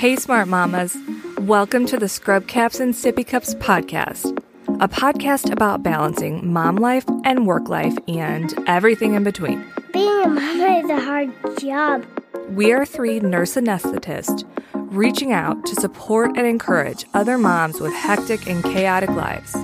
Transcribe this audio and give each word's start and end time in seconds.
Hey, 0.00 0.16
Smart 0.16 0.48
Mamas. 0.48 0.96
Welcome 1.40 1.84
to 1.84 1.98
the 1.98 2.08
Scrub 2.08 2.46
Caps 2.46 2.80
and 2.80 2.94
Sippy 2.94 3.22
Cups 3.26 3.54
podcast, 3.56 4.34
a 4.80 4.88
podcast 4.88 5.52
about 5.52 5.82
balancing 5.82 6.50
mom 6.50 6.76
life 6.76 7.04
and 7.26 7.46
work 7.46 7.68
life 7.68 7.98
and 8.08 8.54
everything 8.66 9.12
in 9.12 9.24
between. 9.24 9.62
Being 9.92 10.22
a 10.22 10.28
mama 10.28 10.80
is 10.82 10.88
a 10.88 11.04
hard 11.04 11.30
job. 11.58 12.06
We 12.48 12.72
are 12.72 12.86
three 12.86 13.20
nurse 13.20 13.56
anesthetists 13.56 14.46
reaching 14.72 15.34
out 15.34 15.66
to 15.66 15.74
support 15.74 16.34
and 16.34 16.46
encourage 16.46 17.04
other 17.12 17.36
moms 17.36 17.78
with 17.78 17.92
hectic 17.92 18.48
and 18.48 18.64
chaotic 18.64 19.10
lives. 19.10 19.54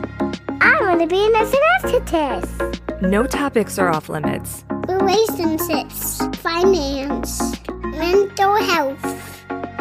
I 0.61 0.77
want 0.83 1.01
to 1.01 1.07
be 1.07 1.25
a 1.25 1.31
nurse 1.31 1.55
anesthetist. 1.55 3.01
No 3.01 3.25
topics 3.25 3.79
are 3.79 3.89
off 3.89 4.11
limits. 4.11 4.67
Relationships, 4.87 6.21
finance, 6.43 7.41
mental 7.85 8.57
health, 8.57 9.36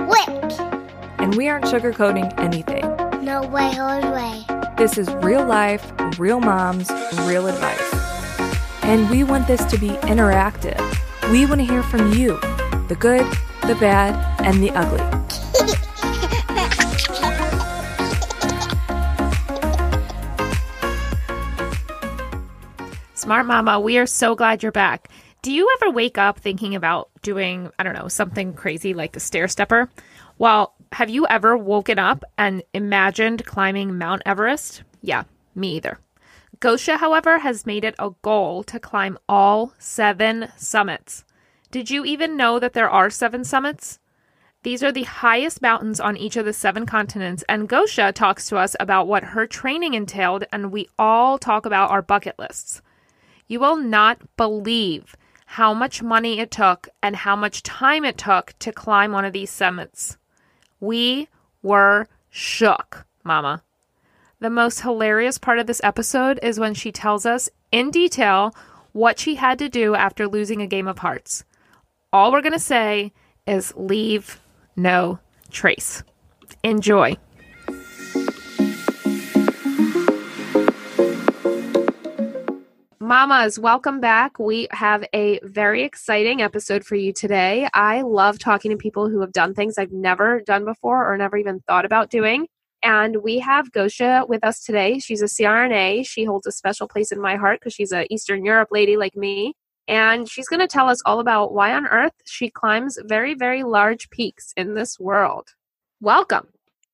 work. 0.07 0.51
and 1.19 1.35
we 1.35 1.47
aren't 1.47 1.65
sugarcoating 1.65 2.31
anything. 2.39 2.83
No 3.25 3.41
way, 3.47 3.71
no 3.75 4.11
way. 4.13 4.43
This 4.77 4.97
is 4.97 5.09
real 5.15 5.45
life, 5.45 5.91
real 6.19 6.39
moms, 6.39 6.89
real 7.21 7.47
advice. 7.47 7.93
And 8.83 9.09
we 9.09 9.23
want 9.23 9.47
this 9.47 9.63
to 9.65 9.77
be 9.79 9.89
interactive. 10.11 10.79
We 11.31 11.45
want 11.47 11.61
to 11.61 11.65
hear 11.65 11.81
from 11.81 12.11
you 12.13 12.37
the 12.87 12.95
good, 12.99 13.25
the 13.63 13.75
bad, 13.79 14.13
and 14.45 14.61
the 14.61 14.69
ugly. 14.71 15.01
Smart 23.15 23.47
Mama, 23.47 23.79
we 23.79 23.97
are 23.97 24.05
so 24.05 24.35
glad 24.35 24.61
you're 24.61 24.71
back. 24.71 25.09
Do 25.45 25.53
you 25.53 25.69
ever 25.77 25.91
wake 25.91 26.17
up 26.17 26.39
thinking 26.39 26.73
about 26.73 27.11
doing, 27.21 27.69
I 27.77 27.83
don't 27.83 27.93
know, 27.93 28.07
something 28.07 28.55
crazy 28.55 28.95
like 28.95 29.15
a 29.15 29.19
stair 29.19 29.47
stepper? 29.47 29.91
Well, 30.39 30.73
have 30.93 31.11
you 31.11 31.27
ever 31.27 31.55
woken 31.55 31.99
up 31.99 32.23
and 32.35 32.63
imagined 32.73 33.45
climbing 33.45 33.95
Mount 33.95 34.23
Everest? 34.25 34.81
Yeah, 35.03 35.25
me 35.53 35.75
either. 35.75 35.99
Gosha, 36.57 36.97
however, 36.97 37.37
has 37.37 37.67
made 37.67 37.83
it 37.83 37.93
a 37.99 38.09
goal 38.23 38.63
to 38.63 38.79
climb 38.79 39.19
all 39.29 39.75
seven 39.77 40.47
summits. 40.57 41.23
Did 41.69 41.91
you 41.91 42.05
even 42.05 42.35
know 42.35 42.57
that 42.57 42.73
there 42.73 42.89
are 42.89 43.11
seven 43.11 43.43
summits? 43.43 43.99
These 44.63 44.81
are 44.81 44.91
the 44.91 45.03
highest 45.03 45.61
mountains 45.61 45.99
on 45.99 46.17
each 46.17 46.37
of 46.37 46.45
the 46.45 46.53
seven 46.53 46.87
continents, 46.87 47.43
and 47.47 47.69
Gosha 47.69 48.11
talks 48.13 48.47
to 48.47 48.57
us 48.57 48.75
about 48.79 49.07
what 49.07 49.23
her 49.23 49.45
training 49.45 49.93
entailed, 49.93 50.45
and 50.51 50.71
we 50.71 50.89
all 50.97 51.37
talk 51.37 51.67
about 51.67 51.91
our 51.91 52.01
bucket 52.01 52.39
lists. 52.39 52.81
You 53.47 53.59
will 53.59 53.75
not 53.75 54.17
believe 54.37 55.15
how 55.55 55.73
much 55.73 56.03
money 56.03 56.39
it 56.41 56.51
took 56.51 56.89
and 57.01 57.15
how 57.15 57.33
much 57.33 57.63
time 57.63 58.03
it 58.03 58.17
took 58.17 58.53
to 58.59 58.73
climb 58.73 59.13
one 59.13 59.23
of 59.23 59.31
these 59.31 59.49
summits. 59.49 60.17
We 60.81 61.29
were 61.63 62.09
shook, 62.29 63.05
Mama. 63.23 63.63
The 64.41 64.49
most 64.49 64.81
hilarious 64.81 65.37
part 65.37 65.59
of 65.59 65.65
this 65.65 65.79
episode 65.81 66.41
is 66.43 66.59
when 66.59 66.73
she 66.73 66.91
tells 66.91 67.25
us 67.25 67.49
in 67.71 67.89
detail 67.89 68.53
what 68.91 69.17
she 69.17 69.35
had 69.35 69.57
to 69.59 69.69
do 69.69 69.95
after 69.95 70.27
losing 70.27 70.61
a 70.61 70.67
game 70.67 70.89
of 70.89 70.99
hearts. 70.99 71.45
All 72.11 72.33
we're 72.33 72.41
going 72.41 72.51
to 72.51 72.59
say 72.59 73.13
is 73.47 73.73
leave 73.77 74.41
no 74.75 75.19
trace. 75.51 76.03
Enjoy. 76.63 77.15
Mamas, 83.05 83.59
welcome 83.59 83.99
back. 83.99 84.39
We 84.39 84.67
have 84.71 85.05
a 85.13 85.39
very 85.43 85.83
exciting 85.83 86.41
episode 86.41 86.83
for 86.83 86.95
you 86.95 87.13
today. 87.13 87.69
I 87.75 88.01
love 88.01 88.39
talking 88.39 88.71
to 88.71 88.77
people 88.77 89.09
who 89.09 89.21
have 89.21 89.31
done 89.31 89.53
things 89.53 89.77
I've 89.77 89.91
never 89.91 90.41
done 90.41 90.65
before 90.65 91.07
or 91.07 91.15
never 91.15 91.37
even 91.37 91.59
thought 91.67 91.85
about 91.85 92.09
doing. 92.09 92.47
And 92.81 93.17
we 93.17 93.37
have 93.37 93.71
Gosha 93.71 94.27
with 94.27 94.43
us 94.43 94.63
today. 94.63 94.97
She's 94.97 95.21
a 95.21 95.25
CRNA. 95.25 96.07
She 96.07 96.23
holds 96.23 96.47
a 96.47 96.51
special 96.51 96.87
place 96.87 97.11
in 97.11 97.21
my 97.21 97.35
heart 97.35 97.59
because 97.59 97.75
she's 97.75 97.91
an 97.91 98.07
Eastern 98.09 98.43
Europe 98.43 98.69
lady 98.71 98.97
like 98.97 99.15
me. 99.15 99.53
And 99.87 100.27
she's 100.27 100.47
going 100.47 100.61
to 100.61 100.67
tell 100.67 100.89
us 100.89 101.03
all 101.05 101.19
about 101.19 101.53
why 101.53 101.75
on 101.75 101.85
earth 101.85 102.13
she 102.25 102.49
climbs 102.49 102.97
very, 103.03 103.35
very 103.35 103.61
large 103.61 104.09
peaks 104.09 104.51
in 104.57 104.73
this 104.73 104.99
world. 104.99 105.49
Welcome. 106.01 106.47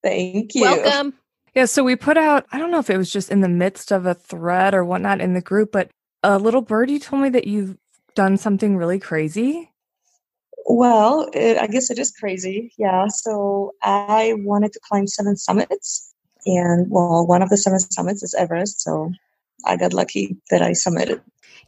Thank 0.03 0.55
you. 0.55 0.63
Welcome. 0.63 1.13
Yeah, 1.55 1.65
so 1.65 1.85
we 1.85 1.95
put 1.95 2.17
out, 2.17 2.45
I 2.51 2.59
don't 2.59 2.71
know 2.71 2.79
if 2.79 2.89
it 2.89 2.97
was 2.97 3.11
just 3.11 3.31
in 3.31 3.39
the 3.39 3.49
midst 3.49 3.91
of 3.93 4.05
a 4.05 4.13
thread 4.13 4.73
or 4.73 4.83
whatnot 4.83 5.21
in 5.21 5.35
the 5.35 5.41
group, 5.41 5.71
but 5.71 5.89
a 6.23 6.37
little 6.37 6.61
birdie 6.61 6.99
told 6.99 7.21
me 7.23 7.29
that 7.29 7.47
you've 7.47 7.77
done 8.15 8.37
something 8.37 8.77
really 8.77 8.99
crazy. 8.99 9.69
Well, 10.65 11.29
it, 11.33 11.57
I 11.57 11.67
guess 11.67 11.89
it 11.89 11.97
is 11.99 12.11
crazy. 12.11 12.71
Yeah. 12.77 13.07
So 13.07 13.73
I 13.81 14.33
wanted 14.37 14.73
to 14.73 14.79
climb 14.87 15.07
seven 15.07 15.35
summits. 15.35 16.13
And 16.45 16.89
well, 16.89 17.25
one 17.25 17.41
of 17.41 17.49
the 17.49 17.57
seven 17.57 17.79
summits 17.79 18.23
is 18.23 18.33
Everest. 18.35 18.81
So 18.81 19.11
I 19.65 19.77
got 19.77 19.93
lucky 19.93 20.37
that 20.49 20.61
I 20.61 20.71
summited. 20.71 21.21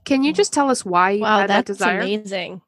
Can 0.06 0.24
you 0.24 0.34
just 0.34 0.52
tell 0.54 0.70
us 0.70 0.84
why 0.86 1.12
you 1.12 1.22
Wow, 1.22 1.40
had 1.40 1.50
that 1.50 1.66
that's 1.66 1.78
desire? 1.78 2.00
amazing. 2.00 2.62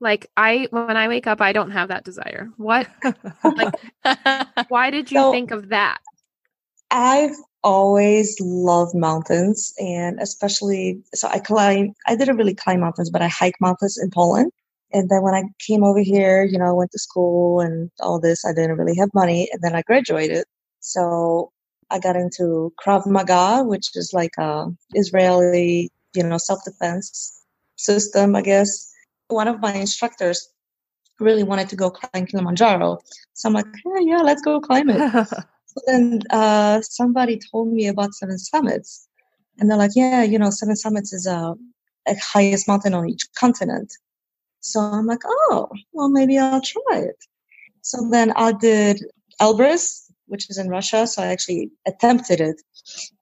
Like 0.00 0.30
I 0.36 0.66
when 0.70 0.96
I 0.96 1.08
wake 1.08 1.26
up 1.26 1.40
I 1.40 1.52
don't 1.52 1.72
have 1.72 1.88
that 1.88 2.04
desire. 2.04 2.50
What 2.56 2.88
like 3.44 3.74
why 4.68 4.90
did 4.90 5.10
you 5.10 5.18
So- 5.18 5.30
think 5.32 5.50
of 5.50 5.68
that? 5.68 5.98
I've 6.90 7.36
always 7.62 8.36
loved 8.40 8.94
mountains 8.94 9.72
and 9.78 10.18
especially, 10.20 11.02
so 11.14 11.28
I 11.28 11.38
climb, 11.38 11.94
I 12.06 12.16
didn't 12.16 12.36
really 12.36 12.54
climb 12.54 12.80
mountains, 12.80 13.10
but 13.10 13.22
I 13.22 13.28
hike 13.28 13.60
mountains 13.60 13.98
in 13.98 14.10
Poland. 14.10 14.50
And 14.92 15.08
then 15.08 15.22
when 15.22 15.34
I 15.34 15.44
came 15.64 15.84
over 15.84 16.00
here, 16.00 16.42
you 16.42 16.58
know, 16.58 16.66
I 16.66 16.72
went 16.72 16.90
to 16.92 16.98
school 16.98 17.60
and 17.60 17.90
all 18.00 18.18
this, 18.18 18.44
I 18.44 18.52
didn't 18.52 18.76
really 18.76 18.96
have 18.96 19.10
money. 19.14 19.48
And 19.52 19.62
then 19.62 19.76
I 19.76 19.82
graduated. 19.82 20.44
So 20.80 21.52
I 21.90 21.98
got 21.98 22.16
into 22.16 22.72
Krav 22.82 23.06
Maga, 23.06 23.62
which 23.62 23.90
is 23.94 24.12
like 24.12 24.32
a 24.38 24.66
Israeli, 24.94 25.90
you 26.14 26.24
know, 26.24 26.38
self-defense 26.38 27.44
system, 27.76 28.34
I 28.34 28.42
guess. 28.42 28.90
One 29.28 29.46
of 29.46 29.60
my 29.60 29.74
instructors 29.74 30.48
really 31.20 31.44
wanted 31.44 31.68
to 31.68 31.76
go 31.76 31.90
climb 31.90 32.26
Kilimanjaro. 32.26 32.98
So 33.34 33.48
I'm 33.48 33.54
like, 33.54 33.66
yeah, 33.84 34.00
yeah, 34.00 34.22
let's 34.22 34.42
go 34.42 34.60
climb 34.60 34.90
it. 34.90 35.28
Then 35.86 36.20
uh, 36.30 36.80
somebody 36.82 37.38
told 37.50 37.72
me 37.72 37.86
about 37.88 38.14
Seven 38.14 38.38
Summits, 38.38 39.08
and 39.58 39.70
they're 39.70 39.78
like, 39.78 39.92
"Yeah, 39.94 40.22
you 40.22 40.38
know, 40.38 40.50
Seven 40.50 40.76
Summits 40.76 41.12
is 41.12 41.26
uh, 41.26 41.54
a 42.08 42.14
highest 42.16 42.68
mountain 42.68 42.94
on 42.94 43.08
each 43.08 43.26
continent." 43.38 43.92
So 44.60 44.80
I'm 44.80 45.06
like, 45.06 45.22
"Oh, 45.24 45.68
well, 45.92 46.08
maybe 46.08 46.38
I'll 46.38 46.60
try 46.60 46.98
it." 46.98 47.16
So 47.82 48.08
then 48.10 48.32
I 48.36 48.52
did 48.52 49.04
Elbrus, 49.40 50.10
which 50.26 50.50
is 50.50 50.58
in 50.58 50.68
Russia. 50.68 51.06
So 51.06 51.22
I 51.22 51.26
actually 51.26 51.70
attempted 51.86 52.40
it, 52.40 52.60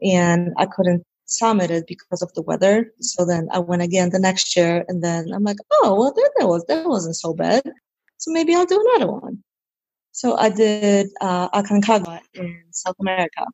and 0.03 0.53
I 0.57 0.67
couldn't 0.67 1.05
summit 1.27 1.71
it 1.71 1.87
because 1.87 2.23
of 2.23 2.33
the 2.35 2.43
weather. 2.43 2.93
So 3.01 3.25
then 3.25 3.49
I 3.53 3.59
went 3.59 3.83
again 3.83 4.11
the 4.11 4.19
next 4.19 4.57
year, 4.57 4.85
and 4.89 5.03
then 5.05 5.33
I'm 5.33 5.45
like, 5.45 5.59
"Oh, 5.71 5.95
well, 5.99 6.13
that 6.15 6.49
was 6.49 6.65
that 6.69 6.87
wasn't 6.87 7.17
so 7.17 7.35
bad." 7.35 7.63
So 8.19 8.33
maybe 8.33 8.55
I'll 8.55 8.67
do 8.67 8.85
another 8.95 9.13
one. 9.13 9.45
So 10.19 10.37
I 10.37 10.49
did 10.49 11.11
uh, 11.21 11.49
Aconcagua 11.51 12.19
in 12.35 12.65
South 12.73 12.97
America, 12.99 13.47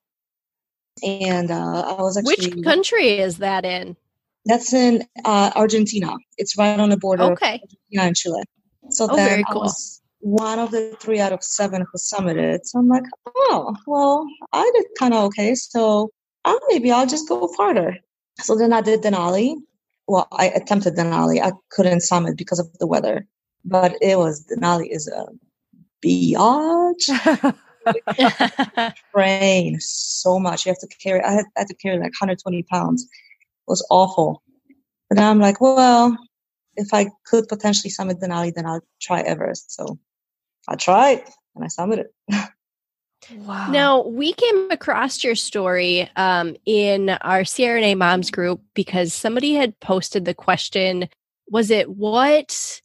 and 1.02 1.50
uh, 1.50 1.94
I 1.98 2.00
was 2.00 2.16
actually 2.16 2.54
Which 2.54 2.64
country 2.64 3.18
is 3.18 3.36
that 3.36 3.66
in? 3.66 3.98
that's 4.46 4.72
in 4.72 5.04
uh, 5.26 5.50
Argentina. 5.56 6.16
It's 6.38 6.56
right 6.56 6.80
on 6.80 6.88
the 6.88 6.96
border 6.96 7.24
of 7.24 7.32
Okay. 7.32 7.60
Argentina 7.60 8.02
and 8.08 8.16
Chile. 8.16 8.42
So 8.88 9.08
Oh, 9.10 9.16
then 9.16 9.28
very 9.28 9.44
I 9.46 9.54
was 9.54 10.00
one 10.20 10.58
of 10.58 10.70
the 10.70 10.96
three 11.00 11.20
out 11.20 11.34
of 11.34 11.44
seven 11.44 11.82
who 11.82 11.98
summited. 11.98 12.60
So 12.64 12.78
I'm 12.78 12.88
like, 12.88 13.04
oh, 13.26 13.76
well, 13.86 14.26
I 14.54 14.70
did 14.74 14.86
kind 14.98 15.12
of 15.12 15.24
okay. 15.24 15.54
So 15.54 16.12
uh, 16.46 16.58
maybe 16.68 16.90
I'll 16.90 17.06
just 17.06 17.28
go 17.28 17.46
farther. 17.48 17.98
So 18.40 18.56
then 18.56 18.72
I 18.72 18.80
did 18.80 19.02
Denali. 19.02 19.56
Well, 20.08 20.28
I 20.32 20.46
attempted 20.48 20.96
Denali. 20.96 21.42
I 21.42 21.52
couldn't 21.68 22.00
summit 22.00 22.38
because 22.38 22.58
of 22.58 22.68
the 22.78 22.86
weather, 22.86 23.26
but 23.66 23.98
it 24.00 24.16
was 24.16 24.46
Denali 24.46 24.86
is 24.90 25.08
a 25.08 25.26
biatch. 26.04 27.54
train 29.14 29.78
so 29.80 30.38
much. 30.38 30.66
You 30.66 30.70
have 30.70 30.78
to 30.78 30.88
carry. 30.98 31.22
I 31.22 31.32
had, 31.32 31.44
I 31.56 31.60
had 31.60 31.68
to 31.68 31.74
carry 31.74 31.96
like 31.96 32.12
120 32.12 32.62
pounds. 32.64 33.04
It 33.04 33.08
was 33.66 33.86
awful. 33.90 34.42
But 35.08 35.16
then 35.16 35.24
I'm 35.24 35.38
like, 35.38 35.60
well, 35.60 36.16
if 36.76 36.92
I 36.92 37.10
could 37.26 37.48
potentially 37.48 37.90
summit 37.90 38.20
Denali, 38.20 38.54
then 38.54 38.66
I'll 38.66 38.82
try 39.00 39.20
Everest. 39.20 39.72
So 39.72 39.98
I 40.68 40.76
tried 40.76 41.22
and 41.54 41.64
I 41.64 41.68
summited. 41.68 42.06
wow. 43.36 43.70
now, 43.70 44.06
we 44.06 44.32
came 44.32 44.70
across 44.70 45.22
your 45.22 45.34
story 45.34 46.10
um, 46.16 46.56
in 46.66 47.10
our 47.10 47.42
CRNA 47.42 47.96
Moms 47.98 48.30
group 48.30 48.62
because 48.74 49.12
somebody 49.12 49.54
had 49.54 49.78
posted 49.80 50.24
the 50.24 50.34
question 50.34 51.08
Was 51.48 51.70
it 51.70 51.90
what 51.90 52.80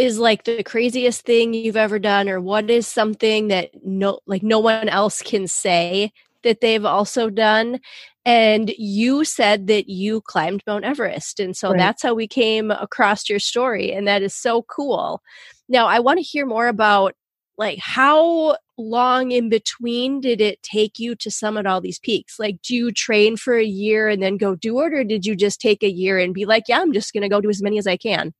is 0.00 0.18
like 0.18 0.44
the 0.44 0.62
craziest 0.62 1.22
thing 1.22 1.54
you've 1.54 1.76
ever 1.76 1.98
done, 1.98 2.28
or 2.28 2.40
what 2.40 2.70
is 2.70 2.86
something 2.86 3.48
that 3.48 3.70
no, 3.84 4.20
like 4.26 4.42
no 4.42 4.58
one 4.58 4.88
else 4.88 5.22
can 5.22 5.46
say 5.46 6.12
that 6.42 6.60
they've 6.60 6.84
also 6.84 7.30
done? 7.30 7.80
And 8.24 8.70
you 8.78 9.24
said 9.24 9.66
that 9.68 9.88
you 9.88 10.20
climbed 10.22 10.62
Mount 10.66 10.84
Everest. 10.84 11.40
And 11.40 11.56
so 11.56 11.70
Right. 11.70 11.78
that's 11.78 12.02
how 12.02 12.14
we 12.14 12.26
came 12.28 12.70
across 12.70 13.28
your 13.28 13.38
story. 13.38 13.92
And 13.92 14.06
that 14.08 14.22
is 14.22 14.34
so 14.34 14.62
cool. 14.62 15.22
Now, 15.68 15.86
I 15.86 16.00
want 16.00 16.18
to 16.18 16.22
hear 16.22 16.46
more 16.46 16.68
about 16.68 17.14
like 17.58 17.78
how 17.78 18.56
long 18.78 19.30
in 19.32 19.48
between 19.50 20.20
did 20.20 20.40
it 20.40 20.62
take 20.62 20.98
you 20.98 21.14
to 21.14 21.30
summit 21.30 21.66
all 21.66 21.80
these 21.82 21.98
peaks 21.98 22.38
like 22.38 22.60
do 22.62 22.74
you 22.74 22.90
train 22.90 23.36
for 23.36 23.54
a 23.54 23.64
year 23.64 24.08
and 24.08 24.22
then 24.22 24.38
go 24.38 24.54
do 24.54 24.80
it 24.80 24.94
or 24.94 25.04
did 25.04 25.26
you 25.26 25.36
just 25.36 25.60
take 25.60 25.82
a 25.82 25.90
year 25.90 26.18
and 26.18 26.32
be 26.32 26.46
like 26.46 26.64
yeah 26.68 26.80
i'm 26.80 26.92
just 26.92 27.12
going 27.12 27.22
to 27.22 27.28
go 27.28 27.40
do 27.42 27.50
as 27.50 27.60
many 27.62 27.78
as 27.78 27.86
i 27.86 27.96
can 27.98 28.32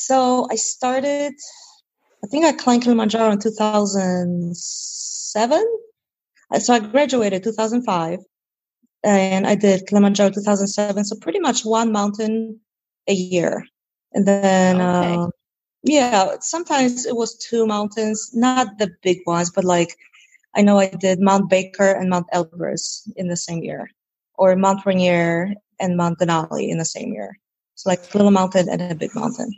so 0.00 0.46
i 0.50 0.56
started 0.56 1.32
i 2.24 2.26
think 2.28 2.44
i 2.44 2.52
climbed 2.52 2.82
kilimanjaro 2.82 3.32
in 3.32 3.38
2007 3.38 5.78
so 6.58 6.74
i 6.74 6.78
graduated 6.78 7.42
2005 7.44 8.18
and 9.04 9.46
i 9.46 9.54
did 9.54 9.86
kilimanjaro 9.86 10.30
2007 10.30 11.04
so 11.04 11.16
pretty 11.16 11.40
much 11.40 11.64
one 11.64 11.92
mountain 11.92 12.60
a 13.08 13.14
year 13.14 13.64
and 14.12 14.26
then 14.26 14.80
okay. 14.80 15.14
uh, 15.14 15.28
yeah, 15.82 16.36
sometimes 16.40 17.06
it 17.06 17.16
was 17.16 17.36
two 17.36 17.66
mountains, 17.66 18.30
not 18.34 18.78
the 18.78 18.90
big 19.02 19.20
ones, 19.26 19.50
but 19.50 19.64
like 19.64 19.96
I 20.54 20.62
know 20.62 20.78
I 20.78 20.88
did 20.88 21.20
Mount 21.20 21.48
Baker 21.48 21.92
and 21.92 22.10
Mount 22.10 22.26
Elbrus 22.34 23.08
in 23.16 23.28
the 23.28 23.36
same 23.36 23.62
year, 23.62 23.90
or 24.34 24.56
Mount 24.56 24.84
Rainier 24.84 25.54
and 25.78 25.96
Mount 25.96 26.18
Denali 26.18 26.68
in 26.68 26.78
the 26.78 26.84
same 26.84 27.12
year. 27.12 27.38
So 27.76 27.88
like 27.88 28.14
little 28.14 28.30
mountain 28.30 28.68
and 28.68 28.82
a 28.82 28.94
big 28.94 29.14
mountain. 29.14 29.52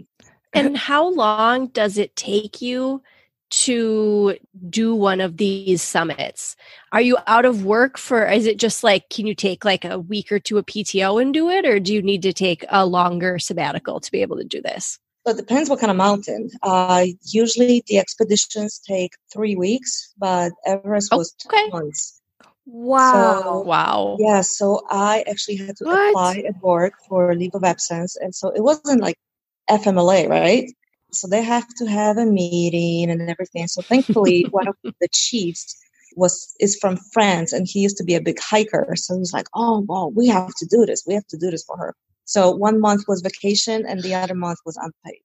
And 0.53 0.77
how 0.77 1.09
long 1.09 1.69
does 1.69 1.99
it 1.99 2.15
take 2.17 2.61
you 2.61 3.03
to 3.51 4.39
do 4.71 4.95
one 4.95 5.21
of 5.21 5.37
these 5.37 5.83
summits? 5.83 6.57
Are 6.91 7.01
you 7.01 7.19
out 7.27 7.45
of 7.45 7.65
work 7.65 7.99
for 7.99 8.27
is 8.27 8.47
it 8.47 8.59
just 8.59 8.83
like 8.83 9.11
can 9.11 9.27
you 9.27 9.35
take 9.35 9.65
like 9.65 9.85
a 9.85 9.99
week 9.99 10.33
or 10.33 10.39
two 10.39 10.59
of 10.59 10.67
PTO 10.67 11.21
and 11.21 11.35
do 11.35 11.51
it 11.51 11.67
or 11.67 11.79
do 11.79 11.93
you 11.93 12.03
need 12.03 12.23
to 12.23 12.33
take 12.33 12.65
a 12.71 12.87
longer 12.87 13.39
sabbatical 13.39 14.01
to 14.01 14.11
be 14.11 14.23
able 14.23 14.39
to 14.39 14.45
do 14.45 14.63
this? 14.63 14.99
So 15.27 15.33
it 15.33 15.37
depends 15.37 15.71
what 15.71 15.79
kind 15.79 15.91
of 15.91 15.97
mountain. 15.97 16.51
Uh, 16.63 17.07
usually 17.23 17.85
the 17.87 17.99
expeditions 17.99 18.81
take 18.85 19.13
three 19.33 19.55
weeks, 19.55 20.13
but 20.19 20.53
Everest 20.67 21.11
oh, 21.13 21.19
was 21.19 21.33
two 21.33 21.69
months. 21.71 22.21
Wow. 22.67 23.43
So, 23.43 23.61
wow. 23.61 24.17
Yeah. 24.19 24.41
So 24.41 24.83
I 24.89 25.25
actually 25.29 25.57
had 25.57 25.77
to 25.77 25.85
what? 25.85 26.11
apply 26.11 26.45
at 26.49 26.61
work 26.63 26.95
for 27.09 27.35
leave 27.35 27.55
of 27.55 27.65
absence. 27.65 28.17
And 28.17 28.35
so 28.35 28.51
it 28.51 28.63
wasn't 28.63 29.01
like 29.01 29.17
FMLA, 29.79 30.29
right? 30.29 30.71
So 31.13 31.29
they 31.29 31.43
have 31.43 31.67
to 31.77 31.87
have 31.87 32.17
a 32.17 32.27
meeting 32.27 33.11
and 33.11 33.29
everything. 33.29 33.69
So 33.69 33.83
thankfully, 33.83 34.47
one 34.51 34.69
of 34.69 34.77
the 34.83 35.09
chiefs 35.13 35.77
was 36.17 36.55
is 36.61 36.77
from 36.77 36.97
France 37.13 37.53
and 37.53 37.67
he 37.67 37.81
used 37.81 37.97
to 37.97 38.05
be 38.05 38.15
a 38.15 38.21
big 38.21 38.39
hiker. 38.39 38.95
So 38.97 39.19
he's 39.19 39.33
like, 39.33 39.47
Oh, 39.55 39.85
well, 39.89 40.11
we 40.11 40.29
have 40.29 40.55
to 40.55 40.67
do 40.67 40.85
this. 40.87 41.05
We 41.07 41.15
have 41.15 41.27
to 41.29 41.39
do 41.39 41.51
this 41.51 41.65
for 41.65 41.77
her. 41.77 41.95
So 42.25 42.51
one 42.51 42.81
month 42.81 43.05
was 43.09 43.21
vacation 43.21 43.85
and 43.87 44.03
the 44.03 44.15
other 44.15 44.35
month 44.35 44.59
was 44.65 44.77
unpaid. 44.77 45.21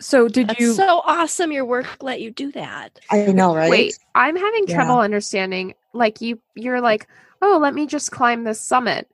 So 0.00 0.28
did 0.28 0.48
That's 0.48 0.60
you 0.60 0.72
so 0.72 1.02
awesome 1.04 1.52
your 1.52 1.64
work 1.64 2.02
let 2.02 2.20
you 2.20 2.30
do 2.30 2.50
that. 2.52 3.00
I 3.10 3.26
know, 3.26 3.54
right? 3.54 3.70
Wait, 3.70 3.98
I'm 4.14 4.36
having 4.36 4.66
trouble 4.66 4.96
yeah. 4.96 5.02
understanding. 5.02 5.74
Like 5.92 6.20
you 6.20 6.40
you're 6.54 6.80
like, 6.80 7.06
"Oh, 7.42 7.58
let 7.60 7.74
me 7.74 7.86
just 7.86 8.10
climb 8.10 8.44
this 8.44 8.60
summit." 8.60 9.08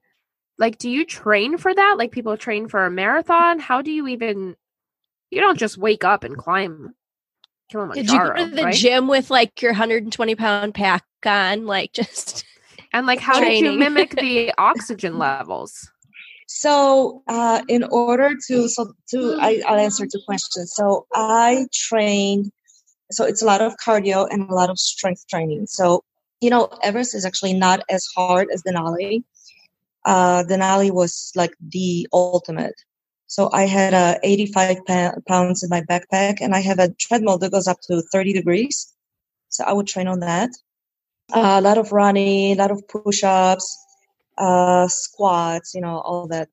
Like 0.59 0.79
do 0.79 0.89
you 0.89 1.05
train 1.05 1.59
for 1.59 1.75
that? 1.75 1.97
Like 1.99 2.13
people 2.13 2.37
train 2.37 2.69
for 2.69 2.87
a 2.87 2.91
marathon? 2.91 3.59
How 3.59 3.83
do 3.83 3.91
you 3.91 4.07
even 4.07 4.57
You 5.31 5.41
don't 5.41 5.59
just 5.59 5.77
wake 5.77 6.05
up 6.05 6.25
and 6.25 6.37
climb 6.37 6.95
Kilimanjaro, 7.71 8.35
Did 8.35 8.39
you 8.39 8.45
go 8.45 8.51
to 8.51 8.57
the 8.57 8.63
right? 8.65 8.75
gym 8.75 9.09
with 9.09 9.31
like 9.31 9.61
your 9.61 9.73
120 9.73 10.35
pound 10.37 10.75
pack 10.75 11.05
on 11.25 11.67
like 11.67 11.93
just 11.95 12.45
and 12.93 13.07
like 13.07 13.21
how 13.21 13.39
training. 13.39 13.65
did 13.65 13.73
you 13.73 13.79
mimic 13.79 14.11
the 14.15 14.53
oxygen 14.59 15.19
levels? 15.19 15.91
So, 16.49 17.23
uh, 17.27 17.63
in 17.69 17.83
order 17.85 18.31
to, 18.49 18.69
so 18.69 18.93
to, 19.11 19.37
I, 19.41 19.61
I'll 19.67 19.79
answer 19.79 20.07
two 20.07 20.21
questions. 20.27 20.73
So, 20.75 21.07
I 21.13 21.67
trained, 21.73 22.53
so 23.11 23.25
it's 23.25 23.43
a 23.43 23.45
lot 23.47 23.61
of 23.61 23.75
cardio 23.85 24.29
and 24.31 24.49
a 24.49 24.55
lot 24.55 24.71
of 24.71 24.79
strength 24.79 25.27
training. 25.29 25.67
So, 25.67 26.05
you 26.41 26.51
know, 26.51 26.69
Everest 26.85 27.17
is 27.17 27.25
actually 27.25 27.53
not 27.53 27.81
as 27.91 28.07
hard 28.17 28.47
as 28.53 28.63
Denali. 28.63 29.25
Uh, 30.05 30.45
Denali 30.45 30.93
was 30.93 31.33
like 31.35 31.53
the 31.61 32.07
ultimate. 32.13 32.75
So 33.27 33.51
I 33.53 33.65
had 33.65 33.93
uh, 33.93 34.19
85 34.23 34.79
pounds 35.27 35.63
in 35.63 35.69
my 35.69 35.83
backpack, 35.83 36.39
and 36.41 36.55
I 36.55 36.61
have 36.61 36.79
a 36.79 36.93
treadmill 36.95 37.39
that 37.39 37.53
goes 37.53 37.67
up 37.67 37.81
to 37.83 38.03
30 38.13 38.33
degrees. 38.33 38.93
So 39.49 39.65
I 39.65 39.73
would 39.73 39.87
train 39.87 40.07
on 40.07 40.21
that. 40.21 40.51
Uh, 41.33 41.57
a 41.59 41.61
lot 41.61 41.79
of 41.79 41.93
running, 41.93 42.53
a 42.53 42.55
lot 42.55 42.71
of 42.71 42.87
push-ups, 42.87 43.77
uh, 44.39 44.87
squats, 44.89 45.75
you 45.75 45.81
know, 45.81 45.99
all 45.99 46.29
that. 46.29 46.49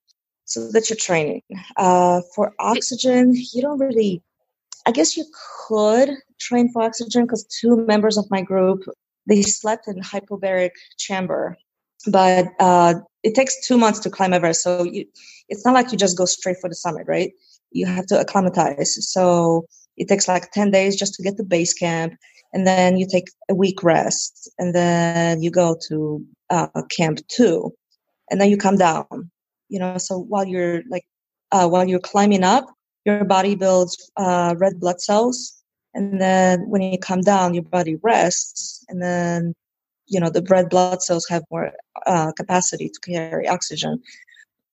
So 0.45 0.71
that's 0.71 0.89
your 0.89 0.97
training. 0.97 1.43
Uh, 1.77 2.21
for 2.35 2.53
oxygen, 2.59 3.33
you 3.35 3.61
don't 3.61 3.79
really, 3.79 4.21
I 4.85 4.91
guess 4.91 5.15
you 5.15 5.25
could 5.67 6.09
train 6.39 6.71
for 6.71 6.81
oxygen 6.81 7.23
because 7.25 7.45
two 7.45 7.85
members 7.85 8.17
of 8.17 8.29
my 8.31 8.41
group, 8.41 8.83
they 9.27 9.41
slept 9.41 9.87
in 9.87 10.01
hyperbaric 10.01 10.71
chamber. 10.97 11.57
But 12.07 12.47
uh, 12.59 12.95
it 13.23 13.35
takes 13.35 13.65
two 13.65 13.77
months 13.77 13.99
to 13.99 14.09
climb 14.09 14.33
Everest. 14.33 14.63
So 14.63 14.83
you, 14.83 15.05
it's 15.49 15.65
not 15.65 15.73
like 15.73 15.91
you 15.91 15.97
just 15.97 16.17
go 16.17 16.25
straight 16.25 16.57
for 16.59 16.69
the 16.69 16.75
summit, 16.75 17.07
right? 17.07 17.31
You 17.71 17.85
have 17.85 18.05
to 18.07 18.19
acclimatize. 18.19 18.97
So 19.11 19.65
it 19.97 20.07
takes 20.07 20.27
like 20.27 20.51
10 20.51 20.71
days 20.71 20.95
just 20.95 21.13
to 21.15 21.23
get 21.23 21.37
to 21.37 21.43
base 21.43 21.73
camp. 21.73 22.13
And 22.51 22.67
then 22.67 22.97
you 22.97 23.07
take 23.07 23.29
a 23.49 23.55
week 23.55 23.83
rest. 23.83 24.49
And 24.59 24.75
then 24.75 25.41
you 25.41 25.49
go 25.49 25.77
to 25.89 26.25
uh, 26.53 26.81
camp 26.95 27.19
two, 27.27 27.73
and 28.29 28.39
then 28.39 28.49
you 28.49 28.57
come 28.57 28.77
down. 28.77 29.31
You 29.69 29.79
know, 29.79 29.97
so 29.97 30.19
while 30.19 30.45
you're 30.45 30.83
like 30.89 31.05
uh, 31.51 31.67
while 31.67 31.87
you're 31.87 31.99
climbing 31.99 32.43
up, 32.43 32.65
your 33.05 33.25
body 33.25 33.55
builds 33.55 34.11
uh, 34.17 34.55
red 34.57 34.79
blood 34.79 35.01
cells, 35.01 35.63
and 35.93 36.21
then 36.21 36.69
when 36.69 36.81
you 36.81 36.97
come 36.97 37.21
down, 37.21 37.53
your 37.53 37.63
body 37.63 37.95
rests, 38.01 38.85
and 38.89 39.01
then 39.01 39.53
you 40.07 40.19
know 40.19 40.29
the 40.29 40.45
red 40.49 40.69
blood 40.69 41.01
cells 41.01 41.25
have 41.29 41.43
more 41.51 41.71
uh, 42.05 42.31
capacity 42.33 42.89
to 42.89 42.99
carry 42.99 43.47
oxygen. 43.47 44.01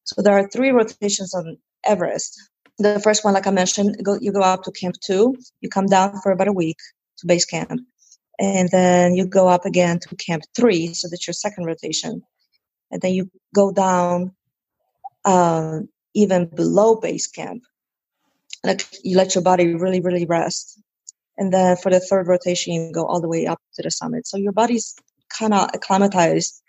So 0.04 0.22
there 0.22 0.34
are 0.34 0.48
three 0.48 0.70
rotations 0.70 1.34
on 1.34 1.56
Everest. 1.84 2.40
The 2.78 3.00
first 3.00 3.24
one, 3.24 3.34
like 3.34 3.46
I 3.46 3.50
mentioned, 3.50 3.96
go, 4.02 4.16
you 4.20 4.32
go 4.32 4.40
up 4.40 4.62
to 4.64 4.72
Camp 4.72 4.96
Two, 5.04 5.36
you 5.60 5.68
come 5.68 5.86
down 5.86 6.20
for 6.22 6.32
about 6.32 6.48
a 6.48 6.52
week 6.52 6.78
to 7.18 7.26
base 7.26 7.44
camp, 7.44 7.80
and 8.38 8.68
then 8.70 9.14
you 9.14 9.26
go 9.26 9.48
up 9.48 9.64
again 9.66 9.98
to 10.00 10.16
Camp 10.16 10.42
Three. 10.56 10.94
So 10.94 11.08
that's 11.08 11.26
your 11.26 11.34
second 11.34 11.66
rotation 11.66 12.22
and 12.90 13.00
then 13.00 13.12
you 13.12 13.30
go 13.54 13.72
down 13.72 14.34
uh, 15.24 15.80
even 16.14 16.46
below 16.46 16.96
base 16.96 17.26
camp. 17.26 17.62
Like 18.64 18.84
you 19.02 19.16
let 19.16 19.34
your 19.34 19.42
body 19.42 19.74
really, 19.74 20.00
really 20.00 20.26
rest. 20.26 20.80
And 21.38 21.52
then 21.52 21.76
for 21.76 21.90
the 21.90 22.00
third 22.00 22.26
rotation, 22.26 22.74
you 22.74 22.92
go 22.92 23.06
all 23.06 23.20
the 23.20 23.28
way 23.28 23.46
up 23.46 23.60
to 23.74 23.82
the 23.82 23.90
summit. 23.90 24.26
So 24.26 24.36
your 24.36 24.52
body's 24.52 24.94
kind 25.36 25.54
of 25.54 25.70
acclimatized. 25.74 26.62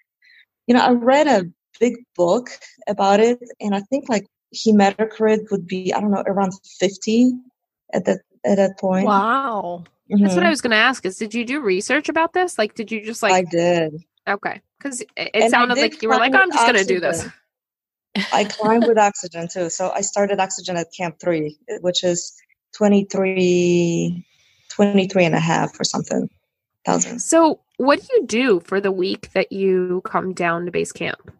You 0.67 0.75
know, 0.75 0.81
I 0.81 0.91
read 0.91 1.27
a 1.27 1.49
big 1.79 1.95
book 2.15 2.49
about 2.87 3.19
it, 3.19 3.39
and 3.59 3.75
I 3.75 3.81
think 3.81 4.09
like 4.09 4.27
hematocrit 4.55 5.51
would 5.51 5.67
be, 5.67 5.93
I 5.93 5.99
don't 5.99 6.11
know, 6.11 6.23
around 6.25 6.53
50 6.79 7.33
at 7.93 8.05
that 8.05 8.19
at 8.45 8.55
that 8.55 8.79
point. 8.79 9.05
Wow. 9.05 9.83
Mm-hmm. 10.11 10.23
That's 10.23 10.35
what 10.35 10.45
I 10.45 10.49
was 10.49 10.61
going 10.61 10.71
to 10.71 10.77
ask 10.77 11.05
is 11.05 11.17
did 11.17 11.33
you 11.33 11.45
do 11.45 11.61
research 11.61 12.09
about 12.09 12.33
this? 12.33 12.57
Like, 12.57 12.75
did 12.75 12.91
you 12.91 13.03
just 13.03 13.23
like. 13.23 13.33
I 13.33 13.43
did. 13.43 14.03
Okay. 14.27 14.61
Because 14.77 15.01
it, 15.01 15.09
it 15.33 15.51
sounded 15.51 15.77
like 15.77 16.01
you 16.01 16.09
were 16.09 16.15
like, 16.15 16.33
oh, 16.33 16.39
I'm 16.39 16.51
just 16.51 16.65
going 16.65 16.77
to 16.77 16.85
do 16.85 16.99
this. 16.99 17.27
I 18.33 18.43
climbed 18.43 18.87
with 18.87 18.97
oxygen 18.97 19.47
too. 19.47 19.69
So 19.69 19.91
I 19.91 20.01
started 20.01 20.39
oxygen 20.39 20.75
at 20.75 20.87
Camp 20.95 21.17
3, 21.21 21.57
which 21.79 22.03
is 22.03 22.33
23, 22.75 24.25
23 24.69 25.25
and 25.25 25.35
a 25.35 25.39
half 25.39 25.79
or 25.79 25.83
something 25.83 26.29
thousand. 26.85 27.19
So 27.19 27.59
what 27.81 27.99
do 27.99 28.07
you 28.13 28.27
do 28.27 28.59
for 28.59 28.79
the 28.79 28.91
week 28.91 29.31
that 29.33 29.51
you 29.51 30.01
come 30.05 30.33
down 30.33 30.65
to 30.65 30.71
base 30.71 30.91
camp? 30.91 31.31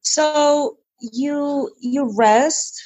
So 0.00 0.76
you 0.98 1.70
you 1.80 2.12
rest 2.16 2.82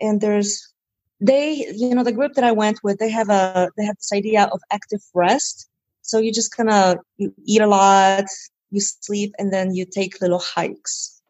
and 0.00 0.20
there's 0.20 0.72
they 1.20 1.66
you 1.74 1.94
know 1.96 2.04
the 2.04 2.12
group 2.12 2.34
that 2.34 2.44
I 2.44 2.52
went 2.52 2.78
with 2.84 2.98
they 2.98 3.10
have 3.10 3.28
a 3.28 3.70
they 3.76 3.84
have 3.84 3.96
this 3.96 4.12
idea 4.12 4.44
of 4.44 4.60
active 4.70 5.02
rest. 5.14 5.68
So 6.02 6.18
you're 6.18 6.32
just 6.32 6.56
kind 6.56 6.70
of 6.70 6.98
you 7.16 7.34
eat 7.44 7.60
a 7.60 7.66
lot, 7.66 8.26
you 8.70 8.80
sleep 8.80 9.34
and 9.36 9.52
then 9.52 9.74
you 9.74 9.84
take 9.84 10.20
little 10.20 10.38
hikes. 10.38 11.20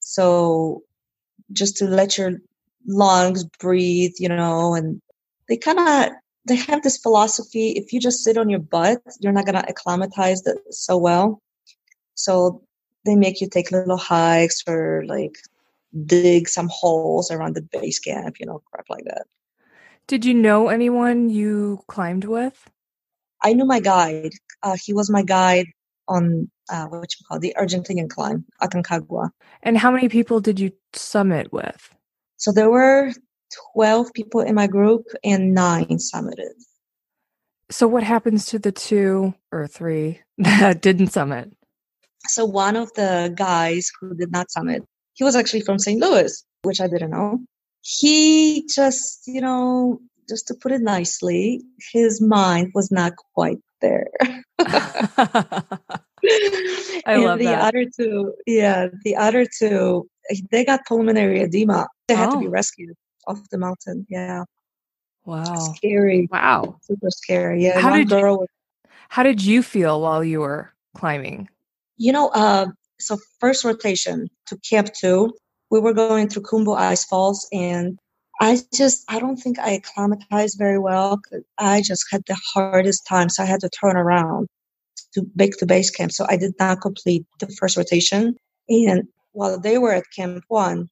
So 0.00 0.82
just 1.52 1.78
to 1.78 1.86
let 1.86 2.18
your 2.18 2.32
lungs 2.86 3.44
breathe, 3.44 4.12
you 4.18 4.28
know, 4.28 4.74
and 4.74 5.00
they 5.48 5.56
kind 5.56 5.78
of 5.78 6.10
they 6.46 6.56
have 6.56 6.82
this 6.82 6.98
philosophy 6.98 7.70
if 7.70 7.92
you 7.92 8.00
just 8.00 8.22
sit 8.22 8.38
on 8.38 8.48
your 8.48 8.60
butt, 8.60 9.00
you're 9.20 9.32
not 9.32 9.46
going 9.46 9.60
to 9.60 9.68
acclimatize 9.68 10.46
it 10.46 10.58
so 10.70 10.96
well. 10.96 11.40
So 12.14 12.62
they 13.04 13.16
make 13.16 13.40
you 13.40 13.48
take 13.48 13.70
little 13.70 13.96
hikes 13.96 14.62
or 14.66 15.04
like 15.06 15.36
dig 16.04 16.48
some 16.48 16.68
holes 16.70 17.30
around 17.30 17.54
the 17.54 17.62
base 17.62 17.98
camp, 17.98 18.38
you 18.40 18.46
know, 18.46 18.62
crap 18.70 18.86
like 18.88 19.04
that. 19.04 19.26
Did 20.06 20.24
you 20.24 20.34
know 20.34 20.68
anyone 20.68 21.30
you 21.30 21.80
climbed 21.88 22.24
with? 22.24 22.70
I 23.42 23.52
knew 23.52 23.64
my 23.64 23.80
guide. 23.80 24.32
Uh, 24.62 24.76
he 24.82 24.92
was 24.92 25.10
my 25.10 25.22
guide 25.22 25.66
on 26.08 26.50
uh, 26.70 26.86
what 26.86 27.10
you 27.18 27.24
call 27.26 27.38
the 27.38 27.54
Argentinian 27.58 28.08
climb, 28.08 28.44
Aconcagua. 28.62 29.30
And 29.62 29.76
how 29.76 29.90
many 29.90 30.08
people 30.08 30.40
did 30.40 30.60
you 30.60 30.72
summit 30.92 31.52
with? 31.52 31.94
So 32.36 32.52
there 32.52 32.70
were 32.70 33.12
12 33.74 34.12
people 34.14 34.40
in 34.40 34.54
my 34.54 34.66
group 34.66 35.04
and 35.24 35.54
nine 35.54 35.86
summited. 35.98 36.52
So 37.70 37.86
what 37.88 38.02
happens 38.02 38.46
to 38.46 38.58
the 38.58 38.72
two 38.72 39.34
or 39.52 39.66
three 39.66 40.20
that 40.38 40.80
didn't 40.82 41.08
summit? 41.08 41.52
So 42.28 42.44
one 42.44 42.76
of 42.76 42.92
the 42.94 43.32
guys 43.36 43.90
who 44.00 44.14
did 44.14 44.32
not 44.32 44.50
summit, 44.50 44.82
he 45.14 45.24
was 45.24 45.36
actually 45.36 45.60
from 45.62 45.78
St. 45.78 46.00
Louis, 46.00 46.44
which 46.62 46.80
I 46.80 46.88
didn't 46.88 47.10
know. 47.10 47.38
He 47.82 48.66
just, 48.74 49.22
you 49.26 49.40
know, 49.40 50.00
just 50.28 50.46
to 50.48 50.54
put 50.54 50.72
it 50.72 50.80
nicely, 50.82 51.62
his 51.92 52.20
mind 52.20 52.72
was 52.74 52.90
not 52.90 53.12
quite 53.34 53.58
there. 53.80 54.06
I 54.58 55.62
and 57.06 57.22
love 57.22 57.38
the 57.38 57.44
that. 57.46 57.60
other 57.62 57.84
two, 57.96 58.34
yeah, 58.46 58.88
the 59.04 59.14
other 59.16 59.46
two, 59.58 60.08
they 60.50 60.64
got 60.64 60.84
pulmonary 60.86 61.40
edema. 61.42 61.86
They 62.08 62.14
had 62.16 62.30
to 62.32 62.40
be 62.40 62.46
Oh. 62.46 62.50
rescued 62.50 62.96
off 63.26 63.48
the 63.50 63.58
mountain. 63.58 64.06
Yeah, 64.08 64.44
wow. 65.24 65.74
scary, 65.74 66.28
Wow. 66.30 66.78
super 66.82 67.10
scary. 67.10 67.64
Yeah, 67.64 67.80
How 67.80 67.94
did 67.94 68.10
you- 68.10 68.16
was 68.16 68.48
How 69.08 69.22
did 69.22 69.42
you 69.42 69.62
feel 69.62 70.00
while 70.00 70.24
you 70.24 70.40
were 70.40 70.72
climbing? 70.94 71.48
You 71.96 72.12
know, 72.12 72.28
uh, 72.28 72.66
so 72.98 73.18
first 73.40 73.64
rotation 73.64 74.28
to 74.46 74.58
Camp 74.68 74.92
Two, 74.92 75.34
we 75.70 75.80
were 75.80 75.92
going 75.94 76.28
through 76.28 76.42
Khumbu 76.42 76.76
Ice 76.76 77.04
Falls, 77.04 77.46
and 77.52 77.98
I 78.40 78.60
just, 78.74 79.04
I 79.08 79.18
don't 79.18 79.38
think 79.38 79.58
I 79.58 79.70
acclimatized 79.70 80.58
very 80.58 80.78
well. 80.78 81.20
I 81.58 81.80
just 81.82 82.04
had 82.10 82.22
the 82.26 82.36
hardest 82.54 83.06
time, 83.06 83.28
so 83.30 83.42
I 83.42 83.46
had 83.46 83.60
to 83.60 83.70
turn 83.70 83.96
around 83.96 84.48
to 85.14 85.22
back 85.34 85.50
to 85.58 85.66
base 85.66 85.90
camp. 85.90 86.12
So 86.12 86.26
I 86.28 86.36
did 86.36 86.52
not 86.58 86.80
complete 86.82 87.24
the 87.40 87.48
first 87.58 87.76
rotation, 87.76 88.36
and 88.68 89.04
while 89.32 89.58
they 89.58 89.78
were 89.78 89.92
at 89.92 90.04
Camp 90.14 90.44
One 90.48 90.88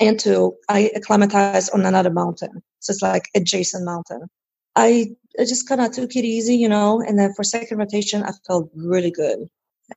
and 0.00 0.18
Two, 0.18 0.56
I 0.68 0.90
acclimatized 0.94 1.70
on 1.72 1.86
another 1.86 2.10
mountain. 2.10 2.62
So 2.80 2.92
it's 2.92 3.02
like 3.02 3.28
adjacent 3.34 3.84
mountain. 3.84 4.28
I, 4.76 5.14
I 5.38 5.44
just 5.44 5.68
kind 5.68 5.80
of 5.80 5.92
took 5.92 6.16
it 6.16 6.24
easy, 6.24 6.56
you 6.56 6.68
know, 6.68 7.00
and 7.00 7.18
then 7.18 7.32
for 7.34 7.44
second 7.44 7.78
rotation, 7.78 8.22
I 8.22 8.32
felt 8.46 8.70
really 8.74 9.10
good 9.10 9.48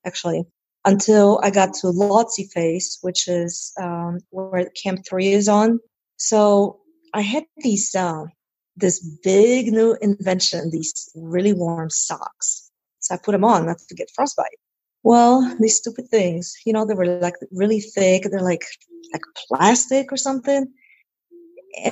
actually, 0.05 0.43
until 0.85 1.39
I 1.43 1.49
got 1.49 1.73
to 1.75 1.87
Lhotse 1.87 2.51
Face, 2.53 2.99
which 3.01 3.27
is 3.27 3.73
um, 3.81 4.19
where 4.29 4.69
Camp 4.81 5.05
Three 5.07 5.29
is 5.29 5.47
on. 5.47 5.79
So 6.17 6.79
I 7.13 7.21
had 7.21 7.45
these 7.57 7.93
um, 7.95 8.31
this 8.75 8.99
big 9.23 9.71
new 9.71 9.97
invention, 10.01 10.69
these 10.69 11.09
really 11.15 11.53
warm 11.53 11.89
socks. 11.89 12.69
So 12.99 13.15
I 13.15 13.17
put 13.17 13.31
them 13.31 13.43
on 13.43 13.65
not 13.65 13.79
to 13.79 13.95
get 13.95 14.11
frostbite. 14.13 14.59
Well, 15.07 15.55
these 15.61 15.77
stupid 15.77 16.09
things, 16.09 16.53
you 16.65 16.73
know, 16.73 16.85
they 16.85 16.93
were 16.93 17.05
like 17.05 17.35
really 17.53 17.79
thick. 17.79 18.23
They're 18.23 18.41
like 18.41 18.65
like 19.13 19.21
plastic 19.47 20.11
or 20.11 20.17
something, 20.17 20.67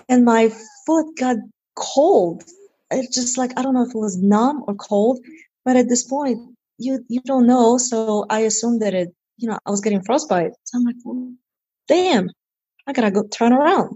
and 0.09 0.25
my 0.25 0.51
foot 0.85 1.05
got 1.17 1.37
cold. 1.77 2.43
It's 2.91 3.15
just 3.15 3.37
like 3.37 3.57
I 3.57 3.61
don't 3.61 3.73
know 3.73 3.83
if 3.83 3.95
it 3.95 4.05
was 4.07 4.17
numb 4.17 4.65
or 4.67 4.75
cold, 4.75 5.19
but 5.63 5.77
at 5.77 5.87
this 5.87 6.03
point, 6.03 6.39
you 6.77 7.05
you 7.07 7.21
don't 7.21 7.47
know. 7.47 7.77
So 7.77 8.25
I 8.29 8.39
assumed 8.41 8.81
that 8.81 8.93
it, 8.93 9.15
you 9.37 9.47
know, 9.47 9.59
I 9.65 9.71
was 9.71 9.79
getting 9.79 10.03
frostbite. 10.03 10.51
So 10.65 10.77
I'm 10.77 10.83
like, 10.83 10.97
well, 11.05 11.31
damn, 11.87 12.29
I 12.85 12.91
gotta 12.91 13.11
go 13.11 13.23
turn 13.27 13.53
around. 13.53 13.95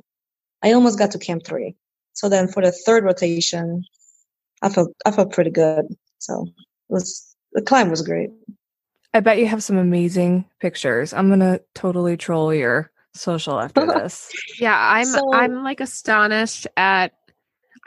I 0.63 0.71
almost 0.71 0.97
got 0.97 1.11
to 1.11 1.19
camp 1.19 1.43
three. 1.45 1.75
So 2.13 2.29
then 2.29 2.47
for 2.47 2.63
the 2.63 2.71
third 2.71 3.03
rotation, 3.03 3.83
I 4.61 4.69
felt 4.69 4.93
I 5.05 5.11
felt 5.11 5.33
pretty 5.33 5.51
good. 5.51 5.87
So 6.19 6.47
it 6.89 6.93
was 6.93 7.35
the 7.51 7.61
climb 7.61 7.89
was 7.89 8.01
great. 8.01 8.29
I 9.13 9.21
bet 9.21 9.39
you 9.39 9.47
have 9.47 9.63
some 9.63 9.77
amazing 9.77 10.45
pictures. 10.59 11.13
I'm 11.13 11.29
gonna 11.29 11.59
totally 11.73 12.15
troll 12.17 12.53
your 12.53 12.91
social 13.13 13.59
after 13.59 13.85
this. 13.85 14.31
Yeah, 14.59 14.77
I'm 14.77 15.05
So- 15.05 15.33
I'm 15.33 15.63
like 15.63 15.79
astonished 15.79 16.67
at 16.77 17.13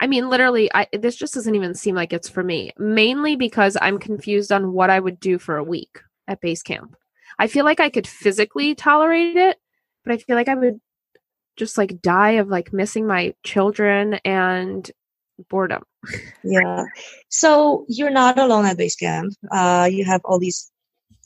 I 0.01 0.07
mean 0.07 0.29
literally 0.29 0.69
I 0.73 0.87
this 0.91 1.15
just 1.15 1.33
doesn't 1.33 1.55
even 1.55 1.75
seem 1.75 1.95
like 1.95 2.11
it's 2.13 2.29
for 2.29 2.43
me. 2.43 2.71
Mainly 2.77 3.35
because 3.35 3.77
I'm 3.81 3.99
confused 3.99 4.51
on 4.51 4.73
what 4.73 4.89
I 4.89 4.99
would 4.99 5.19
do 5.19 5.39
for 5.39 5.57
a 5.57 5.63
week 5.63 5.99
at 6.27 6.41
base 6.41 6.61
camp. 6.63 6.95
I 7.39 7.47
feel 7.47 7.65
like 7.65 7.79
I 7.79 7.89
could 7.89 8.07
physically 8.07 8.75
tolerate 8.75 9.37
it, 9.37 9.57
but 10.03 10.13
I 10.13 10.17
feel 10.17 10.35
like 10.35 10.49
I 10.49 10.55
would 10.55 10.79
just 11.55 11.77
like 11.77 12.01
die 12.01 12.31
of 12.31 12.47
like 12.47 12.73
missing 12.73 13.07
my 13.07 13.33
children 13.43 14.15
and 14.25 14.89
boredom. 15.49 15.83
Yeah. 16.43 16.85
So 17.29 17.85
you're 17.87 18.09
not 18.11 18.37
alone 18.37 18.65
at 18.65 18.77
base 18.77 18.95
camp. 18.95 19.33
Uh, 19.51 19.87
you 19.91 20.03
have 20.05 20.21
all 20.25 20.37
these 20.39 20.71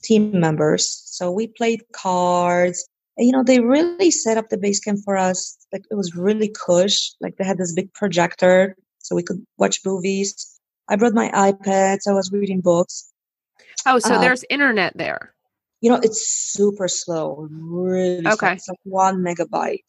team 0.07 0.39
members. 0.39 1.01
So 1.05 1.31
we 1.31 1.47
played 1.47 1.81
cards. 1.93 2.87
And, 3.17 3.25
you 3.27 3.33
know, 3.33 3.43
they 3.43 3.59
really 3.59 4.11
set 4.11 4.37
up 4.37 4.49
the 4.49 4.57
base 4.57 4.79
camp 4.79 4.99
for 5.03 5.17
us. 5.17 5.57
Like 5.73 5.83
it 5.91 5.95
was 5.95 6.15
really 6.15 6.49
cush. 6.49 7.11
Like 7.19 7.35
they 7.37 7.45
had 7.45 7.57
this 7.57 7.73
big 7.73 7.91
projector 7.93 8.75
so 8.99 9.15
we 9.15 9.23
could 9.23 9.43
watch 9.57 9.79
movies. 9.85 10.59
I 10.87 10.95
brought 10.95 11.13
my 11.13 11.29
iPad. 11.29 11.97
So 12.01 12.11
I 12.11 12.15
was 12.15 12.31
reading 12.31 12.61
books. 12.61 13.11
Oh, 13.85 13.99
so 13.99 14.15
Uh, 14.15 14.21
there's 14.21 14.45
internet 14.49 14.93
there. 14.95 15.33
You 15.81 15.91
know, 15.91 15.99
it's 16.01 16.27
super 16.27 16.87
slow. 16.87 17.47
Really 17.51 18.21
slow. 18.21 18.31
Okay. 18.33 18.53
It's 18.53 18.67
like 18.67 18.79
one 18.83 19.17
megabyte. 19.17 19.83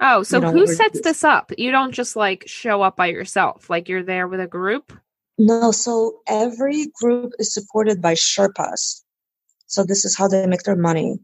Oh, 0.00 0.22
so 0.22 0.38
know, 0.38 0.50
who 0.50 0.66
sets 0.66 1.00
this 1.00 1.22
up? 1.22 1.52
You 1.56 1.70
don't 1.70 1.92
just 1.92 2.16
like 2.16 2.44
show 2.46 2.82
up 2.82 2.96
by 2.96 3.06
yourself. 3.06 3.70
Like 3.70 3.88
you're 3.88 4.02
there 4.02 4.26
with 4.26 4.40
a 4.40 4.46
group. 4.46 4.92
No, 5.38 5.70
so 5.70 6.20
every 6.26 6.86
group 7.00 7.32
is 7.38 7.54
supported 7.54 8.02
by 8.02 8.14
Sherpas. 8.14 9.03
So 9.74 9.82
this 9.82 10.04
is 10.04 10.16
how 10.16 10.28
they 10.28 10.46
make 10.46 10.62
their 10.62 10.76
money. 10.76 11.18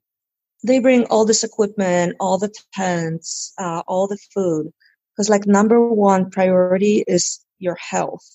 They 0.66 0.80
bring 0.80 1.04
all 1.04 1.24
this 1.24 1.44
equipment, 1.44 2.16
all 2.18 2.36
the 2.36 2.52
tents, 2.74 3.52
uh, 3.58 3.82
all 3.86 4.08
the 4.08 4.18
food. 4.34 4.72
Because 5.14 5.28
like 5.30 5.46
number 5.46 5.78
one 5.88 6.30
priority 6.30 7.04
is 7.06 7.38
your 7.60 7.76
health. 7.76 8.26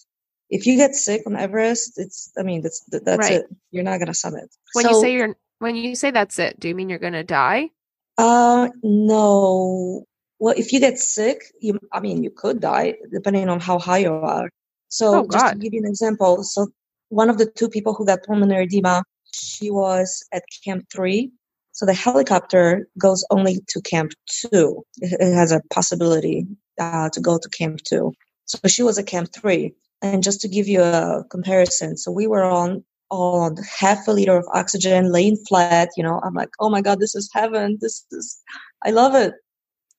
If 0.50 0.66
you 0.68 0.78
get 0.78 0.96
sick 0.96 1.24
on 1.28 1.36
Everest, 1.36 2.00
it's 2.00 2.32
I 2.40 2.44
mean 2.44 2.62
that's 2.62 2.80
that's 2.86 3.28
Right. 3.28 3.42
it. 3.42 3.46
You're 3.72 3.84
not 3.84 4.00
gonna 4.00 4.14
summit. 4.14 4.48
When 4.74 4.88
you 4.88 4.96
say 5.02 5.12
you're 5.14 5.36
when 5.60 5.76
you 5.76 5.96
say 5.96 6.12
that's 6.12 6.40
it, 6.40 6.60
do 6.60 6.70
you 6.70 6.76
mean 6.76 6.90
you're 6.90 7.00
gonna 7.08 7.24
die? 7.24 7.72
uh 8.18 8.70
no. 8.84 10.06
Well, 10.40 10.56
if 10.58 10.72
you 10.72 10.80
get 10.80 10.98
sick, 10.98 11.40
you 11.60 11.80
I 11.92 12.00
mean 12.00 12.24
you 12.24 12.32
could 12.32 12.62
die 12.62 12.96
depending 13.12 13.50
on 13.50 13.60
how 13.60 13.80
high 13.80 14.00
you 14.08 14.14
are. 14.14 14.50
So 14.88 15.06
Oh, 15.12 15.28
just 15.28 15.48
to 15.52 15.56
give 15.60 15.74
you 15.74 15.82
an 15.84 15.90
example, 15.90 16.44
so 16.44 16.68
one 17.10 17.30
of 17.30 17.38
the 17.38 17.48
two 17.60 17.68
people 17.70 17.94
who 17.94 18.06
got 18.06 18.24
pulmonary 18.24 18.64
edema, 18.64 19.04
she 19.36 19.70
was 19.70 20.26
at 20.34 20.44
camp 20.64 20.86
three. 20.92 21.32
So 21.72 21.86
the 21.86 21.94
helicopter 21.94 22.88
goes 22.98 23.26
only 23.30 23.60
to 23.68 23.82
camp 23.82 24.14
two. 24.30 24.86
It, 25.02 25.20
it 25.20 25.34
has 25.34 25.52
a 25.52 25.62
possibility 25.74 26.48
uh, 26.80 27.10
to 27.10 27.20
go 27.20 27.38
to 27.38 27.50
camp 27.50 27.82
two. 27.84 28.14
So 28.46 28.60
she 28.68 28.84
was 28.84 28.98
at 28.98 29.08
camp 29.08 29.30
three. 29.34 29.74
And 30.02 30.24
just 30.24 30.42
to 30.42 30.48
give 30.48 30.68
you 30.68 30.82
a 30.82 31.24
comparison, 31.30 31.98
so 31.98 32.12
we 32.12 32.28
were 32.28 32.44
on 32.44 32.84
on 33.12 33.56
half 33.58 34.08
a 34.08 34.12
liter 34.12 34.36
of 34.36 34.46
oxygen, 34.54 35.12
laying 35.12 35.38
flat. 35.48 35.90
You 35.96 36.04
know, 36.04 36.20
I'm 36.24 36.34
like, 36.34 36.50
oh 36.60 36.70
my 36.70 36.82
god, 36.82 37.00
this 37.00 37.16
is 37.16 37.30
heaven. 37.34 37.78
This 37.80 38.06
is, 38.12 38.42
I 38.84 38.92
love 38.92 39.16
it. 39.16 39.34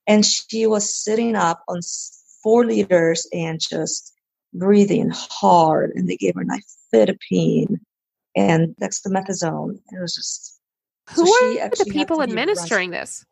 And 0.07 0.25
she 0.25 0.67
was 0.67 0.95
sitting 0.95 1.37
up 1.37 1.63
on 1.69 1.81
four 2.43 2.65
liters 2.67 3.27
and 3.33 3.61
just 3.61 4.13
breathing 4.53 5.11
hard. 5.13 5.93
And 5.95 6.09
they 6.09 6.17
gave 6.17 6.35
her 6.35 6.45
nifedipine 6.45 7.79
and 8.37 8.77
dexamethasone. 8.81 9.77
It 9.91 10.01
was 10.01 10.15
just 10.15 10.61
Who 11.11 11.27
so 11.27 11.31
were 11.31 11.71
she 11.75 11.85
the 11.85 11.91
people 11.91 12.23
administering 12.23 12.91
this? 12.91 13.25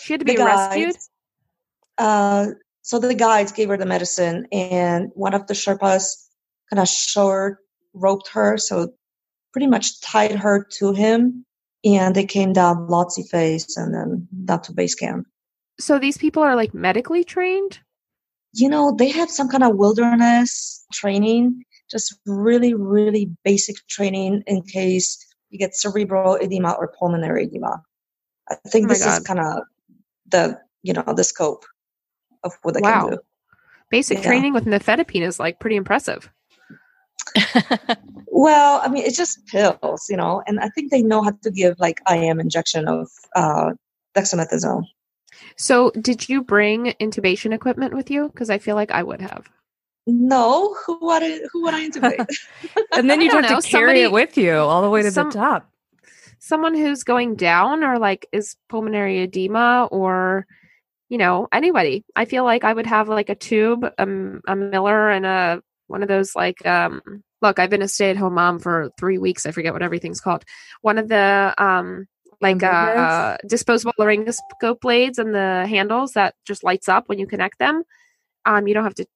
She 0.00 0.12
had 0.14 0.20
to 0.20 0.24
the 0.24 0.36
be 0.36 0.42
rescued. 0.42 0.94
guides, 0.94 1.10
uh, 1.98 2.46
so 2.82 2.98
the 2.98 3.14
guides 3.14 3.52
gave 3.52 3.68
her 3.68 3.76
the 3.76 3.86
medicine, 3.86 4.46
and 4.52 5.10
one 5.14 5.34
of 5.34 5.46
the 5.46 5.54
Sherpas 5.54 6.28
kind 6.70 6.80
of 6.80 6.88
short 6.88 7.58
roped 7.92 8.28
her, 8.28 8.56
so 8.56 8.92
pretty 9.52 9.66
much 9.66 10.00
tied 10.00 10.32
her 10.32 10.66
to 10.78 10.92
him, 10.92 11.44
and 11.84 12.14
they 12.14 12.24
came 12.24 12.52
down 12.52 12.88
Lhotse 12.88 13.28
face 13.30 13.76
and 13.76 13.94
then 13.94 14.28
down 14.44 14.62
to 14.62 14.72
base 14.72 14.94
camp. 14.94 15.26
So 15.78 15.98
these 15.98 16.18
people 16.18 16.42
are 16.42 16.56
like 16.56 16.74
medically 16.74 17.24
trained. 17.24 17.80
You 18.52 18.68
know, 18.68 18.94
they 18.96 19.10
have 19.10 19.30
some 19.30 19.48
kind 19.48 19.64
of 19.64 19.76
wilderness 19.76 20.84
training, 20.92 21.64
just 21.90 22.18
really, 22.26 22.74
really 22.74 23.30
basic 23.44 23.76
training 23.88 24.42
in 24.46 24.62
case 24.62 25.18
you 25.50 25.58
get 25.58 25.74
cerebral 25.74 26.36
edema 26.36 26.72
or 26.72 26.92
pulmonary 26.98 27.44
edema. 27.44 27.82
I 28.50 28.56
think 28.68 28.86
Oh 28.86 28.88
this 28.88 29.04
is 29.06 29.20
kind 29.20 29.40
of 29.40 29.62
the 30.26 30.58
you 30.82 30.92
know 30.92 31.04
the 31.16 31.24
scope 31.24 31.64
of 32.42 32.52
what 32.62 32.74
they 32.74 32.80
Wow. 32.80 33.02
can 33.06 33.10
do. 33.12 33.18
Basic 33.90 34.18
Yeah. 34.18 34.24
training 34.24 34.52
with 34.54 34.64
nifedipine 34.64 35.22
is 35.22 35.38
like 35.38 35.60
pretty 35.60 35.76
impressive. 35.76 36.30
Well, 38.36 38.80
I 38.82 38.88
mean, 38.88 39.04
it's 39.04 39.16
just 39.16 39.46
pills, 39.46 40.06
you 40.10 40.16
know, 40.16 40.42
and 40.48 40.58
I 40.58 40.68
think 40.70 40.90
they 40.90 41.02
know 41.02 41.22
how 41.22 41.30
to 41.30 41.50
give 41.52 41.78
like 41.78 42.00
IM 42.10 42.40
injection 42.40 42.88
of 42.88 43.08
uh, 43.36 43.74
dexamethasone. 44.16 44.82
So 45.56 45.92
did 45.92 46.28
you 46.28 46.42
bring 46.42 46.94
intubation 47.00 47.54
equipment 47.54 47.94
with 47.94 48.10
you? 48.10 48.26
Because 48.26 48.50
I 48.50 48.58
feel 48.58 48.74
like 48.74 48.90
I 48.90 49.04
would 49.04 49.20
have. 49.20 49.48
No, 50.06 50.74
who 50.86 50.98
would 51.00 51.22
I, 51.22 51.40
who 51.52 51.62
would 51.62 51.74
I 51.74 51.88
intubate? 51.88 52.26
And 52.94 53.08
then 53.08 53.20
I 53.20 53.22
you'd 53.24 53.30
don't 53.32 53.42
have 53.44 53.52
know, 53.52 53.60
to 53.60 53.68
carry 53.68 53.82
somebody- 53.86 54.02
it 54.02 54.12
with 54.12 54.36
you 54.36 54.52
all 54.54 54.82
the 54.82 54.90
way 54.90 55.02
to 55.02 55.10
some- 55.10 55.30
the 55.30 55.34
top. 55.38 55.70
Someone 56.40 56.74
who's 56.74 57.04
going 57.04 57.36
down 57.36 57.82
or 57.82 57.98
like 57.98 58.26
is 58.30 58.56
pulmonary 58.68 59.22
edema 59.22 59.88
or 59.90 60.46
you 61.08 61.16
know 61.16 61.48
anybody. 61.52 62.04
I 62.14 62.26
feel 62.26 62.44
like 62.44 62.64
I 62.64 62.72
would 62.74 62.86
have 62.86 63.08
like 63.08 63.30
a 63.30 63.34
tube, 63.34 63.86
um, 63.96 64.42
a 64.46 64.54
Miller, 64.54 65.08
and 65.08 65.24
a 65.24 65.62
one 65.86 66.02
of 66.02 66.08
those 66.08 66.36
like 66.36 66.64
um 66.66 67.00
look, 67.40 67.58
I've 67.58 67.70
been 67.70 67.80
a 67.82 67.88
stay-at-home 67.88 68.34
mom 68.34 68.58
for 68.58 68.90
3 68.98 69.16
weeks. 69.16 69.46
I 69.46 69.52
forget 69.52 69.72
what 69.72 69.82
everything's 69.82 70.20
called. 70.20 70.44
One 70.82 70.98
of 70.98 71.08
the 71.08 71.54
um 71.56 72.08
like 72.42 72.62
uh 72.62 73.38
disposable 73.48 73.94
laryngoscope 73.98 74.80
blades 74.80 75.18
and 75.18 75.34
the 75.34 75.66
handles 75.66 76.12
that 76.12 76.34
just 76.46 76.62
lights 76.62 76.90
up 76.90 77.08
when 77.08 77.18
you 77.18 77.26
connect 77.26 77.58
them. 77.58 77.84
Um 78.44 78.66
you 78.68 78.74
don't 78.74 78.84
have 78.84 78.94
to 78.96 79.06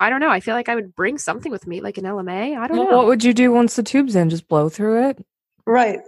I 0.00 0.10
don't 0.10 0.20
know. 0.20 0.30
I 0.30 0.40
feel 0.40 0.54
like 0.54 0.68
I 0.68 0.74
would 0.74 0.94
bring 0.94 1.18
something 1.18 1.50
with 1.52 1.66
me 1.66 1.80
like 1.80 1.98
an 1.98 2.04
LMA. 2.04 2.56
I 2.58 2.66
don't 2.66 2.76
Well, 2.78 2.90
know. 2.90 2.96
what 2.96 3.06
would 3.06 3.24
you 3.24 3.32
do 3.32 3.52
once 3.52 3.76
the 3.76 3.82
tube's 3.82 4.16
in? 4.16 4.28
Just 4.30 4.48
blow 4.48 4.68
through 4.68 5.08
it? 5.10 5.24
Right. 5.66 6.00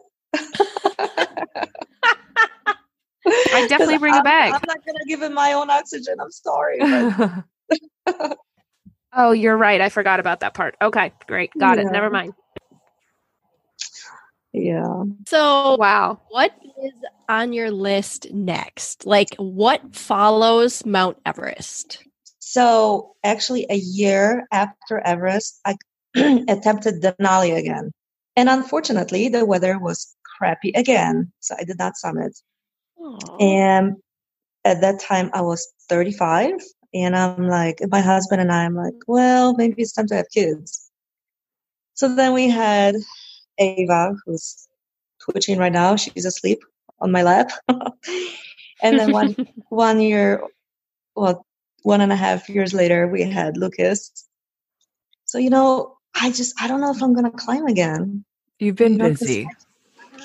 I 3.28 3.66
definitely 3.68 3.98
bring 3.98 4.12
a 4.14 4.16
I'm- 4.18 4.24
bag. 4.24 4.52
I'm 4.54 4.60
not 4.66 4.84
gonna 4.86 5.04
give 5.06 5.22
him 5.22 5.34
my 5.34 5.52
own 5.52 5.70
oxygen. 5.70 6.16
I'm 6.20 6.30
sorry. 6.30 6.78
but- 8.06 8.36
Oh, 9.18 9.30
you're 9.32 9.56
right. 9.56 9.80
I 9.80 9.88
forgot 9.88 10.20
about 10.20 10.40
that 10.40 10.52
part. 10.52 10.76
Okay, 10.82 11.10
great. 11.26 11.50
Got 11.58 11.78
it. 11.78 11.86
Never 11.90 12.10
mind. 12.10 12.34
yeah. 14.52 15.04
So, 15.26 15.76
Wow. 15.78 16.20
what 16.28 16.52
is 16.84 16.92
on 17.26 17.54
your 17.54 17.70
list 17.70 18.30
next? 18.34 19.06
Like, 19.06 19.34
what 19.38 19.96
follows 19.96 20.84
Mount 20.84 21.16
Everest? 21.24 22.04
So 22.48 23.16
actually, 23.24 23.66
a 23.68 23.74
year 23.74 24.46
after 24.52 25.00
Everest, 25.00 25.60
I 25.64 25.74
attempted 26.14 27.02
Denali 27.02 27.56
again, 27.56 27.90
and 28.36 28.48
unfortunately, 28.48 29.28
the 29.28 29.44
weather 29.44 29.80
was 29.80 30.14
crappy 30.22 30.70
again, 30.76 31.32
so 31.40 31.56
I 31.58 31.64
did 31.64 31.76
not 31.76 31.96
summit. 31.96 32.38
And 33.40 33.96
at 34.64 34.80
that 34.80 35.00
time, 35.00 35.30
I 35.34 35.40
was 35.40 35.74
35, 35.88 36.52
and 36.94 37.16
I'm 37.16 37.48
like, 37.48 37.80
my 37.90 38.00
husband 38.00 38.40
and 38.40 38.52
I, 38.52 38.64
I'm 38.64 38.76
like, 38.76 38.94
well, 39.08 39.56
maybe 39.56 39.82
it's 39.82 39.92
time 39.92 40.06
to 40.06 40.14
have 40.14 40.30
kids. 40.32 40.88
So 41.94 42.14
then 42.14 42.32
we 42.32 42.48
had 42.48 42.94
Ava, 43.58 44.14
who's 44.24 44.68
twitching 45.18 45.58
right 45.58 45.72
now. 45.72 45.96
She's 45.96 46.24
asleep 46.24 46.60
on 47.00 47.10
my 47.10 47.24
lap. 47.24 47.50
and 47.68 49.00
then 49.00 49.10
one 49.10 49.34
one 49.68 50.00
year, 50.00 50.44
well, 51.16 51.45
one 51.86 52.00
and 52.00 52.10
a 52.12 52.16
half 52.16 52.48
years 52.48 52.74
later, 52.74 53.06
we 53.06 53.22
had 53.22 53.56
Lucas. 53.56 54.10
So 55.24 55.38
you 55.38 55.50
know, 55.50 55.96
I 56.20 56.32
just 56.32 56.60
I 56.60 56.66
don't 56.66 56.80
know 56.80 56.90
if 56.90 57.00
I'm 57.00 57.14
gonna 57.14 57.30
climb 57.30 57.66
again. 57.66 58.24
You've 58.58 58.74
been 58.74 58.92
You 58.94 58.98
know, 58.98 59.08
'cause 59.10 59.20
busy. 59.20 59.48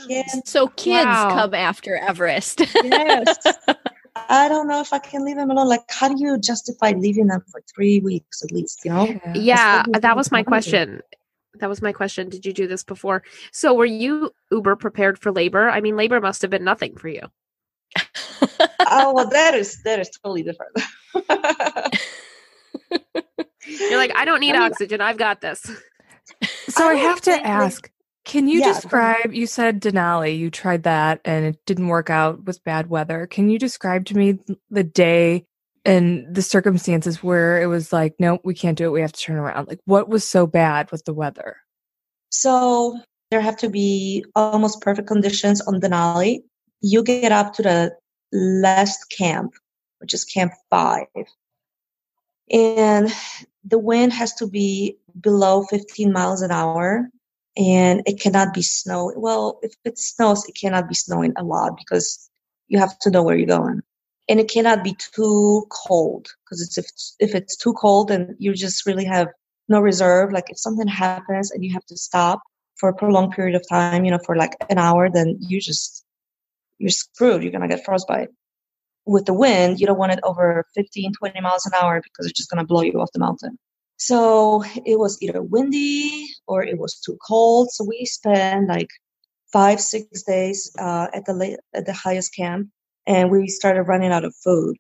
Kids, 0.08 0.42
So, 0.46 0.68
kids 0.70 1.06
Wow. 1.06 1.30
come 1.36 1.54
after 1.54 1.98
Everest. 1.98 2.62
yes. 2.82 3.38
I 4.16 4.48
don't 4.50 4.68
know 4.68 4.80
if 4.82 4.92
I 4.94 5.00
can 5.00 5.24
leave 5.26 5.36
them 5.36 5.52
alone. 5.52 5.68
Like, 5.68 5.84
how 5.90 6.08
do 6.10 6.16
you 6.18 6.40
justify 6.40 6.92
leaving 6.98 7.28
them 7.28 7.44
for 7.52 7.62
three 7.74 8.00
weeks 8.00 8.42
at 8.44 8.52
least? 8.52 8.80
You 8.84 8.92
know? 8.92 9.22
Yeah, 9.36 9.82
Especially 9.82 10.00
that 10.00 10.16
was 10.18 10.32
my 10.32 10.44
question. 10.44 11.02
That 11.56 11.70
was 11.70 11.82
my 11.82 11.92
question. 11.92 12.30
Did 12.30 12.46
you 12.46 12.54
do 12.54 12.66
this 12.68 12.84
before? 12.84 13.22
So, 13.52 13.74
were 13.76 13.86
you 13.86 14.32
uber 14.52 14.76
prepared 14.76 15.20
for 15.20 15.32
labor? 15.32 15.70
I 15.70 15.82
mean, 15.82 15.96
labor 15.96 16.20
must 16.22 16.42
have 16.42 16.50
been 16.52 16.64
nothing 16.64 16.96
for 16.98 17.10
you. 17.10 17.22
oh 18.90 19.14
well, 19.14 19.30
that 19.38 19.54
is 19.54 19.82
that 19.84 20.00
is 20.00 20.10
totally 20.24 20.42
different. 20.44 20.72
You're 23.68 23.98
like, 23.98 24.12
I 24.16 24.26
don't 24.26 24.40
need 24.40 24.56
I 24.56 24.60
mean- 24.60 24.72
oxygen. 24.72 25.02
I've 25.02 25.18
got 25.18 25.42
this. 25.42 25.62
So 26.70 26.88
I 26.88 26.92
I 26.92 26.96
have 26.96 27.22
to 27.22 27.32
think, 27.32 27.44
like- 27.44 27.52
ask, 27.52 27.92
can 28.26 28.48
you 28.48 28.60
Yeah, 28.60 28.74
describe 28.74 29.34
you 29.34 29.48
said 29.48 29.82
Denali, 29.82 30.38
you 30.38 30.50
tried 30.52 30.84
that 30.84 31.22
and 31.26 31.46
it 31.46 31.58
didn't 31.66 31.88
work 31.88 32.10
out 32.10 32.44
with 32.46 32.64
bad 32.64 32.90
weather. 32.90 33.28
Can 33.28 33.50
you 33.50 33.58
describe 33.60 34.06
to 34.06 34.16
me 34.16 34.40
the 34.70 34.84
day 34.84 35.46
and 35.84 36.34
the 36.34 36.42
circumstances 36.44 37.24
where 37.24 37.62
it 37.62 37.66
was 37.66 37.92
like, 37.92 38.14
nope, 38.20 38.42
we 38.44 38.54
can't 38.54 38.78
do 38.78 38.86
it. 38.86 38.92
We 38.92 39.02
have 39.02 39.12
to 39.12 39.20
turn 39.20 39.38
around. 39.38 39.68
Like 39.68 39.80
what 39.86 40.08
was 40.10 40.28
so 40.28 40.46
bad 40.46 40.92
with 40.92 41.04
the 41.06 41.14
weather? 41.14 41.58
So 42.30 43.00
there 43.32 43.42
have 43.42 43.58
to 43.58 43.70
be 43.70 44.24
almost 44.36 44.82
perfect 44.82 45.08
conditions 45.08 45.60
on 45.62 45.82
Denali. 45.82 46.40
You 46.82 47.04
get 47.04 47.32
up 47.32 47.54
to 47.56 47.64
the 47.64 47.92
last 48.32 49.06
camp, 49.18 49.54
which 50.02 50.14
is 50.14 50.26
camp 50.26 50.54
five. 50.70 51.08
And 52.52 53.10
the 53.64 53.80
wind 53.80 54.12
has 54.14 54.34
to 54.36 54.48
be 54.48 54.98
below 55.20 55.64
15 55.64 56.12
miles 56.12 56.42
an 56.42 56.52
hour 56.52 57.10
and 57.58 58.02
it 58.06 58.20
cannot 58.20 58.54
be 58.54 58.62
snow. 58.62 59.14
Well, 59.16 59.60
if 59.62 59.74
it 59.86 59.98
snows, 59.98 60.48
it 60.48 60.56
cannot 60.60 60.88
be 60.88 60.96
snowing 60.96 61.34
a 61.38 61.44
lot 61.44 61.78
because 61.78 62.30
you 62.68 62.80
have 62.80 62.98
to 63.00 63.12
know 63.12 63.24
where 63.24 63.36
you're 63.36 63.48
going. 63.48 63.82
And 64.30 64.40
it 64.40 64.50
cannot 64.50 64.84
be 64.84 64.96
too 65.14 65.66
cold 65.70 66.28
because 66.46 66.62
it's 66.62 66.78
if, 66.78 66.86
if 67.20 67.36
it's 67.36 67.58
too 67.58 67.74
cold, 67.74 68.08
then 68.08 68.36
you 68.40 68.54
just 68.54 68.86
really 68.86 69.06
have 69.06 69.28
no 69.68 69.80
reserve. 69.80 70.32
Like 70.32 70.50
if 70.50 70.58
something 70.58 70.88
happens 70.88 71.52
and 71.52 71.64
you 71.66 71.74
have 71.74 71.86
to 71.88 71.98
stop 71.98 72.42
for 72.76 72.90
a 72.90 72.96
prolonged 72.96 73.34
period 73.34 73.56
of 73.56 73.68
time, 73.68 74.06
you 74.06 74.12
know, 74.12 74.20
for 74.26 74.36
like 74.36 74.56
an 74.70 74.78
hour, 74.78 75.10
then 75.10 75.38
you 75.40 75.60
just, 75.60 76.06
you're 76.78 76.90
screwed. 76.90 77.44
You're 77.44 77.52
to 77.52 77.68
get 77.68 77.84
frostbite. 77.84 78.30
With 79.06 79.26
the 79.26 79.34
wind, 79.34 79.80
you 79.80 79.88
don't 79.88 79.98
want 79.98 80.12
it 80.14 80.20
over 80.24 80.66
15, 80.76 81.14
20 81.18 81.42
miles 81.42 81.66
an 81.66 81.72
hour 81.82 82.02
because 82.04 82.26
it's 82.28 82.38
just 82.38 82.50
going 82.52 82.60
to 82.64 82.68
blow 82.68 82.82
you 82.82 82.94
off 83.02 83.10
the 83.14 83.20
mountain. 83.20 83.58
So 83.98 84.64
it 84.86 85.00
was 85.00 85.18
either 85.22 85.42
windy 85.42 86.28
or 86.48 86.64
it 86.64 86.78
was 86.78 87.00
too 87.00 87.18
cold. 87.28 87.70
So 87.72 87.84
we 87.84 88.06
spent 88.06 88.68
like 88.70 88.90
five, 89.52 89.80
six 89.82 90.24
days 90.24 90.72
uh, 90.80 91.08
at 91.14 91.26
the 91.26 91.34
la- 91.34 91.58
at 91.78 91.86
the 91.86 91.94
highest 91.94 92.36
camp, 92.36 92.70
and 93.08 93.30
we 93.32 93.48
started 93.48 93.84
running 93.84 94.12
out 94.12 94.24
of 94.24 94.36
food. 94.44 94.76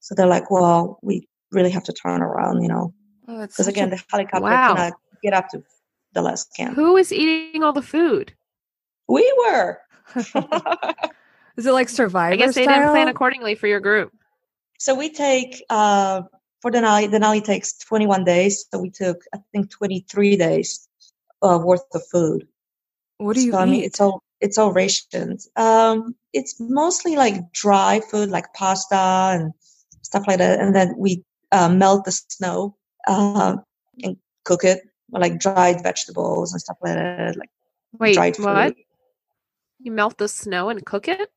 So 0.00 0.14
they're 0.14 0.26
like, 0.26 0.50
"Well, 0.50 0.98
we 1.02 1.28
really 1.52 1.70
have 1.70 1.84
to 1.84 1.92
turn 1.92 2.22
around, 2.22 2.62
you 2.62 2.68
know, 2.68 2.94
Oh, 3.28 3.40
because 3.42 3.56
such 3.66 3.68
again, 3.68 3.88
a- 3.92 3.96
the 3.96 4.02
helicopter 4.10 4.40
Wow. 4.42 4.74
cannot 4.74 4.92
get 5.22 5.34
up 5.34 5.48
to 5.50 5.62
the 6.12 6.22
last 6.22 6.54
camp." 6.56 6.74
Who 6.76 6.94
was 6.94 7.12
eating 7.12 7.62
all 7.62 7.72
the 7.72 7.82
food? 7.82 8.32
We 9.08 9.30
were. 9.44 9.78
is 11.56 11.66
it 11.66 11.72
like 11.72 11.88
survivor 11.88 12.34
I 12.34 12.36
guess 12.36 12.54
they 12.54 12.66
didn't 12.66 12.90
plan 12.90 13.08
accordingly 13.08 13.54
for 13.54 13.66
your 13.66 13.80
group. 13.80 14.12
so 14.78 14.94
we 14.94 15.12
take 15.12 15.62
uh, 15.70 16.22
for 16.60 16.70
Denali. 16.70 17.08
Denali 17.10 17.42
takes 17.42 17.72
21 17.78 18.24
days, 18.24 18.66
so 18.70 18.78
we 18.78 18.90
took 18.90 19.22
I 19.34 19.38
think 19.52 19.70
23 19.70 20.36
days 20.36 20.88
uh, 21.42 21.58
worth 21.62 21.82
of 21.94 22.02
food. 22.10 22.46
what 23.18 23.34
do 23.34 23.42
you 23.42 23.52
so, 23.52 23.58
I 23.58 23.64
mean, 23.66 23.84
it's 23.84 24.00
all 24.00 24.22
it's 24.40 24.58
all 24.58 24.72
rations. 24.72 25.48
Um, 25.56 26.14
it's 26.32 26.58
mostly 26.60 27.16
like 27.16 27.52
dry 27.52 28.00
food, 28.10 28.30
like 28.30 28.52
pasta 28.54 29.32
and 29.34 29.52
stuff 30.02 30.24
like 30.26 30.38
that, 30.38 30.60
and 30.60 30.74
then 30.74 30.94
we 30.96 31.24
uh, 31.52 31.68
melt 31.68 32.04
the 32.04 32.12
snow 32.12 32.76
uh, 33.06 33.56
and 34.02 34.16
cook 34.44 34.64
it, 34.64 34.82
like 35.10 35.38
dried 35.38 35.82
vegetables 35.82 36.52
and 36.52 36.60
stuff 36.60 36.78
like 36.82 36.94
that, 36.94 37.36
like 37.36 37.50
Wait, 37.98 38.14
dried 38.14 38.38
what? 38.38 38.74
fruit. 38.74 38.86
You 39.82 39.92
melt 39.92 40.18
the 40.18 40.28
snow 40.28 40.68
and 40.68 40.84
cook 40.84 41.08
it? 41.08 41.30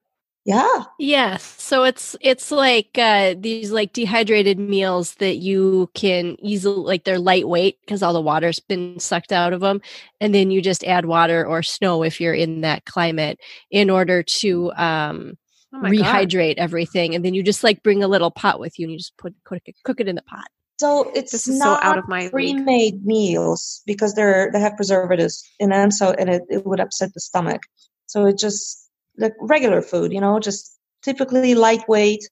Yeah, 0.46 0.84
Yes. 1.00 1.44
So 1.44 1.84
it's 1.84 2.16
it's 2.22 2.52
like 2.52 2.90
uh 2.98 3.34
these 3.38 3.72
like 3.72 3.94
dehydrated 3.94 4.60
meals 4.60 5.16
that 5.16 5.38
you 5.38 5.90
can 5.96 6.38
easily 6.40 6.78
like 6.86 7.04
they're 7.04 7.18
lightweight 7.20 7.80
because 7.82 8.04
all 8.04 8.14
the 8.14 8.22
water's 8.22 8.60
been 8.60 9.00
sucked 9.00 9.32
out 9.32 9.54
of 9.54 9.62
them 9.62 9.82
and 10.22 10.36
then 10.36 10.52
you 10.52 10.62
just 10.62 10.84
add 10.84 11.06
water 11.06 11.46
or 11.46 11.64
snow 11.64 12.04
if 12.04 12.22
you're 12.22 12.34
in 12.34 12.62
that 12.62 12.86
climate 12.86 13.40
in 13.72 13.90
order 13.90 14.22
to 14.24 14.72
um 14.74 15.38
Oh 15.74 15.80
my 15.80 15.90
God. 15.90 15.96
rehydrate 15.96 16.56
everything 16.58 17.16
and 17.16 17.26
then 17.26 17.34
you 17.34 17.42
just 17.42 17.64
like 17.64 17.82
bring 17.82 18.04
a 18.04 18.08
little 18.08 18.30
pot 18.32 18.60
with 18.60 18.78
you 18.78 18.86
and 18.86 18.92
you 18.92 19.00
just 19.00 19.18
put 19.18 19.34
cook 19.46 19.64
it, 19.66 19.76
cook 19.84 20.00
it 20.00 20.08
in 20.08 20.16
the 20.16 20.22
pot. 20.22 20.46
so 20.78 21.10
it's 21.16 21.32
This 21.32 21.48
is 21.48 21.58
so 21.58 21.66
not 21.66 21.84
out 21.84 21.98
of 21.98 22.08
my 22.08 22.30
league. 22.34 22.58
pre-made 22.58 23.04
meals 23.04 23.82
because 23.88 24.14
they're 24.14 24.52
they 24.54 24.60
have 24.60 24.76
preservatives 24.76 25.44
in 25.60 25.70
them, 25.72 25.90
so 25.90 26.12
and 26.12 26.30
it, 26.30 26.44
it 26.50 26.66
would 26.68 26.80
upset 26.80 27.14
the 27.16 27.20
stomach. 27.20 27.64
So 28.06 28.28
it 28.28 28.38
just 28.38 28.83
like 29.18 29.34
regular 29.42 29.82
food, 29.82 30.12
you 30.12 30.22
know, 30.22 30.40
just 30.40 30.78
typically 31.02 31.56
lightweight, 31.56 32.28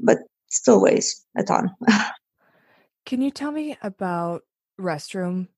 but 0.00 0.18
still 0.50 0.80
weighs 0.80 1.24
a 1.36 1.42
ton. 1.42 1.70
Can 3.06 3.20
you 3.20 3.30
tell 3.30 3.52
me 3.52 3.76
about 3.82 4.42
restroom? 4.80 5.48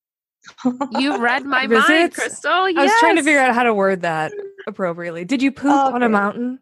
You 0.92 1.18
read 1.18 1.44
my 1.44 1.66
mind, 1.66 1.86
Visits? 1.88 2.16
Crystal. 2.16 2.50
I 2.50 2.72
was 2.72 2.92
trying 3.00 3.16
to 3.16 3.22
figure 3.22 3.40
out 3.40 3.54
how 3.54 3.62
to 3.62 3.74
word 3.74 4.02
that 4.02 4.32
appropriately. 4.66 5.24
Did 5.24 5.42
you 5.42 5.52
poop 5.52 5.72
on 5.72 6.02
a 6.02 6.08
mountain? 6.08 6.60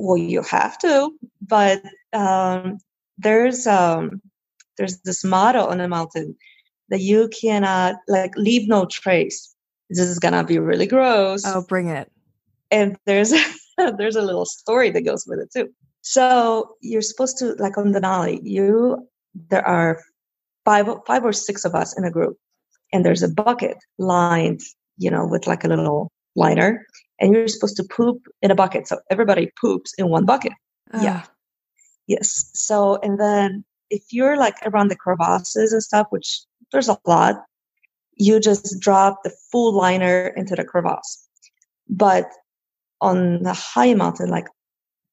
well, 0.00 0.16
you 0.16 0.42
have 0.42 0.78
to, 0.78 1.12
but 1.46 1.82
um, 2.12 2.78
there's 3.18 3.66
um, 3.66 4.20
there's 4.76 5.00
this 5.02 5.24
motto 5.24 5.66
on 5.66 5.78
the 5.78 5.88
mountain 5.88 6.36
that 6.88 7.00
you 7.00 7.28
cannot 7.28 7.96
like 8.08 8.34
leave 8.36 8.68
no 8.68 8.86
trace. 8.86 9.54
This 9.90 10.00
is 10.00 10.18
gonna 10.18 10.44
be 10.44 10.58
really 10.58 10.86
gross. 10.86 11.42
Oh, 11.46 11.62
bring 11.62 11.88
it. 11.88 12.10
And 12.70 12.96
there's 13.06 13.32
there's 13.98 14.16
a 14.16 14.22
little 14.22 14.46
story 14.46 14.90
that 14.90 15.02
goes 15.02 15.24
with 15.26 15.40
it 15.40 15.50
too. 15.52 15.70
So 16.02 16.76
you're 16.80 17.02
supposed 17.02 17.38
to 17.38 17.54
like 17.58 17.76
on 17.76 17.92
Denali, 17.92 18.40
you 18.42 19.06
there 19.48 19.66
are 19.66 20.00
five 20.64 20.88
five 21.06 21.24
or 21.24 21.32
six 21.32 21.64
of 21.64 21.74
us 21.74 21.96
in 21.96 22.04
a 22.04 22.10
group, 22.10 22.36
and 22.92 23.04
there's 23.04 23.22
a 23.22 23.28
bucket 23.28 23.78
lined, 23.98 24.60
you 24.98 25.10
know, 25.10 25.26
with 25.26 25.46
like 25.46 25.64
a 25.64 25.68
little 25.68 26.10
liner, 26.36 26.86
and 27.20 27.34
you're 27.34 27.48
supposed 27.48 27.76
to 27.76 27.84
poop 27.84 28.22
in 28.42 28.50
a 28.50 28.54
bucket. 28.54 28.88
So 28.88 28.98
everybody 29.10 29.50
poops 29.60 29.92
in 29.98 30.08
one 30.08 30.26
bucket. 30.26 30.52
Yeah. 30.94 31.22
Ah, 31.24 31.30
Yes. 32.06 32.50
So 32.54 32.98
and 33.02 33.20
then 33.20 33.64
if 33.88 34.02
you're 34.10 34.36
like 34.36 34.56
around 34.64 34.88
the 34.88 34.96
crevasses 34.96 35.72
and 35.72 35.82
stuff, 35.82 36.06
which 36.10 36.44
there's 36.72 36.88
a 36.88 36.98
lot. 37.06 37.36
You 38.14 38.38
just 38.38 38.78
drop 38.80 39.22
the 39.24 39.32
full 39.50 39.74
liner 39.74 40.28
into 40.36 40.54
the 40.54 40.64
crevasse. 40.64 41.26
But 41.88 42.26
on 43.00 43.42
the 43.42 43.52
high 43.52 43.94
mountain, 43.94 44.28
like 44.28 44.46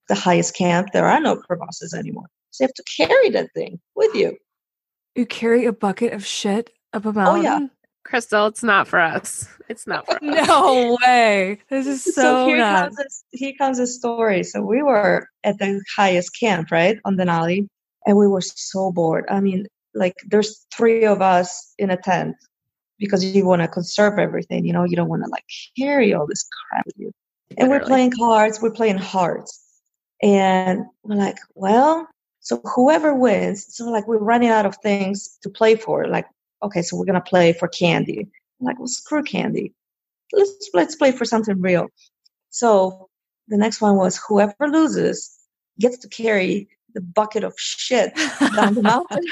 the 0.10 0.15
highest 0.15 0.56
camp, 0.56 0.89
there 0.93 1.06
are 1.06 1.19
no 1.19 1.36
crevasses 1.36 1.93
anymore. 1.93 2.28
So 2.52 2.63
you 2.63 2.67
have 2.67 2.73
to 2.73 2.84
carry 3.06 3.30
that 3.32 3.50
thing 3.54 3.80
with 3.95 4.13
you. 4.15 4.38
You 5.15 5.26
carry 5.26 5.65
a 5.65 5.73
bucket 5.73 6.13
of 6.13 6.26
shit 6.26 6.71
up 6.93 7.06
a 7.06 7.13
mountain? 7.13 7.39
Oh, 7.39 7.41
yeah. 7.41 7.67
Crystal, 8.04 8.47
it's 8.47 8.63
not 8.63 8.88
for 8.88 9.00
us. 9.00 9.47
It's 9.67 9.86
not 9.86 10.06
for 10.06 10.13
us. 10.23 10.47
No 10.47 10.97
way. 11.06 11.60
This 11.69 11.88
is 11.88 12.04
so, 12.04 12.12
so 12.12 12.47
here 12.47 12.58
nuts. 12.58 12.95
comes 12.95 12.95
this, 12.95 13.23
here 13.32 13.54
comes 13.58 13.78
the 13.80 13.88
story. 13.88 14.43
So 14.43 14.62
we 14.62 14.82
were 14.82 15.28
at 15.43 15.58
the 15.60 15.82
highest 15.95 16.38
camp, 16.39 16.71
right, 16.71 16.97
on 17.04 17.17
Denali, 17.17 17.67
and 18.06 18.17
we 18.17 18.28
were 18.28 18.41
so 18.41 18.91
bored. 18.91 19.26
I 19.30 19.41
mean, 19.41 19.67
like 19.93 20.15
there's 20.28 20.65
three 20.73 21.06
of 21.06 21.21
us 21.21 21.73
in 21.78 21.89
a 21.89 21.97
tent 21.97 22.36
because 22.97 23.26
you 23.26 23.45
want 23.45 23.62
to 23.62 23.67
conserve 23.67 24.19
everything. 24.19 24.65
You 24.65 24.73
know, 24.73 24.86
you 24.86 24.95
don't 24.95 25.10
want 25.10 25.23
to 25.23 25.30
like 25.30 25.45
carry 25.78 26.13
all 26.13 26.28
this 26.28 26.47
crap 26.69 26.86
with 26.86 26.95
you. 26.97 27.12
And 27.57 27.69
we're 27.69 27.79
playing 27.79 28.12
cards. 28.17 28.62
We're 28.62 28.71
playing 28.71 28.97
hearts, 28.97 29.63
and 30.21 30.86
we're 31.03 31.15
like, 31.15 31.38
well, 31.55 32.07
so 32.39 32.62
whoever 32.75 33.13
wins. 33.13 33.65
So 33.75 33.89
like 33.89 34.07
we're 34.07 34.17
running 34.17 34.49
out 34.49 34.65
of 34.65 34.75
things 34.77 35.38
to 35.43 35.49
play 35.49 35.75
for. 35.75 36.07
Like, 36.07 36.25
okay, 36.63 36.81
so 36.81 36.97
we're 36.97 37.05
gonna 37.05 37.21
play 37.21 37.53
for 37.53 37.67
candy. 37.67 38.27
I'm 38.60 38.65
like, 38.65 38.79
well, 38.79 38.88
screw 38.88 39.23
candy. 39.23 39.73
Let's 40.33 40.69
let's 40.73 40.95
play 40.95 41.12
for 41.12 41.25
something 41.25 41.62
real. 41.62 41.88
So 42.49 43.10
the 43.47 43.57
next 43.57 43.81
one 43.81 43.95
was 43.95 44.19
whoever 44.27 44.67
loses 44.67 45.38
gets 45.79 45.97
to 45.99 46.10
carry 46.10 46.67
the 46.93 47.01
bucket 47.01 47.43
of 47.43 47.53
shit 47.57 48.15
down 48.55 48.73
the 48.73 48.81
mountain. 48.93 49.23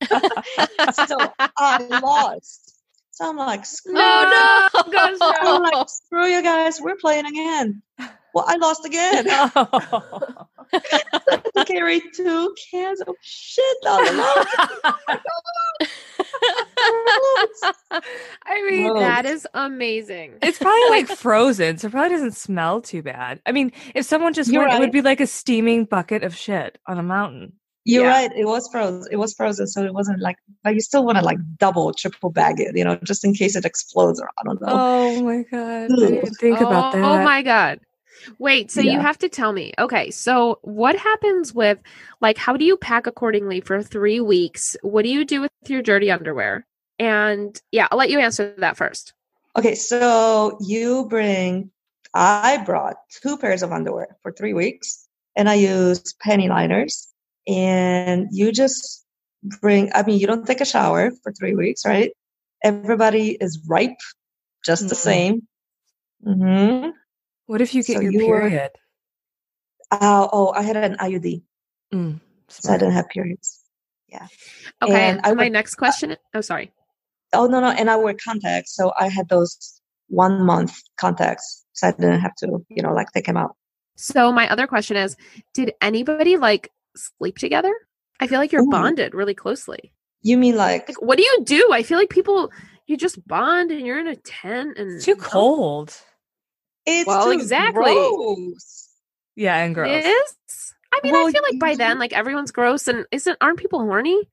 so 1.06 1.32
I 1.56 2.00
lost. 2.02 2.67
So 3.18 3.28
I'm 3.28 3.36
like, 3.36 3.66
screw 3.66 3.94
Oh, 3.96 4.70
no. 4.72 4.92
Gosh, 4.92 5.16
no. 5.20 5.32
I'm 5.56 5.60
like, 5.60 5.88
screw 5.88 6.26
you 6.26 6.40
guys, 6.40 6.80
we're 6.80 6.94
playing 6.94 7.26
again. 7.26 7.82
Well, 8.32 8.44
I 8.46 8.54
lost 8.58 8.84
again. 8.84 9.26
Oh. 9.56 10.46
to 11.56 11.64
carry 11.64 12.00
two 12.14 12.54
cans 12.70 13.00
of 13.00 13.16
shit 13.22 13.76
down 13.82 14.04
the 14.04 14.12
mountain. 14.12 15.88
I 18.46 18.68
mean, 18.68 18.92
Gross. 18.92 19.00
That 19.00 19.24
is 19.24 19.48
amazing. 19.54 20.34
it's 20.42 20.58
probably 20.58 20.90
like 20.90 21.08
frozen, 21.08 21.78
so 21.78 21.88
it 21.88 21.90
probably 21.90 22.10
doesn't 22.10 22.36
smell 22.36 22.82
too 22.82 23.02
bad. 23.02 23.40
I 23.46 23.52
mean, 23.52 23.72
if 23.94 24.04
someone 24.04 24.34
just 24.34 24.52
You're 24.52 24.64
went, 24.68 24.74
it 24.74 24.80
would 24.80 24.92
be 24.92 25.00
like 25.00 25.20
a 25.20 25.26
steaming 25.26 25.86
bucket 25.86 26.22
of 26.22 26.36
shit 26.36 26.78
on 26.86 26.98
a 26.98 27.02
mountain. 27.02 27.54
You're 27.88 28.04
Yeah. 28.04 28.10
right. 28.10 28.32
It 28.36 28.44
was 28.44 28.68
frozen. 28.68 29.08
It 29.10 29.16
was 29.16 29.32
frozen, 29.32 29.66
so 29.66 29.82
it 29.82 29.94
wasn't 29.94 30.20
like. 30.20 30.36
But 30.62 30.74
you 30.74 30.80
still 30.82 31.06
want 31.06 31.16
to 31.16 31.24
like 31.24 31.38
double, 31.56 31.94
triple 31.94 32.28
bag 32.28 32.60
it, 32.60 32.76
you 32.76 32.84
know, 32.84 32.96
just 33.02 33.24
in 33.24 33.32
case 33.32 33.56
it 33.56 33.64
explodes 33.64 34.20
or 34.20 34.28
I 34.38 34.42
don't 34.44 34.60
know. 34.60 34.68
Oh 34.68 35.22
my 35.22 35.42
god! 35.50 35.90
I 35.90 35.94
Ugh. 35.94 35.98
didn't 35.98 36.34
think 36.34 36.60
about 36.60 36.94
oh, 36.94 36.98
oh 36.98 37.00
that. 37.00 37.20
Oh 37.20 37.24
my 37.24 37.40
god. 37.40 37.80
Wait, 38.38 38.70
so 38.70 38.82
you 38.82 38.98
have 39.00 39.16
to 39.18 39.28
tell 39.30 39.52
me. 39.54 39.72
Okay, 39.78 40.10
so 40.10 40.58
what 40.60 40.96
happens 40.96 41.54
with 41.54 41.78
like 42.20 42.36
how 42.36 42.58
do 42.58 42.64
you 42.66 42.76
pack 42.76 43.06
accordingly 43.06 43.62
for 43.62 43.82
3 43.82 44.20
weeks? 44.20 44.76
What 44.82 45.04
do 45.04 45.08
you 45.08 45.24
do 45.24 45.40
with 45.40 45.50
your 45.66 45.80
dirty 45.80 46.10
underwear? 46.10 46.66
And 46.98 47.58
yeah, 47.72 47.88
I'll 47.90 47.96
let 47.96 48.10
you 48.10 48.18
answer 48.18 48.54
that 48.58 48.76
first. 48.76 49.14
Okay, 49.56 49.74
so 49.74 50.58
you 50.60 51.06
bring. 51.08 51.70
I 52.12 52.62
brought 52.66 52.96
two 53.22 53.38
pairs 53.38 53.62
of 53.62 53.72
underwear 53.72 54.16
for 54.22 54.32
three 54.32 54.52
weeks, 54.52 55.08
and 55.36 55.48
I 55.48 55.54
used 55.54 56.16
penny 56.20 56.48
liners. 56.50 57.08
And 57.48 58.28
you 58.30 58.52
just 58.52 59.04
bring. 59.42 59.90
I 59.94 60.02
mean, 60.02 60.18
you 60.20 60.26
don't 60.26 60.46
take 60.46 60.60
a 60.60 60.66
shower 60.66 61.10
for 61.22 61.32
three 61.32 61.54
weeks, 61.54 61.84
right? 61.86 62.12
Everybody 62.62 63.36
is 63.40 63.58
ripe, 63.66 63.96
just 64.64 64.88
the 64.88 64.94
Mm. 64.94 64.98
same. 65.10 65.48
hmm 66.24 66.88
What 67.46 67.60
if 67.62 67.74
you 67.74 67.82
get 67.82 67.96
So 67.96 68.00
your 68.02 68.12
you 68.12 68.26
were- 68.28 68.40
period? 68.50 68.70
Oh, 69.90 70.28
oh, 70.32 70.52
I 70.52 70.62
had 70.62 70.76
an 70.76 70.96
IUD, 71.00 71.42
Mm, 71.94 72.20
so 72.48 72.72
I 72.72 72.76
didn't 72.76 72.92
have 72.92 73.08
periods. 73.08 73.60
Yeah. 74.08 74.26
Okay, 74.82 74.92
And 75.08 75.20
I 75.24 75.32
my 75.32 75.44
would- 75.44 75.52
next 75.52 75.76
question. 75.76 76.16
Oh, 76.34 76.42
sorry. 76.42 76.72
Oh 77.32 77.46
no, 77.46 77.60
no, 77.60 77.70
and 77.70 77.88
I 77.88 77.96
wear 77.96 78.14
contacts, 78.14 78.74
so 78.74 78.92
I 78.98 79.08
had 79.08 79.28
those 79.28 79.80
one 80.08 80.44
month 80.44 80.74
contacts, 80.96 81.64
so 81.72 81.88
I 81.88 81.92
didn't 81.92 82.20
have 82.20 82.34
to, 82.36 82.64
you 82.68 82.82
know, 82.82 82.92
like 82.92 83.12
take 83.12 83.26
them 83.26 83.36
out. 83.38 83.56
So 83.96 84.32
my 84.32 84.48
other 84.50 84.66
question 84.66 84.96
is, 84.96 85.16
did 85.54 85.72
anybody 85.80 86.36
like 86.36 86.70
sleep 86.98 87.38
together? 87.38 87.72
I 88.20 88.26
feel 88.26 88.38
like 88.38 88.52
you're 88.52 88.62
Ooh. 88.62 88.70
bonded 88.70 89.14
really 89.14 89.34
closely. 89.34 89.92
You 90.22 90.36
mean 90.36 90.56
like? 90.56 90.88
Like, 90.88 91.00
what 91.02 91.16
do 91.16 91.22
you 91.24 91.38
do? 91.44 91.70
I 91.72 91.82
feel 91.82 91.98
like 91.98 92.10
people 92.10 92.50
you 92.86 92.96
just 92.96 93.26
bond 93.28 93.70
and 93.70 93.86
you're 93.86 93.98
in 94.00 94.06
a 94.08 94.16
tent 94.16 94.78
and 94.78 94.92
It's 94.96 95.04
too 95.04 95.16
cold. 95.16 95.94
It's 96.86 97.06
Well, 97.06 97.26
too 97.26 97.30
exactly. 97.32 97.92
gross. 97.94 98.88
Yeah, 99.36 99.56
and 99.58 99.74
gross. 99.74 99.90
It 100.04 100.06
is. 100.08 100.74
I 100.92 101.00
mean, 101.04 101.14
I 101.14 101.30
feel 101.30 101.42
like 101.42 101.60
by 101.60 101.74
then, 101.76 101.98
like 101.98 102.12
everyone's 102.12 102.50
gross 102.50 102.88
and 102.88 103.06
isn't 103.12 103.36
aren't 103.40 103.58
people 103.58 103.80
horny? 103.80 104.28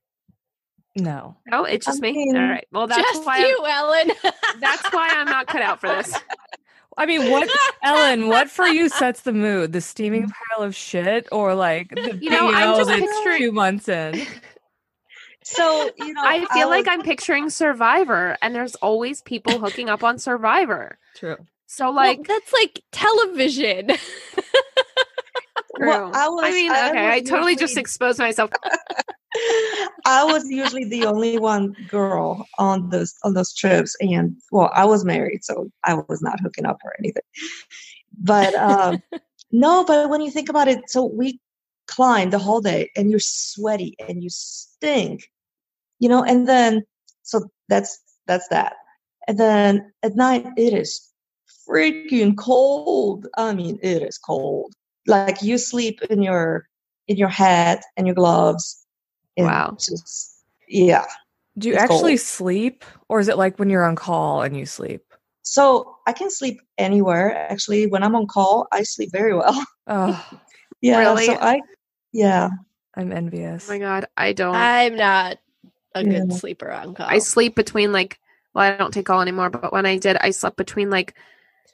No. 0.96 1.36
No, 1.46 1.64
it's 1.64 1.84
just 1.84 2.02
I 2.02 2.10
me. 2.10 2.32
All 2.34 2.40
right. 2.40 2.66
Well, 2.72 2.86
that's 2.86 3.02
Just 3.02 3.26
why. 3.26 3.36
I'm, 3.38 3.44
you, 3.44 3.64
Ellen. 3.68 4.10
that's 4.60 4.90
why 4.92 5.10
I'm 5.10 5.26
not 5.26 5.46
cut 5.46 5.60
out 5.60 5.78
for 5.80 5.88
this. 5.88 6.12
I 6.96 7.06
mean, 7.06 7.30
what, 7.30 7.48
Ellen? 7.82 8.28
What 8.28 8.50
for 8.50 8.66
you 8.66 8.88
sets 8.88 9.22
the 9.22 9.32
mood? 9.32 9.72
The 9.72 9.80
steaming 9.80 10.24
mm. 10.24 10.32
pile 10.32 10.64
of 10.64 10.74
shit, 10.74 11.28
or 11.30 11.54
like 11.54 11.90
the 11.90 12.16
You 12.20 12.30
know, 12.30 12.50
I'm 12.52 12.76
just 12.76 12.88
that's 12.88 13.00
picturing- 13.00 13.38
two 13.38 13.52
months 13.52 13.88
in? 13.88 14.26
So 15.44 15.90
you 15.98 16.12
know, 16.12 16.22
I 16.24 16.44
feel 16.52 16.68
like 16.68 16.88
um, 16.88 16.94
I'm 17.00 17.02
picturing 17.06 17.50
Survivor, 17.50 18.36
and 18.42 18.52
there's 18.54 18.74
always 18.76 19.22
people 19.22 19.58
hooking 19.60 19.88
up 19.88 20.02
on 20.02 20.18
Survivor. 20.18 20.98
True. 21.14 21.36
So, 21.66 21.90
Like 21.90 22.18
like, 22.18 22.26
that's 22.28 22.52
like 22.52 22.82
television. 22.90 23.90
Well. 25.78 26.10
I 26.14 26.28
was- 26.28 26.54
mean, 26.54 26.70
I 26.72 26.90
okay, 26.90 26.98
I 27.06 27.18
was 27.20 27.28
totally 27.28 27.54
just 27.56 27.76
exposed 27.76 28.18
myself. 28.18 28.50
I 30.04 30.24
was 30.24 30.48
usually 30.48 30.84
the 30.84 31.06
only 31.06 31.38
one 31.38 31.74
girl 31.88 32.46
on 32.58 32.90
those 32.90 33.14
on 33.24 33.34
those 33.34 33.54
trips, 33.54 33.96
and 34.00 34.36
well, 34.52 34.70
I 34.74 34.84
was 34.84 35.04
married, 35.04 35.44
so 35.44 35.70
I 35.84 35.94
was 35.94 36.22
not 36.22 36.40
hooking 36.40 36.66
up 36.66 36.78
or 36.84 36.94
anything. 36.98 37.22
But 38.18 38.54
um, 38.54 39.02
no, 39.52 39.84
but 39.84 40.08
when 40.08 40.20
you 40.20 40.30
think 40.30 40.48
about 40.48 40.68
it, 40.68 40.88
so 40.88 41.04
we 41.04 41.40
climb 41.86 42.30
the 42.30 42.38
whole 42.38 42.60
day, 42.60 42.90
and 42.96 43.10
you're 43.10 43.20
sweaty 43.20 43.96
and 43.98 44.22
you 44.22 44.30
stink, 44.30 45.30
you 45.98 46.08
know. 46.08 46.22
And 46.22 46.48
then 46.48 46.84
so 47.22 47.48
that's 47.68 47.98
that's 48.26 48.48
that. 48.48 48.76
And 49.28 49.38
then 49.38 49.92
at 50.02 50.14
night, 50.16 50.46
it 50.56 50.72
is 50.72 51.12
freaking 51.68 52.36
cold. 52.36 53.26
I 53.36 53.54
mean, 53.54 53.78
it 53.82 54.02
is 54.02 54.18
cold. 54.18 54.72
Like 55.06 55.42
you 55.42 55.58
sleep 55.58 56.00
in 56.02 56.22
your 56.22 56.68
in 57.08 57.16
your 57.16 57.28
hat 57.28 57.84
and 57.96 58.06
your 58.06 58.14
gloves. 58.14 58.85
And 59.36 59.46
Wow. 59.46 59.76
Just 59.78 60.44
yeah. 60.68 61.04
Do 61.58 61.68
you 61.68 61.74
It's 61.74 61.82
actually 61.82 62.12
cold. 62.12 62.20
sleep, 62.20 62.84
or 63.08 63.18
is 63.20 63.28
it 63.28 63.38
like 63.38 63.58
when 63.58 63.70
you're 63.70 63.84
on 63.84 63.96
call 63.96 64.42
and 64.42 64.56
you 64.56 64.66
sleep? 64.66 65.02
So 65.42 65.96
I 66.06 66.12
can 66.12 66.30
sleep 66.30 66.60
anywhere. 66.76 67.34
Actually, 67.34 67.86
when 67.86 68.02
I'm 68.02 68.14
on 68.14 68.26
call, 68.26 68.66
I 68.72 68.82
sleep 68.82 69.10
very 69.12 69.34
well. 69.34 69.64
Oh, 69.86 70.28
yeah. 70.82 70.98
Really? 70.98 71.26
So 71.26 71.32
I 71.34 71.60
yeah. 72.12 72.50
I'm 72.94 73.12
envious. 73.12 73.68
Oh 73.68 73.72
my 73.72 73.78
god, 73.78 74.06
I 74.16 74.32
don't. 74.32 74.54
I'm 74.54 74.96
not 74.96 75.38
a 75.94 76.04
good 76.04 76.30
Yeah. 76.30 76.36
sleeper 76.36 76.70
on 76.70 76.94
call. 76.94 77.06
I 77.08 77.18
sleep 77.18 77.54
between 77.54 77.92
like 77.92 78.18
well, 78.54 78.72
I 78.72 78.76
don't 78.76 78.92
take 78.92 79.06
call 79.06 79.20
anymore, 79.20 79.50
but 79.50 79.72
when 79.72 79.84
I 79.86 79.98
did, 79.98 80.16
I 80.18 80.30
slept 80.30 80.56
between 80.56 80.90
like 80.90 81.14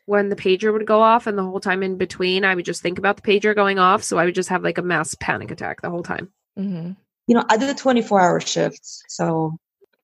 when 0.07 0.29
the 0.29 0.37
pager 0.37 0.73
would 0.73 0.87
go 0.87 1.01
off 1.01 1.27
and 1.27 1.39
the 1.39 1.45
whole 1.45 1.61
time 1.61 1.83
in 1.83 1.97
between 1.97 2.45
I 2.45 2.55
would 2.55 2.65
just 2.65 2.83
think 2.83 2.99
about 2.99 3.17
the 3.17 3.23
pager 3.23 3.55
going 3.55 3.79
off. 3.79 4.03
So 4.03 4.19
I 4.19 4.25
would 4.25 4.35
just 4.35 4.49
have 4.49 4.63
like 4.63 4.79
a 4.79 4.83
mass 4.83 5.15
panic 5.15 5.51
attack 5.51 5.81
the 5.81 5.91
whole 5.91 6.03
time. 6.03 6.31
hmm 6.57 6.93
You 7.27 7.37
know, 7.37 7.45
I 7.49 7.57
do 7.57 7.73
24 7.73 8.21
hour 8.21 8.41
shifts, 8.41 9.03
so 9.09 9.57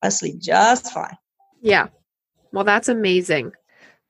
I 0.02 0.09
sleep 0.09 0.40
just 0.40 0.92
fine. 0.92 1.16
Yeah. 1.61 1.88
Well, 2.52 2.64
that's 2.64 2.88
amazing. 2.88 3.52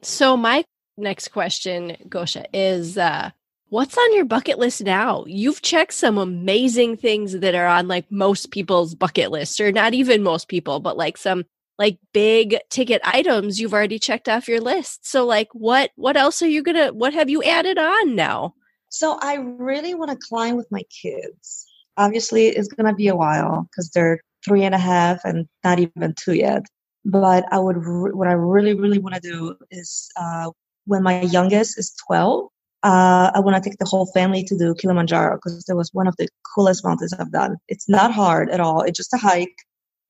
So 0.03 0.37
my 0.37 0.64
next 0.97 1.29
question, 1.29 1.97
Gosha, 2.09 2.47
is 2.53 2.99
uh 2.99 3.31
what's 3.71 3.97
on 3.97 4.14
your 4.14 4.25
bucket 4.25 4.59
list 4.59 4.83
now? 4.83 5.25
You've 5.27 5.62
checked 5.62 5.94
some 5.94 6.18
amazing 6.18 6.97
things 6.97 7.38
that 7.38 7.55
are 7.55 7.66
on 7.66 7.88
like 7.88 8.11
most 8.11 8.51
people's 8.51 8.94
bucket 8.94 9.31
list, 9.31 9.61
or 9.61 9.73
not 9.73 9.94
even 9.94 10.23
most 10.23 10.49
people, 10.49 10.81
but 10.81 10.97
like 10.97 11.16
some 11.16 11.44
like 11.79 11.99
big 12.12 12.59
ticket 12.71 13.01
items 13.05 13.61
you've 13.61 13.73
already 13.75 13.99
checked 13.99 14.29
off 14.29 14.49
your 14.49 14.61
list. 14.61 15.07
So 15.07 15.25
like 15.25 15.49
what 15.53 15.90
what 15.97 16.16
else 16.16 16.42
are 16.42 16.49
you 16.49 16.62
gonna 16.62 16.92
what 16.92 17.14
have 17.14 17.31
you 17.31 17.42
added 17.42 17.79
on 17.79 18.14
now? 18.14 18.55
So 18.90 19.18
I 19.21 19.35
really 19.35 19.94
want 19.94 20.11
to 20.11 20.27
climb 20.29 20.57
with 20.57 20.71
my 20.71 20.83
kids. 20.85 21.67
Obviously, 21.98 22.46
it's 22.48 22.68
gonna 22.68 22.94
be 22.94 23.08
a 23.08 23.16
while 23.16 23.68
because 23.70 23.90
they're 23.90 24.20
three 24.44 24.64
and 24.64 24.74
a 24.74 24.78
half 24.78 25.20
and 25.24 25.46
not 25.64 25.78
even 25.78 26.14
two 26.14 26.34
yet. 26.34 26.62
But 27.04 27.44
I 27.52 27.58
would, 27.58 27.76
re- 27.76 28.12
what 28.12 28.28
I 28.28 28.32
really, 28.32 28.74
really 28.74 28.98
want 28.98 29.14
to 29.14 29.20
do 29.20 29.56
is 29.70 30.08
uh, 30.16 30.50
when 30.87 31.02
my 31.02 31.22
youngest 31.22 31.78
is 31.78 31.94
twelve, 32.06 32.48
uh, 32.82 33.30
I 33.34 33.40
want 33.40 33.62
to 33.62 33.68
take 33.68 33.78
the 33.78 33.84
whole 33.87 34.06
family 34.06 34.44
to 34.44 34.56
do 34.56 34.74
Kilimanjaro 34.74 35.37
because 35.37 35.64
that 35.64 35.76
was 35.76 35.90
one 35.92 36.06
of 36.06 36.16
the 36.16 36.28
coolest 36.54 36.84
mountains 36.84 37.12
I've 37.12 37.32
done. 37.32 37.56
It's 37.68 37.88
not 37.88 38.12
hard 38.12 38.50
at 38.50 38.61
all. 38.61 38.82
It's 38.82 38.96
just 38.96 39.12
a 39.14 39.18
hike. 39.18 39.54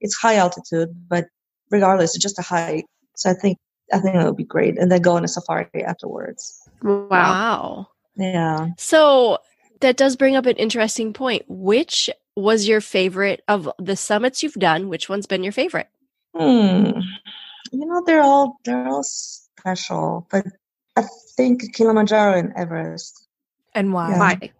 it's 0.01 0.17
high 0.17 0.37
altitude, 0.37 0.91
but 1.09 1.27
regardless, 1.71 2.15
it's 2.15 2.23
just 2.23 2.39
a 2.39 2.43
hike. 2.43 2.87
So 3.17 3.31
I 3.31 3.35
think 3.35 3.59
I 3.93 3.99
think 4.01 4.17
it 4.17 4.25
would 4.25 4.37
be 4.37 4.45
great, 4.45 4.79
and 4.79 4.93
then 4.93 5.01
go 5.01 5.17
on 5.17 5.25
a 5.25 5.29
safari 5.29 5.85
afterwards. 5.85 6.69
Wow. 6.83 7.09
Wow. 7.11 7.89
Yeah. 8.17 8.69
So 8.77 9.39
that 9.81 9.97
does 9.97 10.17
bring 10.17 10.37
up 10.37 10.47
an 10.47 10.57
interesting 10.57 11.13
point. 11.13 11.45
Which 11.49 12.11
was 12.37 12.69
your 12.69 12.81
favorite 12.81 13.43
of 13.49 13.69
the 13.79 13.97
summits 13.97 14.43
you've 14.43 14.55
done? 14.55 14.89
Which 14.89 15.09
one's 15.09 15.27
been 15.27 15.43
your 15.43 15.53
favorite? 15.53 15.89
Hmm. 16.37 17.01
You 17.73 17.87
know, 17.87 18.03
they're 18.07 18.23
all 18.23 18.59
they're 18.65 18.89
all 18.89 19.03
special, 19.03 20.27
but 20.31 20.47
I 20.97 21.05
think 21.37 21.75
Kilimanjaro 21.75 22.39
and 22.39 22.53
Everest. 22.57 23.29
And 23.75 23.93
why? 23.93 24.11
Yeah. 24.11 24.19
Why? 24.19 24.53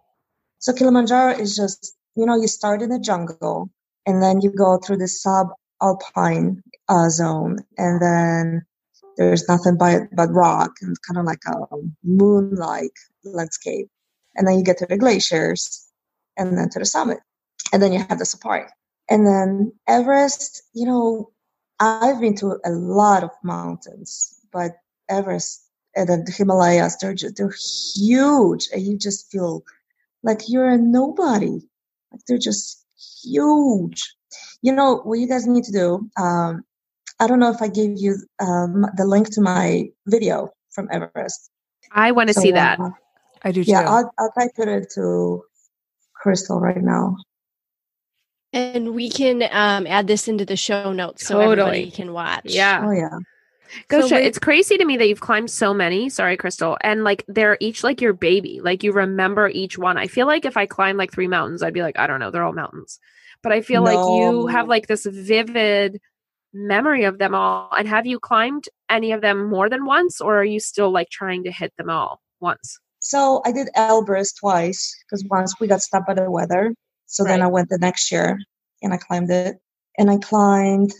So 0.59 0.73
Kilimanjaro 0.73 1.33
is 1.39 1.55
just 1.55 1.95
you 2.15 2.25
know 2.25 2.35
you 2.35 2.47
start 2.47 2.81
in 2.81 2.89
the 2.89 2.99
jungle 2.99 3.69
and 4.05 4.21
then 4.21 4.41
you 4.41 4.51
go 4.51 4.77
through 4.77 4.97
the 4.97 5.05
subalpine 5.05 6.61
uh, 6.87 7.09
zone, 7.09 7.59
and 7.77 8.01
then 8.01 8.65
there's 9.17 9.47
nothing 9.47 9.77
but 9.77 10.03
but 10.13 10.29
rock 10.31 10.71
and 10.81 10.95
kind 11.07 11.17
of 11.17 11.25
like 11.25 11.43
a 11.47 11.55
moon-like 12.03 12.95
landscape, 13.23 13.87
and 14.39 14.47
then 14.47 14.57
you 14.57 14.63
get 14.63 14.77
to 14.77 14.87
the 14.87 14.97
glaciers, 14.97 15.85
and 16.37 16.57
then 16.57 16.69
to 16.69 16.79
the 16.79 16.85
summit, 16.85 17.19
and 17.73 17.83
then 17.83 17.93
you 17.93 17.99
have 17.99 18.17
the 18.17 18.25
safari, 18.25 18.65
and 19.09 19.27
then 19.27 19.73
Everest. 19.87 20.63
You 20.73 20.87
know, 20.87 21.29
I've 21.79 22.19
been 22.19 22.35
to 22.37 22.57
a 22.65 22.71
lot 22.71 23.23
of 23.23 23.29
mountains, 23.43 24.39
but 24.51 24.71
Everest 25.09 25.65
and 25.95 26.07
then 26.07 26.23
the 26.25 26.31
Himalayas, 26.31 26.97
they're 26.97 27.13
just, 27.13 27.35
they're 27.37 27.53
huge, 27.95 28.69
and 28.71 28.81
you 28.81 28.97
just 28.97 29.29
feel 29.31 29.63
like 30.23 30.47
you're 30.47 30.69
a 30.69 30.77
nobody. 30.77 31.59
Like 32.11 32.21
they're 32.27 32.37
just 32.37 32.85
huge. 33.23 34.15
You 34.61 34.71
know 34.73 34.97
what 35.03 35.19
you 35.19 35.27
guys 35.27 35.47
need 35.47 35.63
to 35.65 35.71
do? 35.71 36.09
Um, 36.17 36.63
I 37.19 37.27
don't 37.27 37.39
know 37.39 37.51
if 37.51 37.61
I 37.61 37.67
gave 37.67 37.97
you 37.97 38.15
um, 38.39 38.85
the 38.95 39.05
link 39.05 39.29
to 39.33 39.41
my 39.41 39.89
video 40.07 40.51
from 40.71 40.87
Everest. 40.91 41.49
I 41.91 42.11
want 42.11 42.29
to 42.29 42.33
So, 42.33 42.41
see 42.41 42.51
that. 42.51 42.79
uh, 42.79 42.91
I 43.43 43.51
do 43.51 43.63
too. 43.63 43.71
yeah, 43.71 43.89
I'll, 43.89 44.11
I'll 44.17 44.31
type 44.31 44.51
it 44.57 44.67
into 44.67 45.43
Crystal 46.15 46.59
right 46.59 46.81
now. 46.81 47.15
And 48.51 48.95
we 48.95 49.09
can 49.09 49.43
um, 49.51 49.85
add 49.85 50.07
this 50.07 50.27
into 50.27 50.43
the 50.43 50.57
show 50.57 50.91
notes 50.91 51.27
so 51.27 51.35
Totally. 51.35 51.51
everybody 51.51 51.91
can 51.91 52.13
watch. 52.13 52.45
Yeah. 52.45 52.83
Oh 52.83 52.91
yeah. 52.91 53.19
Gosha, 53.87 54.09
So 54.09 54.17
it's 54.17 54.39
crazy 54.39 54.77
to 54.77 54.85
me 54.85 54.97
that 54.97 55.07
you've 55.07 55.19
climbed 55.19 55.51
so 55.51 55.73
many. 55.73 56.09
Sorry, 56.09 56.35
Crystal. 56.35 56.75
And 56.81 57.03
like 57.03 57.23
they're 57.27 57.57
each 57.59 57.83
like 57.83 58.01
your 58.01 58.13
baby. 58.13 58.59
Like 58.61 58.83
you 58.83 58.91
remember 58.91 59.47
each 59.47 59.77
one. 59.77 59.97
I 59.97 60.07
feel 60.07 60.25
like 60.25 60.45
if 60.45 60.57
I 60.57 60.65
climbed 60.65 60.97
like 60.97 61.11
three 61.11 61.27
mountains, 61.27 61.61
I'd 61.61 61.73
be 61.73 61.83
like, 61.83 61.99
I 61.99 62.07
don't 62.07 62.19
know, 62.19 62.31
they're 62.31 62.43
all 62.43 62.53
mountains. 62.53 62.99
But 63.43 63.51
I 63.51 63.61
feel 63.61 63.83
like 63.83 63.95
you 63.95 64.47
have 64.47 64.67
like 64.67 64.87
this 64.87 65.05
vivid 65.05 66.01
memory 66.51 67.03
of 67.05 67.19
them 67.19 67.35
all. 67.35 67.69
And 67.77 67.87
have 67.87 68.05
you 68.05 68.19
climbed 68.19 68.65
any 68.89 69.11
of 69.11 69.21
them 69.21 69.47
more 69.47 69.69
than 69.69 69.85
once, 69.85 70.19
or 70.19 70.39
are 70.39 70.45
you 70.45 70.59
still 70.59 70.91
like 70.91 71.09
trying 71.09 71.43
to 71.43 71.51
hit 71.51 71.71
them 71.77 71.89
all 71.89 72.19
once? 72.39 72.79
So 72.99 73.41
I 73.45 73.51
did 73.51 73.69
Elbrus 73.75 74.35
twice 74.39 74.95
because 75.05 75.23
once 75.29 75.59
we 75.59 75.67
got 75.67 75.81
stopped 75.81 76.07
by 76.07 76.13
the 76.13 76.29
weather. 76.29 76.73
So 77.05 77.23
then 77.23 77.41
I 77.41 77.47
went 77.47 77.69
the 77.69 77.77
next 77.77 78.11
year 78.11 78.37
and 78.83 78.93
I 78.93 78.97
climbed 78.97 79.31
it. 79.31 79.57
And 79.97 80.09
I 80.11 80.17
climbed, 80.17 80.93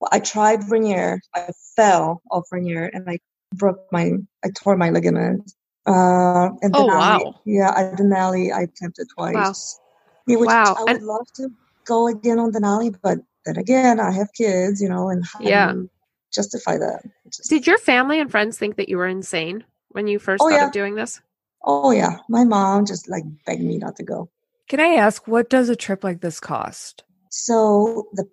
well, 0.00 0.08
I 0.12 0.20
tried 0.20 0.70
Rainier. 0.70 1.20
I 1.34 1.48
fell 1.76 2.22
off 2.30 2.44
Rainier 2.52 2.84
and 2.92 3.08
I 3.10 3.18
broke 3.54 3.80
my, 3.90 4.12
I 4.44 4.48
tore 4.54 4.76
my 4.76 4.90
ligament. 4.90 5.52
Uh, 5.86 6.50
and 6.62 6.74
Oh, 6.76 6.86
Denali, 6.86 7.24
wow. 7.24 7.40
Yeah, 7.44 7.70
I, 7.74 7.82
Denali, 7.96 8.52
I 8.52 8.62
attempted 8.62 9.08
twice. 9.14 9.78
Yeah, 10.26 10.36
which 10.36 10.46
Wow, 10.46 10.76
I 10.78 10.82
would 10.84 10.96
and- 10.98 11.06
love 11.06 11.26
to 11.36 11.48
go 11.84 12.06
again 12.06 12.38
on 12.38 12.52
Denali, 12.52 12.94
but 13.02 13.18
then 13.44 13.56
again, 13.56 13.98
I 13.98 14.12
have 14.12 14.28
kids, 14.34 14.80
you 14.80 14.88
know, 14.88 15.08
and 15.08 15.24
how 15.24 15.40
do 15.40 15.46
Yeah. 15.46 15.72
you 15.72 15.90
justify 16.32 16.76
that? 16.78 17.02
Just- 17.26 17.48
Did 17.50 17.66
your 17.66 17.78
family 17.78 18.20
and 18.20 18.30
friends 18.30 18.56
think 18.58 18.76
that 18.76 18.88
you 18.88 18.98
were 18.98 19.08
insane 19.08 19.64
when 19.88 20.06
you 20.06 20.18
first 20.18 20.42
Oh, 20.42 20.48
thought 20.50 20.54
yeah. 20.56 20.66
of 20.66 20.72
doing 20.72 20.94
this? 20.94 21.20
Oh 21.64 21.90
yeah, 21.92 22.18
my 22.28 22.44
mom 22.44 22.86
just 22.86 23.08
like 23.08 23.24
begged 23.46 23.62
me 23.62 23.78
not 23.78 23.96
to 23.96 24.02
go. 24.04 24.30
Can 24.68 24.80
I 24.80 24.94
ask, 24.94 25.26
what 25.26 25.50
does 25.50 25.68
a 25.68 25.76
trip 25.76 26.04
like 26.04 26.20
this 26.20 26.38
cost? 26.40 27.04
So 27.30 28.08
the 28.12 28.28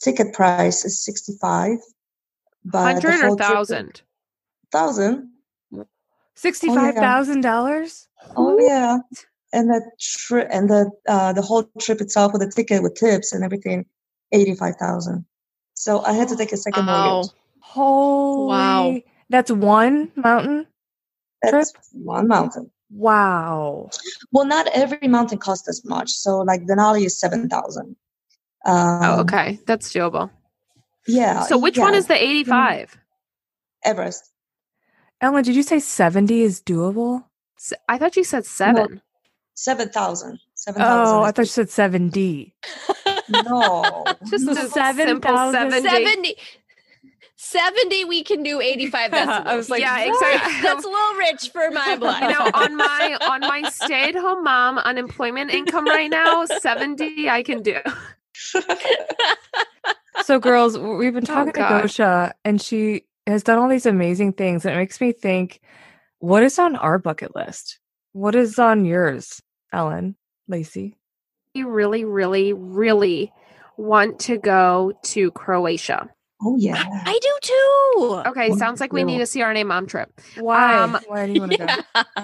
ticket 0.00 0.32
price 0.34 0.84
is 0.84 1.02
65 1.04 1.78
but 2.64 2.84
the 2.84 2.92
Hundred 2.94 3.14
or 3.14 3.20
whole 3.28 3.36
trip- 3.36 3.46
thousand? 3.46 4.02
thousand 4.70 5.28
Sixty-five 6.34 6.94
thousand 6.94 7.40
dollars. 7.42 8.08
oh 8.36 8.56
yeah 8.58 8.98
and 9.52 9.68
the 9.68 9.82
trip 10.00 10.48
and 10.50 10.68
the 10.70 10.90
uh 11.08 11.32
the 11.34 11.42
whole 11.42 11.64
trip 11.78 12.00
itself 12.00 12.32
with 12.32 12.40
the 12.42 12.50
ticket 12.50 12.82
with 12.82 12.94
tips 12.94 13.32
and 13.32 13.44
everything 13.44 13.84
85,000 14.32 15.26
so 15.74 16.00
I 16.00 16.12
had 16.14 16.28
to 16.28 16.36
take 16.36 16.52
a 16.52 16.56
second 16.56 16.86
Wow. 16.86 17.12
mortgage 17.12 17.32
Holy! 17.60 18.46
wow 18.48 18.96
That's 19.28 19.50
one 19.50 20.10
mountain. 20.16 20.66
That's 21.50 21.72
one 21.92 22.28
mountain 22.28 22.70
Wow. 22.94 23.88
well 24.32 24.44
not 24.44 24.66
every 24.74 25.08
mountain 25.08 25.38
costs 25.38 25.66
as 25.68 25.82
much 25.84 26.10
so 26.10 26.38
like 26.40 26.62
Denali 26.66 27.06
is 27.06 27.18
7,000 27.18 27.96
um, 28.64 29.00
Oh, 29.02 29.20
okay. 29.22 29.58
That's 29.66 29.92
doable. 29.92 30.30
yeah 31.08 31.42
So 31.44 31.58
which 31.58 31.78
one 31.78 31.94
is 31.94 32.06
the 32.06 32.14
85? 32.22 32.96
Everest 33.84 34.30
Ellen, 35.20 35.42
did 35.44 35.54
you 35.56 35.62
say 35.62 35.78
seventy 35.78 36.42
is 36.42 36.60
doable? 36.60 37.24
I 37.88 37.96
thought 37.98 38.16
you 38.16 38.24
said 38.24 38.44
seven. 38.44 39.00
7,000 39.54 40.38
7,000 40.54 40.82
Oh, 41.14 41.22
I 41.22 41.30
thought 41.32 41.42
you 41.42 41.46
said 41.46 41.70
seventy. 41.70 42.54
no 43.28 44.04
Just 44.30 44.48
a 44.48 44.54
Seven 44.68 45.06
simple 45.08 45.30
thousand- 45.30 45.70
70. 45.72 45.88
70. 45.88 46.36
70 47.52 48.04
we 48.06 48.24
can 48.24 48.42
do 48.42 48.60
85 48.60 49.10
decibels. 49.12 49.46
I 49.46 49.56
was 49.56 49.70
like, 49.70 49.80
Yeah, 49.80 50.06
what? 50.08 50.34
exactly. 50.34 50.62
That's 50.62 50.84
a 50.84 50.88
little 50.88 51.14
rich 51.16 51.50
for 51.50 51.70
my 51.70 51.96
blood. 52.00 52.22
You 52.22 52.28
know, 52.30 52.50
on 52.54 52.76
my 52.76 53.18
on 53.22 53.40
my 53.40 53.68
stay-at-home 53.70 54.42
mom 54.44 54.78
unemployment 54.78 55.50
income 55.52 55.86
right 55.86 56.10
now, 56.10 56.44
70 56.46 57.28
I 57.28 57.42
can 57.42 57.62
do. 57.62 57.78
So, 60.24 60.38
girls, 60.38 60.78
we've 60.78 61.12
been 61.14 61.24
Oh, 61.24 61.34
talking 61.34 61.52
to 61.54 61.60
Gosha, 61.60 62.32
and 62.44 62.60
she 62.60 63.04
has 63.26 63.42
done 63.42 63.58
all 63.58 63.68
these 63.68 63.86
amazing 63.86 64.34
things. 64.34 64.64
And 64.64 64.74
it 64.74 64.78
makes 64.78 65.00
me 65.00 65.12
think, 65.12 65.60
what 66.18 66.42
is 66.42 66.58
on 66.58 66.76
our 66.76 66.98
bucket 66.98 67.34
list? 67.34 67.78
What 68.12 68.34
is 68.34 68.58
on 68.58 68.84
yours, 68.84 69.40
Ellen, 69.72 70.16
Lacey? 70.48 70.96
You 71.54 71.70
really, 71.70 72.04
really, 72.04 72.52
really 72.52 73.32
want 73.76 74.20
to 74.20 74.38
go 74.38 74.92
to 75.04 75.30
Croatia. 75.32 76.08
Oh 76.42 76.56
yeah 76.56 76.84
I 77.04 77.18
do 77.20 77.38
too. 77.42 78.22
Okay, 78.30 78.50
Well, 78.50 78.58
sounds 78.58 78.80
like 78.80 78.92
we 78.92 79.04
need 79.04 79.14
cool. 79.14 79.22
a 79.22 79.24
CRNA 79.24 79.66
mom 79.66 79.86
trip. 79.86 80.10
Why? 80.38 80.74
Um, 80.74 80.98
Why 81.06 81.26
do 81.26 81.32
you 81.32 81.40
want 81.40 81.52
to 81.52 81.58
go? 81.58 82.02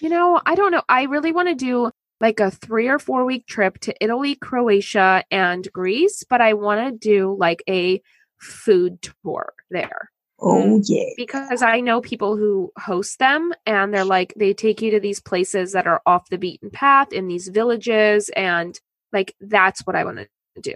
You 0.00 0.08
know, 0.08 0.40
I 0.44 0.56
don't 0.56 0.72
know. 0.72 0.82
I 0.88 1.04
really 1.04 1.30
want 1.30 1.46
to 1.48 1.54
do 1.54 1.92
like 2.20 2.40
a 2.40 2.50
three 2.50 2.88
or 2.88 2.98
four 2.98 3.24
week 3.24 3.46
trip 3.46 3.78
to 3.82 3.94
Italy, 4.00 4.34
Croatia, 4.34 5.22
and 5.30 5.70
Greece, 5.72 6.24
but 6.28 6.40
I 6.40 6.54
want 6.54 6.80
to 6.80 7.08
do 7.08 7.36
like 7.38 7.62
a 7.68 8.02
food 8.40 9.00
tour 9.00 9.52
there 9.70 10.10
oh 10.42 10.82
yeah 10.84 11.04
because 11.16 11.62
I 11.62 11.80
know 11.80 12.00
people 12.00 12.36
who 12.36 12.72
host 12.76 13.18
them 13.20 13.52
and 13.64 13.94
they're 13.94 14.04
like, 14.04 14.34
they 14.36 14.52
take 14.52 14.82
you 14.82 14.90
to 14.90 15.00
these 15.00 15.20
places 15.20 15.72
that 15.72 15.86
are 15.86 16.02
off 16.04 16.28
the 16.28 16.38
beaten 16.38 16.70
path 16.70 17.12
in 17.12 17.28
these 17.28 17.48
villages. 17.48 18.28
And 18.30 18.78
like, 19.12 19.34
that's 19.40 19.86
what 19.86 19.96
I 19.96 20.04
want 20.04 20.18
to 20.18 20.60
do. 20.60 20.74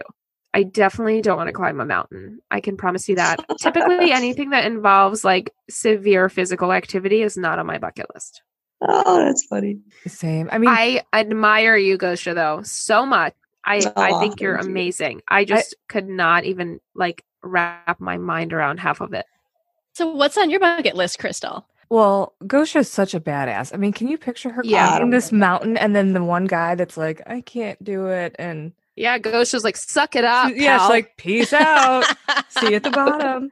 I 0.53 0.63
definitely 0.63 1.21
don't 1.21 1.37
want 1.37 1.47
to 1.47 1.53
climb 1.53 1.79
a 1.79 1.85
mountain. 1.85 2.39
I 2.49 2.61
can 2.61 2.77
promise 2.77 3.07
you 3.07 3.15
that. 3.15 3.43
Typically, 3.59 4.11
anything 4.11 4.49
that 4.51 4.65
involves 4.65 5.23
like 5.23 5.53
severe 5.69 6.29
physical 6.29 6.71
activity 6.73 7.21
is 7.21 7.37
not 7.37 7.59
on 7.59 7.65
my 7.67 7.77
bucket 7.77 8.07
list. 8.13 8.41
oh 8.81 9.19
that's 9.23 9.45
funny 9.45 9.79
Same. 10.07 10.49
I 10.51 10.57
mean, 10.57 10.69
I 10.69 11.03
admire 11.13 11.75
you, 11.77 11.97
Gosha, 11.97 12.33
though, 12.33 12.61
so 12.63 13.05
much. 13.05 13.33
I, 13.65 13.91
I 13.97 14.17
think 14.19 14.39
you're 14.39 14.55
thank 14.55 14.65
you. 14.65 14.71
amazing. 14.71 15.21
I 15.27 15.43
just 15.43 15.75
could 15.89 16.07
not 16.07 16.45
even 16.45 16.79
like 16.95 17.23
wrap 17.43 17.99
my 17.99 18.17
mind 18.17 18.53
around 18.53 18.79
half 18.79 19.01
of 19.01 19.13
it. 19.13 19.25
So 19.93 20.11
what's 20.11 20.37
on 20.37 20.49
your 20.49 20.59
bucket 20.59 20.95
list, 20.95 21.19
Crystal? 21.19 21.67
well, 21.89 22.33
Gosha 22.43 22.77
is 22.81 22.89
such 22.89 23.13
a 23.13 23.19
badass. 23.19 23.73
I 23.73 23.77
mean, 23.77 23.93
can 23.93 24.07
you 24.07 24.17
picture 24.17 24.49
her 24.51 24.61
Yeah. 24.63 24.87
climbing 24.89 25.09
this 25.11 25.31
mountain 25.31 25.75
and 25.77 25.95
then 25.95 26.13
the 26.13 26.23
one 26.23 26.45
guy 26.45 26.75
that's 26.75 26.97
like, 26.97 27.21
I 27.27 27.41
can't 27.41 27.81
do 27.83 28.07
it. 28.07 28.35
And 28.39 28.73
Yeah, 28.97 29.19
Gosha 29.19 29.53
was 29.53 29.63
like, 29.63 29.77
suck 29.77 30.15
it 30.15 30.25
up. 30.25 30.51
yeah, 30.55 30.79
she's 30.79 30.89
like, 30.89 31.17
peace 31.17 31.53
out. 31.53 32.03
See 32.49 32.69
you 32.69 32.75
at 32.75 32.83
the 32.83 32.91
bottom. 32.91 33.51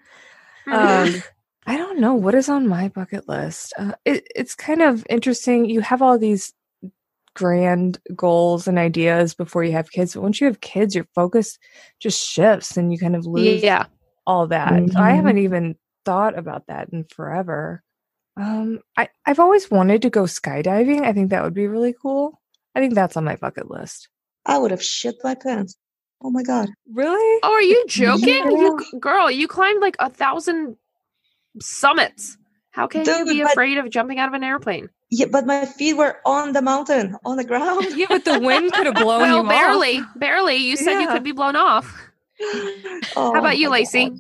Um 0.68 1.24
i 1.66 1.78
don't 1.78 2.00
know 2.00 2.14
what 2.14 2.36
is 2.36 2.50
on 2.50 2.68
my 2.68 2.90
bucket 2.90 3.28
list 3.28 3.74
uh, 3.78 3.94
it, 4.06 4.28
it's 4.36 4.56
kind 4.56 4.82
of 4.82 5.06
interesting 5.10 5.66
you 5.66 5.82
have 5.82 6.02
all 6.02 6.18
these 6.18 6.54
grand 7.34 8.00
goals 8.16 8.68
and 8.68 8.80
ideas 8.80 9.34
before 9.34 9.64
you 9.64 9.74
have 9.74 9.92
kids 9.92 10.14
but 10.14 10.24
once 10.24 10.40
you 10.40 10.48
have 10.48 10.62
kids 10.62 10.96
your 10.96 11.08
focus 11.16 11.58
just 12.00 12.26
shifts 12.26 12.78
and 12.78 12.94
you 12.94 12.98
kind 12.98 13.16
of 13.16 13.26
lose 13.26 13.62
yeah. 13.62 13.86
all 14.26 14.48
that 14.48 14.90
so 14.92 15.00
i 15.00 15.12
haven't 15.12 15.38
even 15.38 15.76
thought 16.06 16.38
about 16.38 16.66
that 16.68 16.88
in 16.90 17.04
forever 17.04 17.84
um 18.38 18.80
i 18.96 19.10
i've 19.26 19.40
always 19.40 19.70
wanted 19.70 20.02
to 20.02 20.10
go 20.10 20.24
skydiving 20.24 21.02
i 21.02 21.12
think 21.12 21.30
that 21.30 21.44
would 21.44 21.54
be 21.54 21.68
really 21.68 21.94
cool 22.02 22.40
i 22.74 22.80
think 22.80 22.94
that's 22.94 23.18
on 23.18 23.26
my 23.26 23.36
bucket 23.36 23.70
list 23.70 24.08
I 24.46 24.58
would 24.58 24.72
have 24.72 24.84
shit 24.84 25.16
my 25.24 25.36
pants. 25.36 25.76
Oh 26.22 26.30
my 26.30 26.44
god. 26.44 26.70
Really? 26.92 27.40
Oh, 27.44 27.52
are 27.54 27.62
you 27.62 27.86
joking? 27.88 28.52
You, 28.52 28.80
girl, 29.00 29.30
you 29.30 29.48
climbed 29.48 29.82
like 29.82 29.96
a 30.00 30.10
thousand 30.10 30.78
summits. 31.62 32.38
How 32.72 32.88
can 32.88 33.02
you 33.02 33.06
Dude, 33.06 33.28
be 33.28 33.42
but- 33.44 33.52
afraid 33.52 33.78
of 33.78 33.90
jumping 33.90 34.20
out 34.20 34.28
of 34.28 34.34
an 34.34 34.44
airplane? 34.44 34.90
Yeah, 35.12 35.28
but 35.32 35.46
my 35.46 35.66
feet 35.66 35.94
were 35.94 36.18
on 36.26 36.54
the 36.54 36.62
mountain, 36.64 37.16
on 37.24 37.38
the 37.38 37.44
ground. 37.44 37.86
Yeah, 37.96 38.08
but 38.10 38.26
the 38.26 38.40
wind 38.40 38.74
could 38.74 38.88
have 38.88 38.96
blown 39.06 39.22
you 39.30 39.36
well, 39.36 39.40
off. 39.46 39.50
barely, 39.50 40.02
barely. 40.16 40.56
You 40.56 40.76
said 40.76 41.00
you 41.00 41.08
could 41.08 41.24
be 41.24 41.32
blown 41.32 41.56
off. 41.56 42.02
Oh 43.16 43.32
How 43.34 43.40
about 43.40 43.58
you, 43.58 43.70
Lacey? 43.70 44.10
God. 44.10 44.20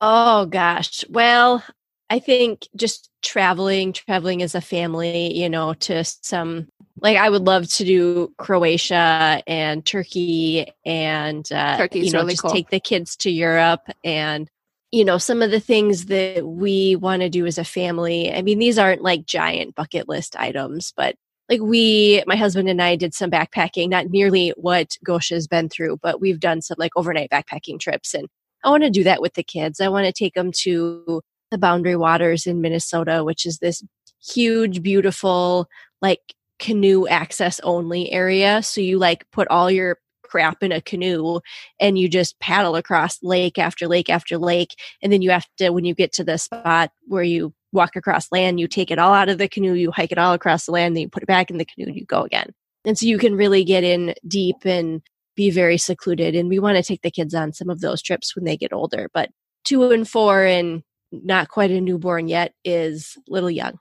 Oh 0.00 0.46
gosh. 0.46 1.04
Well, 1.08 1.62
I 2.10 2.18
think 2.18 2.66
just 2.74 3.08
traveling, 3.22 3.92
traveling 3.92 4.42
as 4.42 4.54
a 4.54 4.60
family, 4.60 5.36
you 5.36 5.48
know, 5.48 5.74
to 5.74 6.04
some 6.04 6.68
like 7.00 7.16
I 7.16 7.30
would 7.30 7.42
love 7.42 7.68
to 7.68 7.84
do 7.84 8.32
Croatia 8.38 9.42
and 9.46 9.84
Turkey 9.84 10.66
and 10.84 11.50
uh 11.52 11.76
Turkey's 11.76 12.06
you 12.06 12.12
know 12.12 12.20
really 12.20 12.32
just 12.32 12.42
cool. 12.42 12.50
take 12.50 12.70
the 12.70 12.80
kids 12.80 13.16
to 13.16 13.30
Europe 13.30 13.82
and 14.04 14.48
you 14.90 15.04
know 15.04 15.18
some 15.18 15.42
of 15.42 15.50
the 15.50 15.60
things 15.60 16.06
that 16.06 16.46
we 16.46 16.96
want 16.96 17.22
to 17.22 17.28
do 17.28 17.46
as 17.46 17.58
a 17.58 17.64
family. 17.64 18.32
I 18.32 18.42
mean, 18.42 18.58
these 18.58 18.78
aren't 18.78 19.02
like 19.02 19.26
giant 19.26 19.74
bucket 19.74 20.08
list 20.08 20.36
items, 20.36 20.92
but 20.96 21.16
like 21.48 21.60
we 21.60 22.22
my 22.26 22.36
husband 22.36 22.68
and 22.68 22.80
I 22.80 22.96
did 22.96 23.14
some 23.14 23.30
backpacking, 23.30 23.88
not 23.88 24.10
nearly 24.10 24.50
what 24.56 24.96
Gosha's 25.04 25.48
been 25.48 25.68
through, 25.68 25.98
but 26.02 26.20
we've 26.20 26.40
done 26.40 26.62
some 26.62 26.76
like 26.78 26.92
overnight 26.96 27.30
backpacking 27.30 27.80
trips 27.80 28.14
and 28.14 28.28
I 28.64 28.70
want 28.70 28.84
to 28.84 28.90
do 28.90 29.04
that 29.04 29.20
with 29.20 29.34
the 29.34 29.42
kids. 29.42 29.80
I 29.80 29.88
want 29.88 30.06
to 30.06 30.12
take 30.12 30.34
them 30.34 30.52
to 30.58 31.20
the 31.52 31.58
Boundary 31.58 31.94
Waters 31.94 32.46
in 32.46 32.60
Minnesota, 32.60 33.22
which 33.22 33.46
is 33.46 33.58
this 33.58 33.84
huge, 34.20 34.82
beautiful, 34.82 35.68
like 36.00 36.34
canoe 36.58 37.06
access 37.06 37.60
only 37.60 38.10
area. 38.10 38.62
So 38.62 38.80
you 38.80 38.98
like 38.98 39.24
put 39.30 39.46
all 39.48 39.70
your 39.70 39.98
crap 40.24 40.62
in 40.62 40.72
a 40.72 40.80
canoe 40.80 41.40
and 41.78 41.98
you 41.98 42.08
just 42.08 42.40
paddle 42.40 42.74
across 42.74 43.18
lake 43.22 43.58
after 43.58 43.86
lake 43.86 44.08
after 44.08 44.38
lake. 44.38 44.74
And 45.02 45.12
then 45.12 45.22
you 45.22 45.30
have 45.30 45.46
to, 45.58 45.70
when 45.70 45.84
you 45.84 45.94
get 45.94 46.12
to 46.14 46.24
the 46.24 46.38
spot 46.38 46.90
where 47.06 47.22
you 47.22 47.52
walk 47.72 47.96
across 47.96 48.32
land, 48.32 48.58
you 48.58 48.66
take 48.66 48.90
it 48.90 48.98
all 48.98 49.12
out 49.12 49.28
of 49.28 49.38
the 49.38 49.48
canoe, 49.48 49.74
you 49.74 49.90
hike 49.90 50.12
it 50.12 50.18
all 50.18 50.32
across 50.32 50.66
the 50.66 50.72
land, 50.72 50.96
then 50.96 51.02
you 51.02 51.08
put 51.08 51.22
it 51.22 51.26
back 51.26 51.50
in 51.50 51.58
the 51.58 51.64
canoe, 51.64 51.86
and 51.86 51.96
you 51.96 52.06
go 52.06 52.22
again. 52.22 52.50
And 52.84 52.98
so 52.98 53.06
you 53.06 53.18
can 53.18 53.36
really 53.36 53.64
get 53.64 53.84
in 53.84 54.14
deep 54.26 54.64
and 54.64 55.02
be 55.36 55.50
very 55.50 55.78
secluded. 55.78 56.34
And 56.34 56.48
we 56.48 56.58
want 56.58 56.76
to 56.76 56.82
take 56.82 57.02
the 57.02 57.10
kids 57.10 57.34
on 57.34 57.52
some 57.52 57.70
of 57.70 57.80
those 57.80 58.02
trips 58.02 58.34
when 58.34 58.44
they 58.44 58.56
get 58.56 58.72
older. 58.72 59.08
But 59.12 59.30
two 59.64 59.90
and 59.90 60.08
four 60.08 60.44
and 60.44 60.82
not 61.12 61.48
quite 61.48 61.70
a 61.70 61.80
newborn 61.80 62.26
yet 62.26 62.54
is 62.64 63.18
little 63.28 63.50
young. 63.50 63.78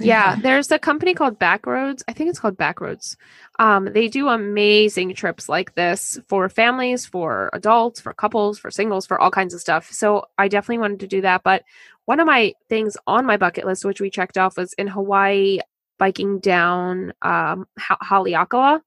yeah, 0.00 0.36
there's 0.42 0.70
a 0.70 0.78
company 0.78 1.14
called 1.14 1.38
Backroads. 1.38 2.02
I 2.06 2.12
think 2.12 2.30
it's 2.30 2.38
called 2.38 2.56
Backroads. 2.56 3.16
Um, 3.58 3.86
they 3.92 4.08
do 4.08 4.28
amazing 4.28 5.14
trips 5.14 5.48
like 5.48 5.74
this 5.74 6.18
for 6.28 6.48
families, 6.48 7.06
for 7.06 7.50
adults, 7.52 8.00
for 8.00 8.12
couples, 8.12 8.58
for 8.58 8.70
singles, 8.70 9.06
for 9.06 9.20
all 9.20 9.30
kinds 9.30 9.54
of 9.54 9.60
stuff. 9.60 9.90
So 9.90 10.26
I 10.38 10.48
definitely 10.48 10.78
wanted 10.78 11.00
to 11.00 11.06
do 11.06 11.22
that. 11.22 11.42
But 11.42 11.64
one 12.04 12.20
of 12.20 12.26
my 12.26 12.52
things 12.68 12.96
on 13.06 13.26
my 13.26 13.36
bucket 13.36 13.64
list, 13.64 13.84
which 13.84 14.00
we 14.00 14.10
checked 14.10 14.36
off, 14.36 14.56
was 14.56 14.74
in 14.74 14.88
Hawaii 14.88 15.60
biking 15.98 16.40
down 16.40 17.12
um, 17.22 17.66
Haleakala, 17.78 18.80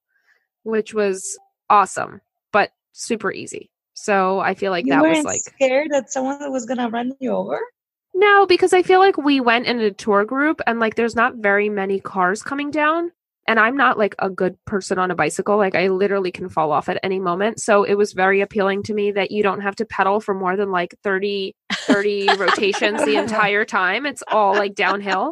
which 0.63 0.93
was 0.93 1.37
awesome, 1.69 2.21
but 2.51 2.71
super 2.91 3.31
easy. 3.31 3.71
So 3.95 4.39
I 4.39 4.53
feel 4.53 4.71
like 4.71 4.85
you 4.85 4.91
that 4.91 5.01
was 5.01 5.23
like 5.23 5.39
scared 5.39 5.87
that 5.91 6.11
someone 6.11 6.51
was 6.51 6.65
gonna 6.65 6.89
run 6.89 7.13
you 7.19 7.31
over. 7.31 7.59
no, 8.13 8.45
because 8.45 8.73
I 8.73 8.83
feel 8.83 8.99
like 8.99 9.17
we 9.17 9.39
went 9.39 9.65
in 9.67 9.79
a 9.79 9.89
tour 9.91 10.25
group 10.25 10.61
and 10.67 10.79
like 10.79 10.95
there's 10.95 11.15
not 11.15 11.37
very 11.37 11.69
many 11.69 11.99
cars 11.99 12.43
coming 12.43 12.71
down. 12.71 13.11
And 13.47 13.59
I'm 13.59 13.77
not 13.77 13.97
like 13.97 14.15
a 14.17 14.29
good 14.29 14.57
person 14.65 14.97
on 14.97 15.11
a 15.11 15.15
bicycle. 15.15 15.55
Like 15.57 15.75
I 15.75 15.87
literally 15.89 16.31
can 16.31 16.49
fall 16.49 16.71
off 16.71 16.89
at 16.89 16.99
any 17.03 17.19
moment. 17.19 17.59
So 17.61 17.83
it 17.83 17.93
was 17.93 18.13
very 18.13 18.41
appealing 18.41 18.83
to 18.83 18.93
me 18.93 19.11
that 19.11 19.31
you 19.31 19.43
don't 19.43 19.61
have 19.61 19.75
to 19.77 19.85
pedal 19.85 20.19
for 20.19 20.33
more 20.33 20.57
than 20.57 20.71
like 20.71 20.95
30, 21.03 21.55
30 21.71 22.37
rotations 22.37 23.05
the 23.05 23.15
entire 23.21 23.63
time. 23.63 24.05
It's 24.05 24.23
all 24.29 24.55
like 24.55 24.73
downhill. 24.75 25.31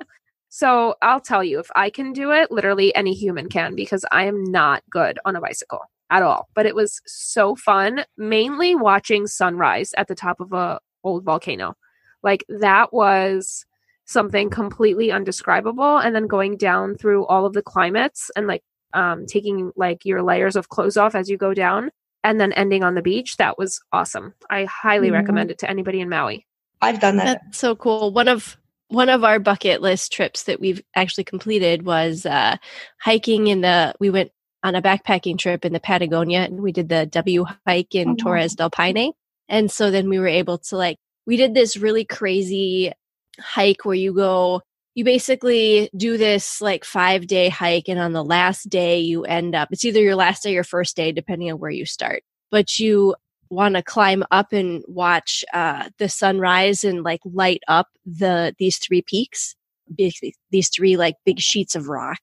So 0.50 0.94
I'll 1.02 1.20
tell 1.20 1.44
you, 1.44 1.60
if 1.60 1.70
I 1.76 1.90
can 1.90 2.14
do 2.14 2.32
it, 2.32 2.52
literally 2.52 2.96
any 2.96 3.16
human 3.16 3.50
can 3.50 3.76
because 3.76 4.06
I 4.12 4.26
am 4.26 4.44
not 4.44 4.84
good 4.92 5.18
on 5.26 5.36
a 5.36 5.42
bicycle 5.42 5.82
at 6.14 6.22
all. 6.22 6.48
But 6.54 6.68
it 6.68 6.76
was 6.76 7.02
so 7.06 7.56
fun, 7.56 8.06
mainly 8.18 8.76
watching 8.76 9.26
sunrise 9.26 9.94
at 9.98 10.08
the 10.08 10.16
top 10.16 10.40
of 10.40 10.54
a 10.54 10.80
old 11.04 11.24
volcano. 11.24 11.76
Like 12.22 12.46
that 12.48 12.94
was 12.94 13.66
something 14.06 14.50
completely 14.50 15.12
undescribable. 15.12 15.98
And 15.98 16.16
then 16.16 16.28
going 16.28 16.56
down 16.56 16.96
through 16.96 17.26
all 17.26 17.46
of 17.46 17.54
the 17.54 17.64
climates 17.64 18.30
and 18.36 18.48
like 18.48 18.64
um, 18.94 19.26
taking 19.26 19.72
like 19.76 20.06
your 20.06 20.22
layers 20.22 20.56
of 20.56 20.70
clothes 20.70 20.98
off 20.98 21.16
as 21.16 21.30
you 21.30 21.36
go 21.38 21.54
down 21.54 21.90
and 22.24 22.40
then 22.40 22.54
ending 22.54 22.84
on 22.84 22.94
the 22.94 23.02
beach. 23.02 23.38
That 23.38 23.58
was 23.58 23.82
awesome. 23.92 24.36
I 24.50 24.66
highly 24.66 25.10
Mhm. 25.10 25.14
recommend 25.14 25.52
it 25.52 25.58
to 25.60 25.70
anybody 25.70 26.00
in 26.00 26.10
Maui. 26.10 26.46
I've 26.82 27.00
done 27.00 27.18
that. 27.18 27.26
That's 27.26 27.58
so 27.58 27.76
cool. 27.76 28.12
One 28.12 28.28
of 28.28 28.56
one 28.90 29.10
of 29.10 29.24
our 29.24 29.40
bucket 29.40 29.82
list 29.82 30.14
trips 30.14 30.44
that 30.44 30.60
we've 30.60 30.84
actually 30.96 31.24
completed 31.24 31.84
was 31.84 32.26
uh, 32.28 32.58
hiking 33.02 33.48
in 33.48 33.62
the. 33.62 33.96
We 34.00 34.12
went 34.12 34.32
on 34.64 34.76
a 34.76 34.82
backpacking 34.82 35.38
trip 35.38 35.66
in 35.66 35.74
the 35.74 35.80
Patagonia, 35.80 36.42
and 36.42 36.62
we 36.62 36.72
did 36.72 36.90
the 36.90 37.06
W 37.08 37.46
hike 37.68 37.94
in 37.96 38.10
Oh. 38.12 38.16
Torres 38.16 38.56
del 38.56 38.70
Paine. 38.70 39.12
And 39.50 39.70
so 39.70 39.92
then 39.92 40.10
we 40.10 40.20
were 40.20 40.28
able 40.28 40.58
to 40.58 40.78
like 40.78 40.98
we 41.26 41.38
did 41.38 41.54
this 41.54 41.78
really 41.78 42.06
crazy 42.06 42.92
hike 43.40 43.86
where 43.86 43.96
you 43.96 44.14
go. 44.14 44.62
You 44.96 45.04
basically 45.04 45.90
do 45.98 46.18
this 46.18 46.62
like 46.62 46.86
five 46.86 47.28
day 47.28 47.50
hike, 47.50 47.90
and 47.90 48.00
on 48.00 48.14
the 48.14 48.24
last 48.24 48.70
day 48.70 49.00
you 49.00 49.24
end 49.26 49.56
up. 49.56 49.70
It's 49.72 49.86
either 49.86 50.02
your 50.02 50.16
last 50.16 50.44
day 50.44 50.56
or 50.58 50.64
first 50.64 50.96
day, 50.96 51.12
depending 51.12 51.52
on 51.52 51.60
where 51.60 51.72
you 51.72 51.86
start. 51.86 52.24
But 52.52 52.80
you 52.80 53.16
want 53.50 53.76
to 53.76 53.84
climb 53.84 54.24
up 54.32 54.52
and 54.54 54.84
watch 54.88 55.44
uh, 55.54 55.90
the 56.00 56.10
sunrise 56.10 56.84
and 56.84 57.04
like 57.04 57.22
light 57.26 57.62
up 57.68 57.88
the 58.06 58.56
these 58.60 58.78
three 58.78 59.02
peaks, 59.02 59.56
these 59.98 60.70
three 60.70 60.96
like 60.98 61.16
big 61.26 61.40
sheets 61.40 61.76
of 61.76 61.88
rock 61.88 62.20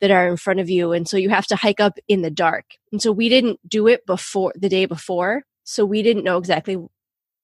that 0.00 0.10
are 0.10 0.28
in 0.28 0.36
front 0.36 0.60
of 0.60 0.70
you, 0.70 0.92
and 0.92 1.08
so 1.08 1.16
you 1.16 1.28
have 1.30 1.46
to 1.48 1.56
hike 1.56 1.80
up 1.80 1.98
in 2.08 2.22
the 2.22 2.30
dark. 2.30 2.64
And 2.92 3.00
so 3.00 3.12
we 3.12 3.28
didn't 3.28 3.60
do 3.68 3.86
it 3.86 4.06
before 4.06 4.52
the 4.56 4.68
day 4.68 4.86
before, 4.86 5.42
so 5.64 5.84
we 5.84 6.02
didn't 6.02 6.24
know 6.24 6.38
exactly. 6.38 6.78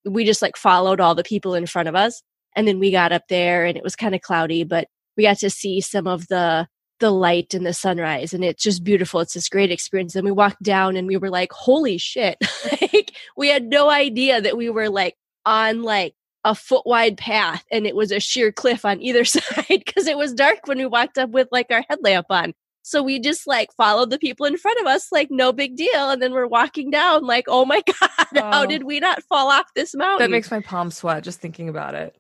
We 0.05 0.25
just 0.25 0.43
like 0.43 0.57
followed 0.57 1.01
all 1.01 1.15
the 1.15 1.25
people 1.25 1.55
in 1.55 1.67
front 1.67 1.89
of 1.89 1.95
us, 1.95 2.23
and 2.55 2.67
then 2.67 2.79
we 2.79 2.91
got 2.91 3.13
up 3.13 3.23
there, 3.29 3.65
and 3.65 3.77
it 3.77 3.85
was 3.85 3.97
kind 3.97 4.15
of 4.15 4.21
cloudy, 4.21 4.65
but 4.65 4.89
we 5.17 5.25
got 5.25 5.39
to 5.39 5.51
see 5.51 5.81
some 5.81 6.07
of 6.07 6.29
the 6.29 6.69
the 6.99 7.11
light 7.11 7.55
and 7.55 7.67
the 7.67 7.75
sunrise. 7.75 8.33
And 8.33 8.45
it's 8.45 8.63
just 8.63 8.85
beautiful. 8.85 9.21
It's 9.21 9.35
this 9.35 9.49
great 9.49 9.71
experience. 9.71 10.15
And 10.17 10.25
we 10.25 10.33
walked 10.33 10.63
down 10.63 10.97
and 10.97 11.07
we 11.07 11.17
were 11.17 11.31
like 11.31 11.53
holy 11.53 11.99
shit. 11.99 12.39
Like 12.93 13.13
we 13.37 13.49
had 13.49 13.65
no 13.65 13.91
idea 13.91 14.41
that 14.41 14.57
we 14.57 14.71
were 14.71 14.89
like 14.89 15.17
on 15.45 15.83
like 15.83 16.15
a 16.47 16.55
foot 16.55 16.87
wide 16.87 17.17
path 17.19 17.65
and 17.73 17.87
it 17.87 17.95
was 17.97 18.11
a 18.13 18.21
sheer 18.21 18.51
cliff 18.53 18.85
on 18.85 19.03
either 19.03 19.25
side 19.35 19.67
because 19.69 20.07
it 20.07 20.17
was 20.17 20.33
dark 20.33 20.61
when 20.67 20.79
we 20.79 20.87
walked 20.87 21.19
up 21.19 21.31
with 21.31 21.49
like 21.51 21.67
our 21.71 21.83
headlamp 21.91 22.27
on 22.31 22.55
so 22.83 23.03
we 23.03 23.19
just 23.19 23.49
like 23.49 23.69
followed 23.77 24.11
the 24.11 24.19
people 24.19 24.47
in 24.47 24.57
front 24.57 24.79
of 24.81 24.87
us 24.87 25.11
like 25.11 25.29
no 25.29 25.53
big 25.53 25.75
deal 25.77 26.09
and 26.11 26.23
then 26.23 26.33
we're 26.33 26.47
walking 26.47 26.89
down 26.89 27.25
like 27.27 27.45
oh 27.49 27.65
my 27.65 27.83
god 28.01 28.27
how 28.37 28.63
Oh. 28.63 28.67
did 28.67 28.85
we 28.85 29.01
not 29.01 29.23
fall 29.25 29.51
off 29.51 29.67
this 29.75 29.93
mountain 29.95 30.25
That 30.25 30.31
makes 30.31 30.51
my 30.53 30.61
palms 30.61 30.97
sweat 30.97 31.25
just 31.25 31.41
thinking 31.41 31.69
about 31.69 31.95
it. 31.97 32.15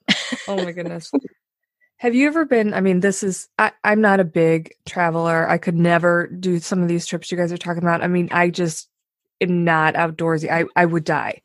Oh 0.48 0.56
my 0.56 0.72
goodness. 0.76 1.10
Have 1.98 2.14
you 2.14 2.26
ever 2.26 2.44
been? 2.44 2.74
I 2.74 2.80
mean, 2.80 3.00
this 3.00 3.22
is, 3.22 3.48
I, 3.58 3.72
I'm 3.82 4.00
not 4.02 4.20
a 4.20 4.24
big 4.24 4.74
traveler. 4.86 5.48
I 5.48 5.56
could 5.56 5.76
never 5.76 6.26
do 6.26 6.58
some 6.58 6.82
of 6.82 6.88
these 6.88 7.06
trips 7.06 7.30
you 7.32 7.38
guys 7.38 7.52
are 7.52 7.56
talking 7.56 7.82
about. 7.82 8.02
I 8.02 8.06
mean, 8.08 8.28
I 8.32 8.50
just 8.50 8.90
am 9.40 9.64
not 9.64 9.94
outdoorsy. 9.94 10.50
I, 10.50 10.64
I 10.76 10.84
would 10.84 11.04
die. 11.04 11.40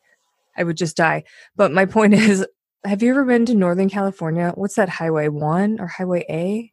I 0.58 0.64
would 0.64 0.76
just 0.76 0.98
die. 0.98 1.24
But 1.56 1.72
my 1.72 1.86
point 1.86 2.14
is, 2.16 2.46
have 2.84 3.04
you 3.04 3.12
ever 3.12 3.24
been 3.26 3.46
to 3.48 3.54
Northern 3.56 3.90
California? 3.90 4.52
What's 4.56 4.76
that 4.76 4.90
highway 4.90 5.28
one 5.28 5.80
or 5.80 5.88
highway 5.88 6.26
A? 6.30 6.62
Do 6.62 6.68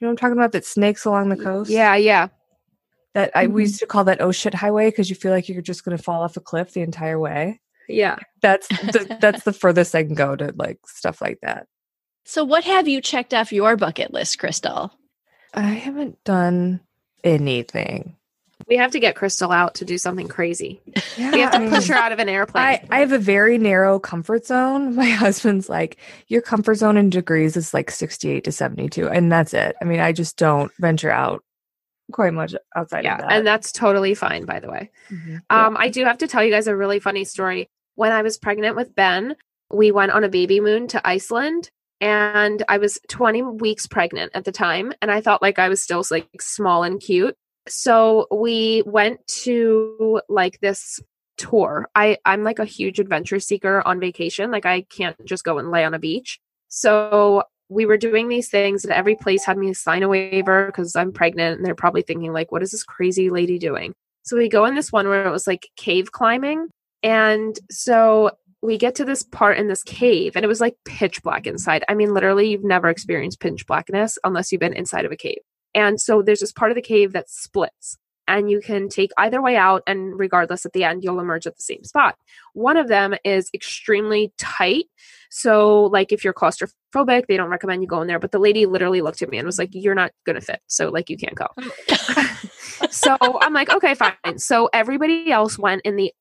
you 0.00 0.06
know 0.06 0.08
what 0.08 0.10
I'm 0.10 0.16
talking 0.16 0.38
about? 0.38 0.52
That 0.52 0.64
snakes 0.64 1.04
along 1.04 1.28
the 1.28 1.36
coast? 1.36 1.70
Yeah, 1.70 1.94
yeah. 1.96 2.28
That 3.14 3.30
I 3.36 3.46
we 3.46 3.62
Mhm. 3.62 3.66
used 3.66 3.78
to 3.80 3.86
call 3.86 4.04
that 4.04 4.20
oh 4.20 4.32
shit 4.32 4.54
highway 4.54 4.90
because 4.90 5.08
you 5.08 5.14
feel 5.16 5.30
like 5.30 5.48
you're 5.48 5.62
just 5.62 5.84
going 5.84 5.96
to 5.96 6.02
fall 6.02 6.22
off 6.22 6.36
a 6.36 6.40
cliff 6.40 6.72
the 6.72 6.80
entire 6.82 7.18
way. 7.18 7.60
Yeah. 7.88 8.16
That's 8.42 8.66
the, 8.68 9.16
that's 9.20 9.44
the 9.44 9.52
furthest 9.62 9.94
I 9.94 10.02
can 10.04 10.14
go 10.14 10.34
to 10.36 10.52
like 10.56 10.78
stuff 10.86 11.20
like 11.22 11.38
that. 11.42 11.66
so 12.24 12.42
what 12.44 12.64
have 12.64 12.88
you 12.88 13.00
checked 13.00 13.32
off 13.34 13.52
your 13.52 13.76
bucket 13.76 14.12
list 14.12 14.38
crystal 14.38 14.90
I 15.54 15.62
haven't 15.62 16.22
done 16.24 16.80
anything. 17.22 18.16
We 18.68 18.76
have 18.76 18.92
to 18.92 19.00
get 19.00 19.16
Crystal 19.16 19.52
out 19.52 19.74
to 19.76 19.84
do 19.84 19.98
something 19.98 20.28
crazy. 20.28 20.80
Yeah, 21.16 21.32
We 21.32 21.40
have 21.40 21.52
to 21.52 21.70
push 21.70 21.88
her 21.88 21.94
out 21.94 22.12
of 22.12 22.18
an 22.18 22.28
airplane. 22.28 22.64
I, 22.64 22.84
I 22.90 23.00
have 23.00 23.12
a 23.12 23.18
very 23.18 23.58
narrow 23.58 23.98
comfort 23.98 24.46
zone. 24.46 24.94
My 24.96 25.08
husband's 25.08 25.68
like, 25.68 25.98
your 26.28 26.42
comfort 26.42 26.76
zone 26.76 26.96
in 26.96 27.10
degrees 27.10 27.56
is 27.56 27.74
like 27.74 27.90
68 27.90 28.44
to 28.44 28.52
72. 28.52 29.08
And 29.08 29.30
that's 29.30 29.54
it. 29.54 29.76
I 29.80 29.84
mean, 29.84 30.00
I 30.00 30.12
just 30.12 30.36
don't 30.36 30.72
venture 30.78 31.10
out 31.10 31.44
quite 32.12 32.34
much 32.34 32.54
outside 32.76 33.04
yeah, 33.04 33.14
of 33.14 33.20
that. 33.22 33.32
and 33.32 33.46
that's 33.46 33.72
totally 33.72 34.14
fine, 34.14 34.44
by 34.44 34.60
the 34.60 34.70
way. 34.70 34.90
Mhm. 35.10 35.40
Um, 35.50 35.76
I 35.78 35.88
do 35.88 36.04
have 36.04 36.18
to 36.18 36.26
tell 36.26 36.44
you 36.44 36.50
guys 36.50 36.66
a 36.66 36.76
really 36.76 37.00
funny 37.00 37.24
story. 37.24 37.68
When 37.94 38.12
I 38.12 38.22
was 38.22 38.38
pregnant 38.38 38.76
with 38.76 38.94
Ben, 38.94 39.36
we 39.72 39.90
went 39.90 40.12
on 40.12 40.24
a 40.24 40.28
baby 40.28 40.60
moon 40.60 40.86
to 40.88 41.06
Iceland, 41.06 41.70
and 42.00 42.62
I 42.68 42.78
was 42.78 42.98
20 43.08 43.42
weeks 43.42 43.86
pregnant 43.86 44.32
at 44.34 44.44
the 44.44 44.52
time, 44.52 44.92
and 45.00 45.10
I 45.10 45.20
thought 45.20 45.42
like 45.42 45.58
I 45.58 45.68
was 45.68 45.82
still 45.82 46.04
like 46.10 46.28
small 46.40 46.82
and 46.82 47.00
cute. 47.00 47.36
So 47.68 48.26
we 48.30 48.82
went 48.86 49.26
to 49.42 50.20
like 50.28 50.60
this 50.60 51.00
tour. 51.36 51.88
I 51.94 52.18
I'm 52.24 52.44
like 52.44 52.58
a 52.58 52.64
huge 52.64 52.98
adventure 53.00 53.40
seeker 53.40 53.82
on 53.86 54.00
vacation. 54.00 54.50
Like 54.50 54.66
I 54.66 54.82
can't 54.82 55.16
just 55.24 55.44
go 55.44 55.58
and 55.58 55.70
lay 55.70 55.84
on 55.84 55.94
a 55.94 55.98
beach. 55.98 56.38
So 56.68 57.44
we 57.68 57.86
were 57.86 57.96
doing 57.96 58.28
these 58.28 58.48
things 58.48 58.84
and 58.84 58.92
every 58.92 59.16
place 59.16 59.44
had 59.44 59.56
me 59.56 59.72
sign 59.72 60.02
a 60.02 60.08
waiver 60.08 60.66
because 60.66 60.94
I'm 60.94 61.12
pregnant 61.12 61.56
and 61.56 61.66
they're 61.66 61.74
probably 61.74 62.02
thinking 62.02 62.32
like 62.32 62.52
what 62.52 62.62
is 62.62 62.70
this 62.70 62.84
crazy 62.84 63.30
lady 63.30 63.58
doing? 63.58 63.94
So 64.22 64.36
we 64.36 64.48
go 64.48 64.64
in 64.64 64.74
this 64.74 64.92
one 64.92 65.08
where 65.08 65.26
it 65.26 65.30
was 65.30 65.46
like 65.46 65.68
cave 65.76 66.12
climbing 66.12 66.68
and 67.02 67.58
so 67.70 68.32
we 68.62 68.78
get 68.78 68.94
to 68.96 69.04
this 69.04 69.22
part 69.22 69.58
in 69.58 69.68
this 69.68 69.82
cave 69.82 70.36
and 70.36 70.44
it 70.44 70.48
was 70.48 70.60
like 70.60 70.76
pitch 70.84 71.22
black 71.22 71.46
inside. 71.46 71.84
I 71.88 71.94
mean 71.94 72.12
literally 72.14 72.50
you've 72.50 72.64
never 72.64 72.88
experienced 72.88 73.40
pitch 73.40 73.66
blackness 73.66 74.18
unless 74.24 74.52
you've 74.52 74.60
been 74.60 74.74
inside 74.74 75.04
of 75.04 75.12
a 75.12 75.16
cave. 75.16 75.40
And 75.74 76.00
so 76.00 76.22
there's 76.22 76.40
this 76.40 76.52
part 76.52 76.70
of 76.70 76.74
the 76.74 76.82
cave 76.82 77.12
that 77.12 77.30
splits 77.30 77.96
and 78.26 78.50
you 78.50 78.60
can 78.60 78.88
take 78.88 79.10
either 79.18 79.42
way 79.42 79.56
out 79.56 79.82
and 79.86 80.18
regardless 80.18 80.64
at 80.64 80.72
the 80.72 80.84
end 80.84 81.04
you'll 81.04 81.20
emerge 81.20 81.46
at 81.46 81.56
the 81.56 81.62
same 81.62 81.84
spot. 81.84 82.16
One 82.54 82.76
of 82.76 82.88
them 82.88 83.14
is 83.24 83.50
extremely 83.52 84.32
tight. 84.38 84.86
So 85.30 85.84
like 85.84 86.12
if 86.12 86.24
you're 86.24 86.32
claustrophobic 86.32 87.26
they 87.26 87.36
don't 87.36 87.50
recommend 87.50 87.82
you 87.82 87.88
go 87.88 88.00
in 88.00 88.08
there 88.08 88.18
but 88.18 88.32
the 88.32 88.38
lady 88.38 88.66
literally 88.66 89.02
looked 89.02 89.22
at 89.22 89.28
me 89.28 89.38
and 89.38 89.46
was 89.46 89.58
like 89.58 89.70
you're 89.72 89.94
not 89.94 90.12
gonna 90.24 90.40
fit 90.40 90.60
so 90.66 90.88
like 90.88 91.10
you 91.10 91.16
can't 91.16 91.34
go. 91.34 91.46
Oh. 91.58 92.30
So 92.90 93.16
i'm 93.20 93.52
like 93.52 93.70
okay 93.70 93.94
fine. 93.94 94.38
So 94.38 94.68
everybody 94.72 95.30
else 95.30 95.58
went 95.58 95.82
in 95.84 95.96
the 95.96 96.12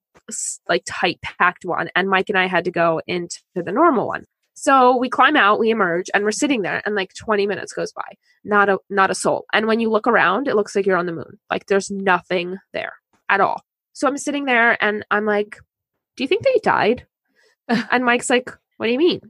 like 0.70 0.84
tight 0.86 1.20
packed 1.22 1.66
one 1.66 1.90
and 1.96 2.10
mike 2.10 2.30
and 2.30 2.38
i 2.38 2.48
had 2.48 2.64
to 2.66 2.72
go 2.72 3.02
into 3.08 3.40
the 3.56 3.72
normal 3.72 4.08
one 4.08 4.26
so 4.54 4.96
we 4.98 5.10
climb 5.10 5.36
out, 5.36 5.60
we 5.60 5.72
emerge, 5.72 6.10
and 6.14 6.24
we're 6.24 6.32
sitting 6.32 6.62
there, 6.62 6.82
and 6.86 6.96
like 6.96 7.14
20 7.16 7.48
minutes 7.48 7.74
goes 7.74 7.92
by. 7.92 8.04
Not 8.44 8.70
a 8.70 8.78
not 8.90 9.10
a 9.10 9.16
soul. 9.16 9.46
And 9.54 9.68
when 9.68 9.80
you 9.80 9.90
look 9.90 10.08
around, 10.08 10.48
it 10.48 10.56
looks 10.56 10.76
like 10.76 10.86
you're 10.86 10.98
on 10.98 11.06
the 11.06 11.14
moon. 11.14 11.40
Like 11.50 11.66
there's 11.66 11.90
nothing 11.90 12.58
there 12.72 12.94
at 13.30 13.42
all. 13.42 13.62
So 13.94 14.08
I'm 14.08 14.18
sitting 14.18 14.46
there 14.46 14.82
and 14.84 15.06
I'm 15.12 15.26
like, 15.26 15.58
Do 16.16 16.24
you 16.24 16.28
think 16.28 16.44
they 16.44 16.60
died? 16.64 17.06
and 17.68 18.06
Mike's 18.06 18.30
like, 18.30 18.52
What 18.78 18.88
do 18.88 18.92
you 18.92 18.98
mean? 18.98 19.22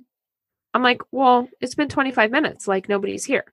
I'm 0.73 0.83
like, 0.83 1.01
Well, 1.11 1.47
it's 1.61 1.75
been 1.75 1.89
25 1.89 2.31
minutes, 2.31 2.67
like 2.67 2.89
nobody's 2.89 3.25
here. 3.25 3.45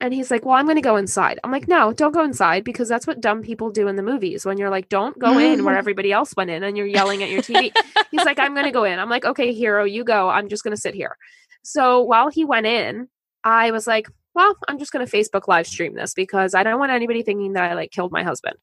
And 0.00 0.14
he's 0.14 0.30
like, 0.30 0.44
Well, 0.44 0.54
I'm 0.54 0.66
going 0.66 0.76
to 0.76 0.82
go 0.82 0.96
inside. 0.96 1.40
I'm 1.42 1.50
like, 1.50 1.66
No, 1.66 1.92
don't 1.92 2.12
go 2.12 2.22
inside 2.24 2.64
because 2.64 2.88
that's 2.88 3.06
what 3.06 3.20
dumb 3.20 3.42
people 3.42 3.70
do 3.70 3.88
in 3.88 3.96
the 3.96 4.02
movies 4.02 4.46
when 4.46 4.56
you're 4.58 4.70
like, 4.70 4.88
Don't 4.88 5.18
go 5.18 5.38
in 5.38 5.64
where 5.64 5.76
everybody 5.78 6.12
else 6.12 6.34
went 6.36 6.50
in 6.50 6.62
and 6.62 6.76
you're 6.76 6.86
yelling 6.86 7.22
at 7.22 7.30
your 7.30 7.42
TV. 7.42 7.72
he's 8.10 8.24
like, 8.24 8.38
I'm 8.38 8.54
going 8.54 8.66
to 8.66 8.72
go 8.72 8.84
in. 8.84 8.98
I'm 8.98 9.10
like, 9.10 9.24
Okay, 9.24 9.52
hero, 9.52 9.84
you 9.84 10.04
go. 10.04 10.28
I'm 10.28 10.48
just 10.48 10.62
going 10.62 10.74
to 10.74 10.80
sit 10.80 10.94
here. 10.94 11.16
So 11.62 12.02
while 12.02 12.28
he 12.30 12.44
went 12.44 12.66
in, 12.66 13.08
I 13.42 13.72
was 13.72 13.86
like, 13.86 14.06
Well, 14.34 14.56
I'm 14.68 14.78
just 14.78 14.92
going 14.92 15.04
to 15.04 15.16
Facebook 15.16 15.48
live 15.48 15.66
stream 15.66 15.94
this 15.94 16.14
because 16.14 16.54
I 16.54 16.62
don't 16.62 16.78
want 16.78 16.92
anybody 16.92 17.22
thinking 17.22 17.54
that 17.54 17.70
I 17.70 17.74
like 17.74 17.90
killed 17.90 18.12
my 18.12 18.22
husband. 18.22 18.56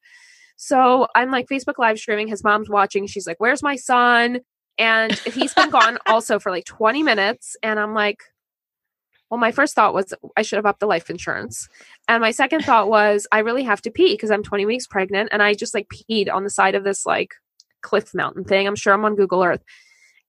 So 0.55 1.07
I'm 1.15 1.31
like 1.31 1.47
Facebook 1.49 1.77
live 1.77 1.99
streaming. 1.99 2.29
His 2.29 2.45
mom's 2.45 2.69
watching. 2.69 3.07
She's 3.07 3.27
like, 3.27 3.39
Where's 3.39 3.61
my 3.61 3.75
son? 3.75 4.39
And 4.77 5.13
he's 5.19 5.53
been 5.53 5.69
gone 5.69 5.97
also 6.05 6.39
for 6.39 6.51
like 6.51 6.65
20 6.65 7.03
minutes. 7.03 7.55
And 7.63 7.79
I'm 7.79 7.93
like, 7.93 8.19
well, 9.35 9.41
my 9.41 9.51
first 9.51 9.75
thought 9.75 9.93
was 9.93 10.13
I 10.37 10.43
should 10.43 10.55
have 10.55 10.65
upped 10.65 10.79
the 10.79 10.87
life 10.87 11.09
insurance. 11.09 11.67
And 12.07 12.21
my 12.21 12.31
second 12.31 12.63
thought 12.63 12.87
was 12.87 13.27
I 13.33 13.39
really 13.39 13.63
have 13.63 13.81
to 13.81 13.91
pee 13.91 14.13
because 14.13 14.31
I'm 14.31 14.43
20 14.43 14.65
weeks 14.65 14.87
pregnant 14.87 15.27
and 15.33 15.43
I 15.43 15.55
just 15.55 15.73
like 15.73 15.89
peed 15.89 16.33
on 16.33 16.45
the 16.45 16.49
side 16.49 16.73
of 16.73 16.85
this 16.85 17.05
like 17.05 17.33
cliff 17.81 18.15
mountain 18.15 18.45
thing. 18.45 18.65
I'm 18.65 18.77
sure 18.77 18.93
I'm 18.93 19.03
on 19.03 19.17
Google 19.17 19.43
Earth. 19.43 19.61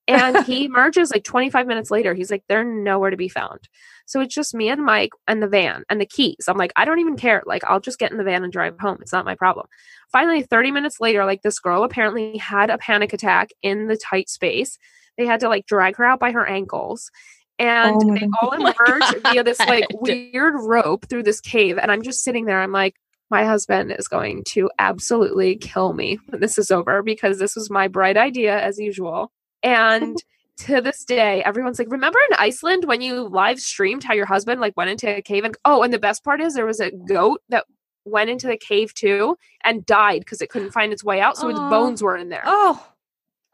And 0.09 0.39
he 0.45 0.65
emerges 0.65 1.13
like 1.13 1.23
25 1.23 1.69
minutes 1.69 1.89
later. 1.89 2.15
He's 2.15 2.33
like, 2.33 2.43
they're 2.49 2.65
nowhere 2.65 3.11
to 3.11 3.17
be 3.17 3.29
found. 3.29 3.69
So 4.07 4.21
it's 4.21 4.35
just 4.35 4.57
me 4.57 4.71
and 4.71 4.85
Mike 4.85 5.13
and 5.29 5.41
the 5.41 5.47
van 5.47 5.85
and 5.89 6.01
the 6.01 6.07
keys. 6.07 6.49
I'm 6.49 6.57
like, 6.57 6.73
I 6.75 6.85
don't 6.85 6.99
even 6.99 7.17
care. 7.17 7.45
Like, 7.47 7.63
I'll 7.63 7.79
just 7.79 8.01
get 8.01 8.11
in 8.11 8.19
the 8.19 8.25
van 8.25 8.43
and 8.43 8.53
drive 8.53 8.77
home. 8.81 8.99
It's 9.01 9.13
not 9.13 9.25
my 9.25 9.37
problem. 9.37 9.69
Finally, 10.11 10.43
30 10.43 10.73
minutes 10.73 11.01
later, 11.01 11.25
like 11.25 11.43
this 11.43 11.61
girl 11.61 11.85
apparently 11.85 12.39
had 12.39 12.71
a 12.71 12.79
panic 12.79 13.13
attack 13.13 13.51
in 13.63 13.87
the 13.87 13.97
tight 13.97 14.29
space. 14.29 14.81
They 15.17 15.27
had 15.27 15.39
to 15.41 15.49
like 15.49 15.67
drag 15.67 15.95
her 15.95 16.05
out 16.05 16.19
by 16.19 16.33
her 16.33 16.45
ankles 16.45 17.13
and 17.59 17.97
Oh 18.03 18.15
they 18.15 18.29
all 18.41 18.53
emerge 18.53 19.23
via 19.23 19.43
this 19.43 19.59
like 19.61 19.87
weird 20.01 20.55
rope 20.59 21.07
through 21.09 21.23
this 21.23 21.41
cave 21.41 21.79
and 21.79 21.91
i'm 21.91 22.03
just 22.03 22.23
sitting 22.23 22.45
there 22.45 22.61
i'm 22.61 22.73
like 22.73 22.97
my 23.31 23.45
husband 23.45 23.93
is 23.99 24.09
going 24.09 24.45
to 24.45 24.71
absolutely 24.79 25.57
kill 25.57 25.93
me 25.93 26.19
when 26.27 26.41
this 26.41 26.59
is 26.59 26.71
over 26.71 27.03
because 27.03 27.39
this 27.39 27.57
was 27.57 27.71
my 27.71 27.89
bright 27.89 28.17
idea 28.17 28.57
as 28.61 28.79
usual. 28.79 29.33
And 29.65 30.17
to 30.59 30.81
this 30.81 31.05
day 31.05 31.43
everyone's 31.45 31.79
like 31.79 31.91
remember 31.91 32.19
in 32.31 32.37
iceland 32.39 32.87
when 32.87 33.03
you 33.03 33.21
live 33.29 33.61
streamed 33.61 34.03
how 34.03 34.15
your 34.15 34.25
husband 34.25 34.59
like 34.59 34.75
went 34.75 34.89
into 34.89 35.07
a 35.07 35.21
cave 35.21 35.45
and 35.45 35.55
oh 35.67 35.83
and 35.83 35.93
the 35.93 35.99
best 35.99 36.25
part 36.25 36.41
is 36.41 36.55
there 36.55 36.65
was 36.65 36.81
a 36.81 36.91
goat 36.91 37.43
that 37.51 37.67
went 38.07 38.31
into 38.31 38.47
the 38.47 38.57
cave 38.57 38.95
too 38.95 39.37
and 39.65 39.85
died 39.85 40.21
because 40.21 40.41
it 40.41 40.49
couldn't 40.49 40.71
find 40.71 40.95
its 40.95 41.05
way 41.05 41.21
out 41.21 41.37
so 41.37 41.49
its 41.49 41.59
bones 41.59 42.03
were 42.03 42.17
in 42.17 42.31
there. 42.31 42.45
Oh, 42.47 42.83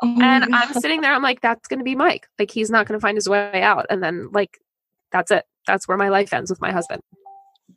Oh 0.02 0.06
my 0.06 0.26
and 0.26 0.54
I'm 0.54 0.74
sitting 0.74 1.00
there, 1.00 1.12
I'm 1.12 1.22
like, 1.22 1.40
that's 1.40 1.68
going 1.68 1.78
to 1.78 1.84
be 1.84 1.94
Mike. 1.94 2.26
Like, 2.38 2.50
he's 2.50 2.70
not 2.70 2.86
going 2.86 2.98
to 2.98 3.02
find 3.02 3.16
his 3.16 3.28
way 3.28 3.62
out. 3.62 3.86
And 3.88 4.02
then, 4.02 4.30
like, 4.32 4.58
that's 5.12 5.30
it. 5.30 5.44
That's 5.66 5.86
where 5.86 5.96
my 5.96 6.08
life 6.08 6.32
ends 6.32 6.50
with 6.50 6.60
my 6.60 6.72
husband. 6.72 7.02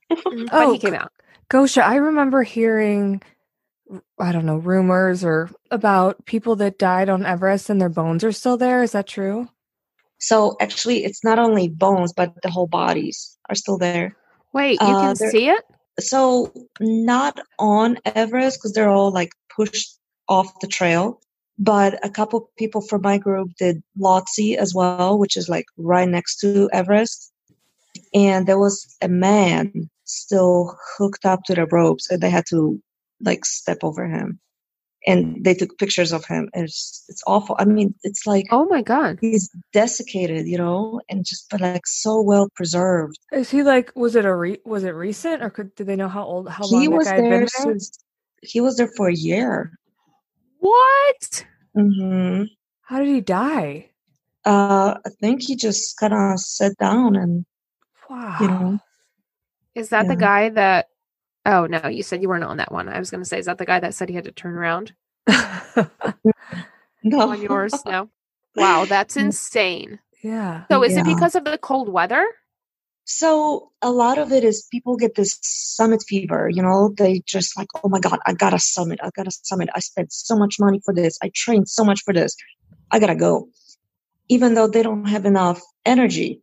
but 0.10 0.24
Oh, 0.52 0.74
he 0.74 0.80
came 0.80 0.96
out. 0.96 1.12
Gosha, 1.50 1.84
I 1.84 1.98
remember 1.98 2.42
hearing, 2.42 3.22
I 4.20 4.32
don't 4.32 4.48
know, 4.48 4.58
rumors 4.58 5.24
or 5.24 5.52
about 5.70 6.26
people 6.26 6.56
that 6.56 6.80
died 6.80 7.10
on 7.10 7.26
Everest 7.26 7.70
and 7.70 7.80
their 7.80 7.90
bones 7.90 8.24
are 8.24 8.32
still 8.32 8.58
there. 8.58 8.82
Is 8.82 8.94
that 8.94 9.06
true? 9.08 9.48
So 10.18 10.56
actually, 10.60 11.04
it's 11.04 11.24
not 11.24 11.38
only 11.38 11.68
bones, 11.68 12.12
but 12.12 12.42
the 12.42 12.50
whole 12.50 12.68
bodies 12.68 13.38
are 13.50 13.56
still 13.56 13.78
there. 13.78 14.16
Wait, 14.54 14.82
you 14.82 14.88
Uh, 14.88 15.02
can 15.02 15.16
see 15.16 15.50
it? 15.50 15.64
So 16.00 16.52
not 16.80 17.40
on 17.60 18.00
Everest 18.06 18.58
because 18.58 18.74
they're 18.74 18.90
all 18.90 19.12
like 19.12 19.30
pushed 19.56 20.00
off 20.28 20.60
the 20.62 20.68
trail. 20.68 21.22
But 21.58 22.04
a 22.06 22.10
couple 22.10 22.50
people 22.58 22.82
from 22.82 23.02
my 23.02 23.18
group 23.18 23.52
did 23.58 23.82
Lhotse 23.98 24.58
as 24.58 24.74
well, 24.74 25.18
which 25.18 25.38
is 25.38 25.48
like 25.48 25.66
right 25.78 26.08
next 26.08 26.38
to 26.38 26.70
Everest. 26.74 27.32
And 28.14 28.46
there 28.46 28.60
was 28.60 28.86
a 29.02 29.08
man 29.08 29.90
still 30.04 30.78
hooked 30.98 31.26
up 31.26 31.44
to 31.46 31.56
the 31.56 31.66
ropes, 31.66 32.10
and 32.12 32.22
they 32.22 32.30
had 32.30 32.46
to 32.50 32.82
like 33.22 33.46
step 33.46 33.80
over 33.84 34.06
him. 34.08 34.40
And 35.08 35.46
they 35.46 35.54
took 35.54 35.78
pictures 35.78 36.12
of 36.12 36.26
him. 36.26 36.50
It's 36.54 37.06
it's 37.08 37.24
awful. 37.28 37.56
I 37.60 37.66
mean, 37.66 37.94
it's 38.04 38.26
like 38.26 38.48
Oh 38.52 38.66
my 38.66 38.82
God. 38.82 39.20
he's 39.22 39.50
desiccated, 39.72 40.48
you 40.48 40.58
know, 40.58 41.00
and 41.10 41.24
just 41.24 41.48
but 41.50 41.62
like 41.62 41.86
so 41.86 42.20
well 42.22 42.50
preserved. 42.56 43.18
Is 43.32 43.52
he 43.52 43.62
like, 43.64 43.92
was 43.96 44.16
it 44.16 44.26
a 44.26 44.36
re- 44.36 44.62
was 44.66 44.84
it 44.84 44.90
recent 44.92 45.44
or 45.44 45.50
could, 45.52 45.74
did 45.76 45.88
they 45.88 45.96
know 45.96 46.10
how 46.10 46.26
old, 46.26 46.50
how 46.50 46.66
long 46.66 46.82
he 46.82 46.88
that 46.88 46.96
was 46.96 47.08
guy 47.08 47.16
had 47.16 47.22
been 47.22 47.30
there 47.30 47.40
there? 47.40 47.48
since 47.48 47.92
he 48.42 48.60
was 48.62 48.78
there 48.78 48.90
for 48.98 49.08
a 49.08 49.16
year. 49.16 49.72
What? 50.66 51.46
hmm 51.76 52.44
How 52.82 52.98
did 53.00 53.08
he 53.08 53.22
die? 53.22 53.92
Uh, 54.44 54.96
I 55.06 55.10
think 55.22 55.44
he 55.44 55.56
just 55.56 55.98
kind 55.98 56.14
of 56.14 56.40
sat 56.40 56.76
down 56.78 57.16
and 57.16 57.46
Wow. 58.10 58.38
you 58.42 58.48
know. 58.48 58.80
Is 59.76 59.90
that 59.90 60.08
the 60.08 60.16
guy 60.16 60.50
that. 60.50 60.88
Oh, 61.46 61.68
no, 61.68 61.88
you 61.88 62.02
said 62.02 62.24
you 62.24 62.30
weren't 62.30 62.44
on 62.44 62.58
that 62.58 62.72
one. 62.72 62.90
I 62.90 62.98
was 62.98 63.12
going 63.12 63.22
to 63.22 63.30
say, 63.30 63.38
is 63.38 63.46
that 63.46 63.60
the 63.60 63.66
guy 63.68 63.80
that 63.80 63.94
said 63.94 64.10
he 64.10 64.16
had 64.16 64.24
to 64.24 64.32
turn 64.32 64.56
around 64.56 64.94
No. 67.04 67.30
on 67.30 67.42
yours? 67.42 67.74
No. 67.86 68.10
Wow, 68.56 68.86
that's 68.86 69.18
insane. 69.18 70.00
yeah. 70.24 70.64
So 70.72 70.84
is 70.84 70.98
it 70.98 71.06
because 71.06 71.36
of 71.36 71.44
the 71.44 71.58
cold 71.60 71.90
weather? 71.90 72.26
So 73.08 73.72
a 73.84 73.92
lot 73.92 74.18
of 74.18 74.32
it 74.32 74.44
is 74.44 74.68
people 74.72 74.98
get 74.98 75.14
this 75.14 75.38
summit 75.44 76.04
fever, 76.08 76.50
you 76.52 76.64
know, 76.64 76.92
they 76.98 77.22
just 77.28 77.56
like, 77.56 77.68
oh 77.84 77.88
my 77.88 78.00
God, 78.00 78.18
I 78.26 78.34
got 78.34 78.56
a 78.56 78.60
summit. 78.60 79.00
I 79.02 79.12
got 79.16 79.28
a 79.28 79.32
summit. 79.32 79.70
I 79.76 79.80
spent 79.80 80.12
so 80.12 80.36
much 80.36 80.60
money 80.60 80.82
for 80.84 80.92
this. 80.94 81.20
I 81.22 81.30
trained 81.34 81.70
so 81.70 81.84
much 81.84 82.02
for 82.04 82.14
this. 82.14 82.36
I 82.90 82.98
gotta 82.98 83.16
go. 83.16 83.50
Even 84.28 84.56
though 84.56 84.68
they 84.68 84.82
don't 84.82 85.06
have 85.06 85.26
enough 85.26 85.62
energy, 85.86 86.42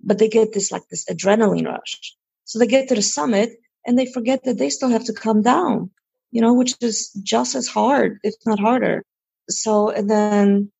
but 0.00 0.18
they 0.18 0.28
get 0.28 0.52
this 0.52 0.70
like 0.70 0.86
this 0.88 1.04
adrenaline 1.06 1.66
rush. 1.66 2.14
So 2.44 2.60
they 2.60 2.68
get 2.68 2.88
to 2.88 2.94
the 2.94 3.02
summit 3.02 3.50
and 3.84 3.98
they 3.98 4.06
forget 4.06 4.44
that 4.44 4.58
they 4.58 4.70
still 4.70 4.90
have 4.90 5.04
to 5.06 5.12
come 5.12 5.42
down, 5.42 5.90
you 6.30 6.40
know, 6.40 6.54
which 6.54 6.74
is 6.80 7.10
just 7.24 7.56
as 7.56 7.66
hard, 7.66 8.20
if 8.22 8.34
not 8.46 8.60
harder. 8.60 9.04
So, 9.50 9.90
and 9.90 10.08
then 10.08 10.70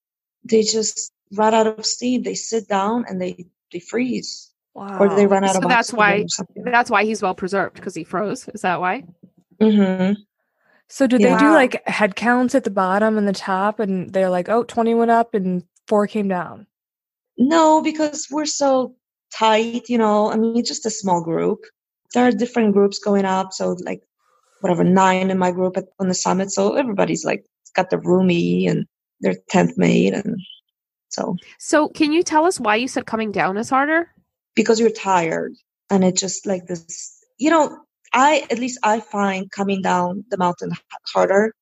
they 0.44 0.62
just 0.62 1.12
run 1.32 1.52
out 1.52 1.66
of 1.66 1.84
steam. 1.84 2.22
They 2.22 2.34
sit 2.36 2.68
down 2.68 3.06
and 3.08 3.20
they, 3.20 3.46
they 3.72 3.80
freeze 3.80 4.52
Wow. 4.76 4.98
or 4.98 5.08
they 5.16 5.26
run 5.26 5.42
out 5.42 5.54
So 5.54 5.62
of 5.62 5.68
that's 5.68 5.92
why- 5.92 6.26
That's 6.54 6.90
why 6.90 7.04
he's 7.04 7.22
well 7.22 7.34
preserved 7.34 7.76
because 7.76 7.94
he 7.94 8.04
froze. 8.04 8.46
Is 8.48 8.60
that 8.60 8.78
why? 8.80 9.04
hmm 9.60 10.12
So 10.88 11.06
did 11.06 11.22
they 11.22 11.36
do 11.38 11.50
like 11.52 11.82
head 11.88 12.14
counts 12.14 12.54
at 12.54 12.64
the 12.64 12.70
bottom 12.70 13.16
and 13.16 13.26
the 13.26 13.32
top 13.32 13.80
and 13.80 14.12
they're 14.12 14.28
like, 14.28 14.48
oh, 14.50 14.64
20 14.64 14.94
went 14.94 15.10
up 15.10 15.32
and 15.34 15.64
four 15.88 16.06
came 16.06 16.28
down? 16.28 16.66
No, 17.38 17.80
because 17.82 18.28
we're 18.30 18.44
so 18.46 18.94
tight, 19.32 19.88
you 19.88 19.96
know. 19.98 20.30
I 20.30 20.36
mean, 20.36 20.56
it's 20.58 20.68
just 20.68 20.84
a 20.86 20.90
small 20.90 21.22
group. 21.22 21.60
There 22.14 22.26
are 22.26 22.30
different 22.32 22.72
groups 22.74 22.98
going 22.98 23.24
up, 23.24 23.52
so 23.52 23.76
like 23.84 24.02
whatever 24.60 24.84
nine 24.84 25.30
in 25.30 25.38
my 25.38 25.52
group 25.52 25.76
at, 25.76 25.84
on 25.98 26.08
the 26.08 26.14
summit. 26.14 26.50
So 26.50 26.74
everybody's 26.76 27.24
like 27.24 27.44
got 27.74 27.90
their 27.90 28.00
roomie 28.00 28.70
and 28.70 28.86
their 29.20 29.34
tent 29.50 29.76
mate, 29.76 30.14
and 30.14 30.36
so 31.08 31.36
So 31.58 31.88
can 31.88 32.12
you 32.12 32.22
tell 32.22 32.44
us 32.46 32.60
why 32.60 32.76
you 32.76 32.88
said 32.88 33.06
coming 33.06 33.32
down 33.32 33.56
is 33.56 33.70
harder? 33.70 34.12
Because 34.56 34.80
you're 34.80 34.90
tired, 34.90 35.54
and 35.90 36.02
it's 36.02 36.20
just 36.20 36.46
like 36.46 36.66
this, 36.66 37.24
you 37.38 37.50
know. 37.50 37.78
I 38.12 38.46
at 38.50 38.58
least 38.58 38.78
I 38.82 39.00
find 39.00 39.50
coming 39.50 39.82
down 39.82 40.24
the 40.30 40.38
mountain 40.38 40.70
harder 41.12 41.52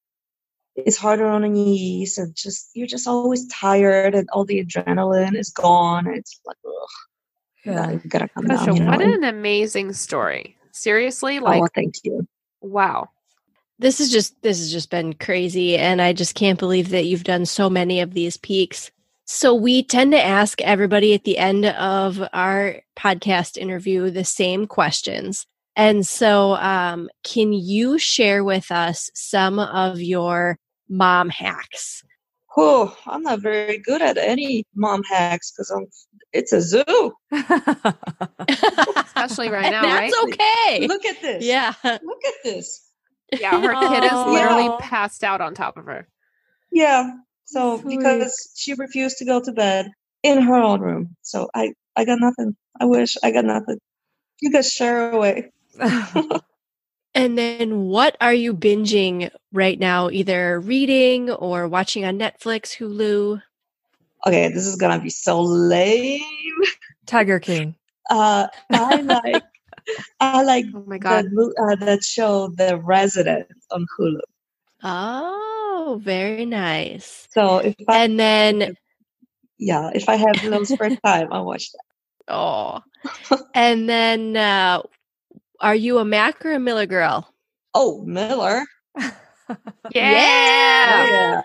it's 0.77 0.97
harder 0.97 1.27
on 1.27 1.43
the 1.43 1.49
knees 1.49 2.19
and 2.19 2.35
just 2.35 2.71
you're 2.75 2.87
just 2.87 3.07
always 3.07 3.47
tired 3.49 4.15
and 4.15 4.29
all 4.33 4.45
the 4.45 4.65
adrenaline 4.65 5.37
is 5.37 5.51
gone. 5.51 6.07
It's 6.13 6.41
like, 6.45 6.57
ugh, 6.67 6.73
Yeah. 7.65 7.91
you 7.93 7.99
gotta 8.09 8.29
come 8.29 8.47
Gosh, 8.47 8.67
down. 8.67 8.77
You 8.77 8.83
know? 8.85 8.91
what 8.91 9.01
and- 9.03 9.15
an 9.15 9.25
amazing 9.25 9.93
story. 9.93 10.57
Seriously, 10.73 11.39
oh, 11.39 11.45
like 11.45 11.63
oh, 11.63 11.69
thank 11.75 11.95
you. 12.03 12.27
wow. 12.61 13.09
This 13.79 14.01
is 14.01 14.11
just 14.11 14.41
this 14.43 14.59
has 14.59 14.73
just 14.73 14.91
been 14.91 15.13
crazy 15.15 15.77
and 15.77 16.03
I 16.03 16.13
just 16.13 16.35
can't 16.35 16.59
believe 16.59 16.89
that 16.91 17.05
you've 17.05 17.25
done 17.25 17.47
so 17.47 17.71
many 17.71 18.01
of 18.01 18.13
these 18.15 18.37
peaks. 18.37 18.91
So 19.27 19.55
we 19.55 19.83
tend 19.83 20.13
to 20.13 20.23
ask 20.23 20.61
everybody 20.61 21.15
at 21.15 21.25
the 21.25 21.39
end 21.39 21.65
of 21.67 22.23
our 22.33 22.81
podcast 22.97 23.57
interview 23.57 24.11
the 24.11 24.25
same 24.25 24.67
questions. 24.67 25.47
And 25.77 26.07
so 26.07 26.55
um 26.57 27.09
can 27.25 27.53
you 27.53 27.99
share 27.99 28.45
with 28.45 28.71
us 28.71 29.11
some 29.15 29.59
of 29.59 30.01
your 30.01 30.59
mom 30.89 31.31
hacks? 31.31 32.05
Oh, 32.57 32.97
I'm 33.07 33.23
not 33.23 33.41
very 33.41 33.79
good 33.79 34.01
at 34.01 34.17
any 34.17 34.65
mom 34.77 35.03
hacks 35.11 35.51
because 35.51 35.71
I'm. 35.73 35.87
It's 36.33 36.53
a 36.53 36.61
zoo. 36.61 37.13
Especially 37.33 37.51
right 39.51 39.73
now, 39.73 39.83
That's 39.83 40.15
right? 40.17 40.25
okay. 40.25 40.87
Look 40.87 41.05
at 41.05 41.21
this. 41.21 41.45
Yeah. 41.45 41.73
Look 41.83 42.25
at 42.27 42.35
this. 42.45 42.81
Yeah, 43.41 43.61
her 43.61 43.75
kid 43.89 44.05
is 44.05 44.13
literally 44.13 44.67
Yeah. 44.67 44.77
passed 44.81 45.25
out 45.25 45.41
on 45.41 45.55
top 45.55 45.77
of 45.77 45.87
her. 45.87 46.07
Yeah. 46.71 47.11
So 47.47 47.79
Sweet. 47.79 47.99
because 47.99 48.53
she 48.57 48.75
refused 48.75 49.19
to 49.19 49.25
go 49.25 49.41
to 49.41 49.53
bed 49.53 49.91
in 50.23 50.43
her 50.43 50.55
own 50.55 50.81
room, 50.81 51.17
so 51.23 51.49
I 51.55 51.73
I 51.97 52.05
got 52.05 52.21
nothing. 52.21 52.57
I 52.81 52.87
wish 52.87 53.17
I 53.23 53.31
got 53.31 53.45
nothing. 53.45 53.79
You 54.41 54.53
guys 54.53 54.71
share 54.73 55.11
away. 55.13 55.53
And 57.15 57.39
then 57.39 57.83
what 57.87 58.17
are 58.21 58.35
you 58.35 58.55
binging 58.55 59.31
right 59.53 59.79
now? 59.79 60.11
Either 60.11 60.59
reading 60.61 61.31
or 61.31 61.69
watching 61.69 62.05
on 62.05 62.19
Netflix, 62.19 62.77
Hulu? 62.79 63.41
Okay, 64.27 64.49
this 64.49 64.67
is 64.67 64.77
gonna 64.77 65.01
be 65.01 65.11
so 65.11 65.41
lame. 65.43 66.21
Tiger 67.07 67.39
King. 67.39 67.77
Uh, 68.11 68.47
I 68.73 69.01
like 69.01 69.45
I 70.21 70.43
like 70.43 70.67
Oh 70.75 70.85
my 70.87 70.99
god. 70.99 71.25
that 71.25 71.55
uh, 71.59 71.85
that 71.85 72.03
show, 72.05 72.49
The 72.49 72.77
Resident, 72.77 73.49
on 73.71 73.87
Hulu. 73.99 74.21
Oh, 74.83 75.54
very 76.01 76.45
nice. 76.47 77.29
So 77.31 77.59
if 77.59 77.75
I 77.89 78.05
And 78.05 78.19
then 78.19 78.77
yeah, 79.59 79.91
if 79.95 80.09
I 80.09 80.17
have 80.17 80.43
a 80.43 80.49
little 80.49 80.67
spare 80.67 80.91
time, 81.05 81.29
I'll 81.33 81.47
watch 81.47 81.71
that. 81.73 82.35
oh. 82.35 82.81
and 83.55 83.89
then 83.89 84.37
uh 84.37 84.83
are 85.61 85.75
you 85.75 85.99
a 85.99 86.05
Mac 86.05 86.45
or 86.45 86.53
a 86.53 86.59
Miller 86.59 86.87
girl? 86.87 87.29
Oh, 87.75 88.03
Miller. 88.05 88.63
Yeah. 89.95 90.27
Yeah. 90.85 91.43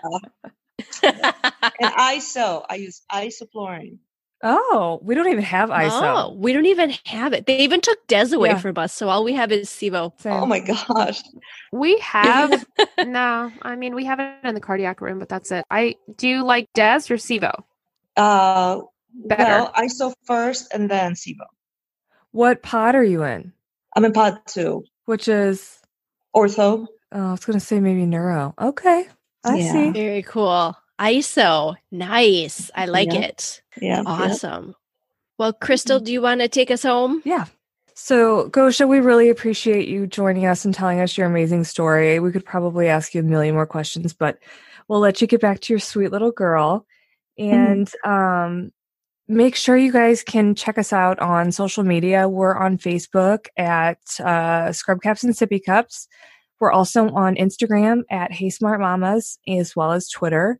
and 1.02 1.94
ISO. 1.94 2.64
I 2.68 2.74
use 2.76 3.02
isoflurane. 3.12 3.98
oh, 4.42 5.00
we 5.02 5.14
don't 5.14 5.28
even 5.28 5.44
have 5.44 5.68
ISO. 5.70 6.00
Oh, 6.02 6.34
we 6.36 6.52
don't 6.52 6.66
even 6.66 6.94
have 7.06 7.32
it. 7.32 7.46
They 7.46 7.58
even 7.58 7.80
took 7.80 7.98
Des 8.08 8.34
away 8.34 8.50
Yeah. 8.50 8.58
from 8.58 8.78
us, 8.78 8.92
so 8.92 9.08
all 9.08 9.24
we 9.24 9.34
have 9.34 9.52
is 9.52 9.68
Sevo. 9.68 10.12
Same. 10.20 10.32
Oh 10.32 10.46
my 10.46 10.60
gosh. 10.60 11.20
We 11.72 11.98
have 11.98 12.64
no, 13.06 13.52
I 13.62 13.76
mean 13.76 13.94
we 13.94 14.04
have 14.04 14.20
it 14.20 14.34
in 14.44 14.54
the 14.54 14.60
cardiac 14.60 15.00
room, 15.00 15.18
but 15.18 15.28
that's 15.28 15.50
it. 15.52 15.64
I 15.70 15.96
do 16.16 16.28
you 16.28 16.44
like 16.44 16.66
Des 16.74 17.02
or 17.10 17.16
Sevo? 17.16 17.62
Uh, 18.16 18.80
Better. 19.14 19.44
well, 19.44 19.72
ISO 19.76 20.12
first 20.24 20.72
and 20.72 20.90
then 20.90 21.12
Sevo. 21.14 21.46
What 22.32 22.62
pod 22.62 22.94
are 22.94 23.02
you 23.04 23.24
in? 23.24 23.52
I'm 23.96 24.04
in 24.04 24.12
pod 24.12 24.38
two. 24.46 24.84
Which 25.06 25.26
is, 25.28 25.80
Ortho. 26.36 26.86
oh, 27.12 27.28
I 27.28 27.30
was 27.32 27.44
going 27.44 27.58
to 27.58 27.64
say 27.64 27.80
maybe 27.80 28.06
neuro. 28.06 28.54
Okay. 28.60 29.08
I 29.44 29.56
Yeah. 29.56 29.72
see. 29.72 29.90
Very 29.90 30.22
cool. 30.22 30.76
ISO. 31.00 31.74
Nice. 31.90 32.70
I 32.74 32.86
like 32.86 33.12
Yeah. 33.12 33.20
it. 33.20 33.62
Yeah. 33.80 34.02
Awesome. 34.06 34.74
Well, 35.38 35.52
Crystal, 35.52 35.98
do 35.98 36.12
you 36.12 36.20
want 36.22 36.40
to 36.42 36.48
take 36.48 36.70
us 36.70 36.82
home? 36.84 37.22
Yeah. 37.24 37.46
So, 38.02 38.48
Gosha, 38.48 38.88
we 38.88 38.98
really 38.98 39.28
appreciate 39.28 39.86
you 39.86 40.06
joining 40.06 40.46
us 40.46 40.64
and 40.64 40.72
telling 40.72 41.00
us 41.00 41.18
your 41.18 41.26
amazing 41.26 41.64
story. 41.64 42.18
We 42.18 42.32
could 42.32 42.46
probably 42.46 42.88
ask 42.88 43.14
you 43.14 43.20
a 43.20 43.24
million 43.24 43.54
more 43.54 43.66
questions, 43.66 44.14
but 44.14 44.38
we'll 44.88 45.00
let 45.00 45.20
you 45.20 45.26
get 45.26 45.42
back 45.42 45.60
to 45.60 45.72
your 45.74 45.80
sweet 45.80 46.10
little 46.10 46.32
girl. 46.32 46.86
And 47.38 47.92
um, 48.02 48.72
make 49.28 49.54
sure 49.54 49.76
you 49.76 49.92
guys 49.92 50.22
can 50.22 50.54
check 50.54 50.78
us 50.78 50.94
out 50.94 51.18
on 51.18 51.52
social 51.52 51.84
media. 51.84 52.26
We're 52.26 52.56
on 52.56 52.78
Facebook 52.78 53.48
at 53.58 53.98
uh, 54.18 54.72
Scrub 54.72 55.02
Caps 55.02 55.22
and 55.22 55.34
Sippy 55.34 55.62
Cups. 55.62 56.08
We're 56.58 56.72
also 56.72 57.10
on 57.10 57.36
Instagram 57.36 58.04
at 58.10 58.32
Hey 58.32 58.48
Smart 58.48 58.80
Mamas, 58.80 59.38
as 59.46 59.76
well 59.76 59.92
as 59.92 60.08
Twitter. 60.08 60.58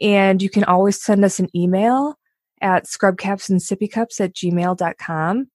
And 0.00 0.40
you 0.40 0.48
can 0.48 0.62
always 0.62 1.02
send 1.02 1.24
us 1.24 1.40
an 1.40 1.48
email 1.56 2.14
at 2.62 2.84
scrubcapsandsippycups 2.84 4.20
at 4.20 4.32
gmail.com. 4.32 5.50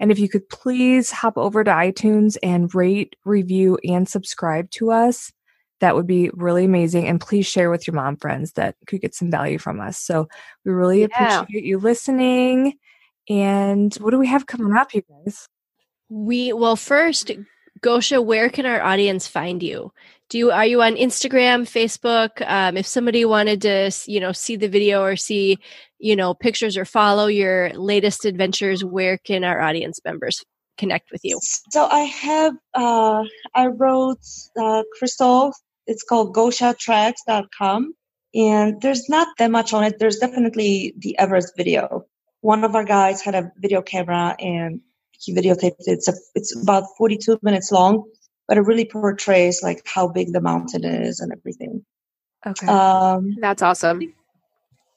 And 0.00 0.10
if 0.10 0.18
you 0.18 0.28
could 0.28 0.48
please 0.48 1.10
hop 1.10 1.36
over 1.36 1.62
to 1.62 1.70
iTunes 1.70 2.36
and 2.42 2.74
rate, 2.74 3.14
review, 3.24 3.78
and 3.84 4.08
subscribe 4.08 4.70
to 4.72 4.90
us, 4.90 5.30
that 5.80 5.94
would 5.94 6.06
be 6.06 6.30
really 6.34 6.64
amazing. 6.64 7.06
And 7.06 7.20
please 7.20 7.46
share 7.46 7.70
with 7.70 7.86
your 7.86 7.94
mom 7.94 8.16
friends 8.16 8.52
that 8.52 8.76
could 8.86 9.00
get 9.00 9.14
some 9.14 9.30
value 9.30 9.58
from 9.58 9.80
us. 9.80 9.98
So 9.98 10.28
we 10.64 10.72
really 10.72 11.02
Yeah. 11.02 11.42
appreciate 11.42 11.64
you 11.64 11.78
listening. 11.78 12.78
And 13.28 13.94
what 13.96 14.10
do 14.10 14.18
we 14.18 14.26
have 14.26 14.46
coming 14.46 14.76
up, 14.76 14.92
you 14.94 15.02
guys? 15.02 15.46
We 16.08 16.52
well 16.52 16.76
first, 16.76 17.30
Gosha, 17.80 18.24
where 18.24 18.50
can 18.50 18.66
our 18.66 18.82
audience 18.82 19.26
find 19.26 19.62
you? 19.62 19.92
Do 20.30 20.38
you 20.38 20.50
are 20.52 20.64
you 20.64 20.80
on 20.80 20.94
Instagram, 20.94 21.66
Facebook? 21.66 22.30
Um, 22.48 22.76
if 22.76 22.86
somebody 22.86 23.24
wanted 23.24 23.62
to, 23.62 23.90
you 24.06 24.20
know, 24.20 24.30
see 24.30 24.54
the 24.54 24.68
video 24.68 25.02
or 25.02 25.16
see, 25.16 25.58
you 25.98 26.14
know, 26.14 26.34
pictures 26.34 26.76
or 26.76 26.84
follow 26.84 27.26
your 27.26 27.70
latest 27.70 28.24
adventures, 28.24 28.84
where 28.84 29.18
can 29.18 29.42
our 29.42 29.60
audience 29.60 29.98
members 30.04 30.44
connect 30.78 31.10
with 31.10 31.22
you? 31.24 31.36
So 31.70 31.84
I 31.84 32.04
have 32.04 32.54
uh 32.74 33.24
I 33.56 33.66
wrote 33.66 34.24
uh 34.56 34.84
Crystal, 34.96 35.52
it's 35.88 36.04
called 36.04 36.32
goshatracks.com 36.32 37.92
and 38.32 38.80
there's 38.80 39.08
not 39.08 39.26
that 39.38 39.50
much 39.50 39.72
on 39.72 39.82
it. 39.82 39.98
There's 39.98 40.18
definitely 40.18 40.94
the 40.96 41.18
Everest 41.18 41.54
video. 41.56 42.06
One 42.40 42.62
of 42.62 42.76
our 42.76 42.84
guys 42.84 43.20
had 43.20 43.34
a 43.34 43.50
video 43.58 43.82
camera 43.82 44.36
and 44.38 44.80
he 45.18 45.34
videotaped 45.34 45.80
it. 45.80 45.98
It's 45.98 46.08
a, 46.08 46.14
it's 46.36 46.56
about 46.56 46.84
42 46.96 47.40
minutes 47.42 47.72
long, 47.72 48.04
but 48.50 48.58
it 48.58 48.62
really 48.62 48.84
portrays 48.84 49.62
like 49.62 49.80
how 49.86 50.08
big 50.08 50.32
the 50.32 50.40
mountain 50.40 50.84
is 50.84 51.20
and 51.20 51.30
everything. 51.32 51.84
Okay. 52.44 52.66
Um 52.66 53.36
That's 53.40 53.62
awesome. 53.62 54.12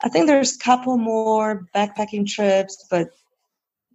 I 0.03 0.09
think 0.09 0.25
there's 0.25 0.55
a 0.55 0.59
couple 0.59 0.97
more 0.97 1.67
backpacking 1.75 2.25
trips, 2.27 2.75
but 2.89 3.09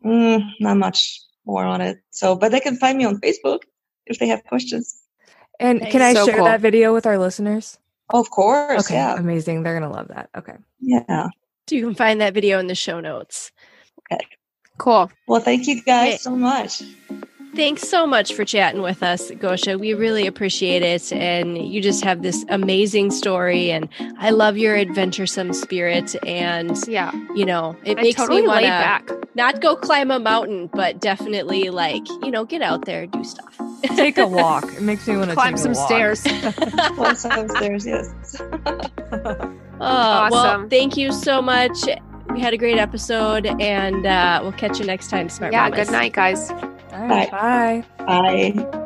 mm, 0.04 0.40
not 0.60 0.76
much 0.76 1.20
more 1.44 1.64
on 1.64 1.80
it. 1.80 1.98
So, 2.10 2.36
but 2.36 2.52
they 2.52 2.60
can 2.60 2.76
find 2.76 2.96
me 2.98 3.04
on 3.04 3.20
Facebook 3.20 3.62
if 4.06 4.20
they 4.20 4.28
have 4.28 4.44
questions. 4.44 5.02
and 5.58 5.82
can 5.82 6.02
I 6.02 6.14
So 6.14 6.24
share 6.24 6.36
cool. 6.36 6.44
that 6.44 6.60
video 6.60 6.94
with 6.94 7.04
our 7.04 7.18
listeners? 7.18 7.78
Oh, 8.14 8.20
Of 8.20 8.30
course, 8.30 8.86
Okay. 8.86 8.94
yeah, 8.94 9.18
Amazing. 9.18 9.64
They're 9.64 9.78
going 9.78 9.90
to 9.90 9.96
love 9.98 10.08
that. 10.14 10.30
Okay. 10.38 10.56
yeah. 10.80 11.26
So 11.68 11.74
you 11.74 11.84
can 11.84 11.96
find 11.96 12.20
that 12.20 12.32
video 12.32 12.60
in 12.60 12.68
the 12.68 12.76
show 12.76 13.00
notes. 13.00 13.50
Okay. 14.06 14.24
Cool. 14.78 15.10
Well, 15.26 15.40
thank 15.42 15.66
you 15.66 15.82
guys 15.82 16.14
Okay. 16.14 16.16
so 16.18 16.36
much. 16.36 16.82
Thanks 17.58 17.88
so 17.88 18.06
much 18.06 18.34
for 18.34 18.44
chatting 18.44 18.82
with 18.82 19.02
us, 19.02 19.32
Gosha. 19.32 19.80
We 19.80 19.92
really 19.92 20.28
appreciate 20.28 20.82
it. 20.82 21.12
And 21.12 21.58
you 21.58 21.80
just 21.82 22.04
have 22.04 22.22
this 22.22 22.44
amazing 22.50 23.10
story. 23.10 23.72
And 23.72 23.88
I 24.20 24.30
love 24.30 24.56
your 24.56 24.76
adventuresome 24.76 25.52
spirit. 25.52 26.14
And, 26.24 26.76
Yeah. 26.86 27.10
you 27.34 27.44
know, 27.44 27.76
it 27.84 27.98
I 27.98 28.02
makes 28.02 28.16
totally 28.20 28.42
me 28.42 28.46
want 28.46 28.64
to 28.64 29.28
not 29.34 29.60
go 29.60 29.74
climb 29.74 30.12
a 30.12 30.20
mountain, 30.20 30.70
but 30.72 31.00
definitely 31.00 31.70
like, 31.70 32.08
you 32.22 32.30
know, 32.30 32.44
get 32.44 32.62
out 32.62 32.84
there, 32.84 33.08
do 33.08 33.24
stuff. 33.24 33.52
Take 33.96 34.18
a 34.18 34.26
walk. 34.40 34.64
It 34.74 34.82
makes 34.82 35.08
me 35.08 35.16
want 35.16 35.30
to 35.30 35.34
Climb 35.34 35.54
take 35.56 35.62
some 35.62 35.72
a 35.72 35.74
walk. 35.74 35.88
Climb 36.94 37.16
some 37.16 37.48
stairs. 37.48 37.84
Yes. 37.86 38.40
Oh, 39.80 40.28
well, 40.32 40.34
Awesome. 40.46 40.68
thank 40.68 40.96
you 40.96 41.12
so 41.12 41.40
much. 41.40 41.78
We 42.32 42.40
had 42.40 42.52
a 42.52 42.56
great 42.56 42.78
episode, 42.78 43.46
and 43.46 44.04
uh, 44.06 44.40
we'll 44.42 44.50
catch 44.50 44.80
you 44.80 44.86
next 44.86 45.08
time, 45.08 45.28
Smart 45.28 45.52
yeah, 45.52 45.68
Mamas. 45.68 45.86
good 45.86 45.92
night, 45.92 46.12
guys. 46.14 46.50
All 46.98 47.06
right. 47.08 47.30
Bye. 47.30 47.84
Bye. 48.06 48.84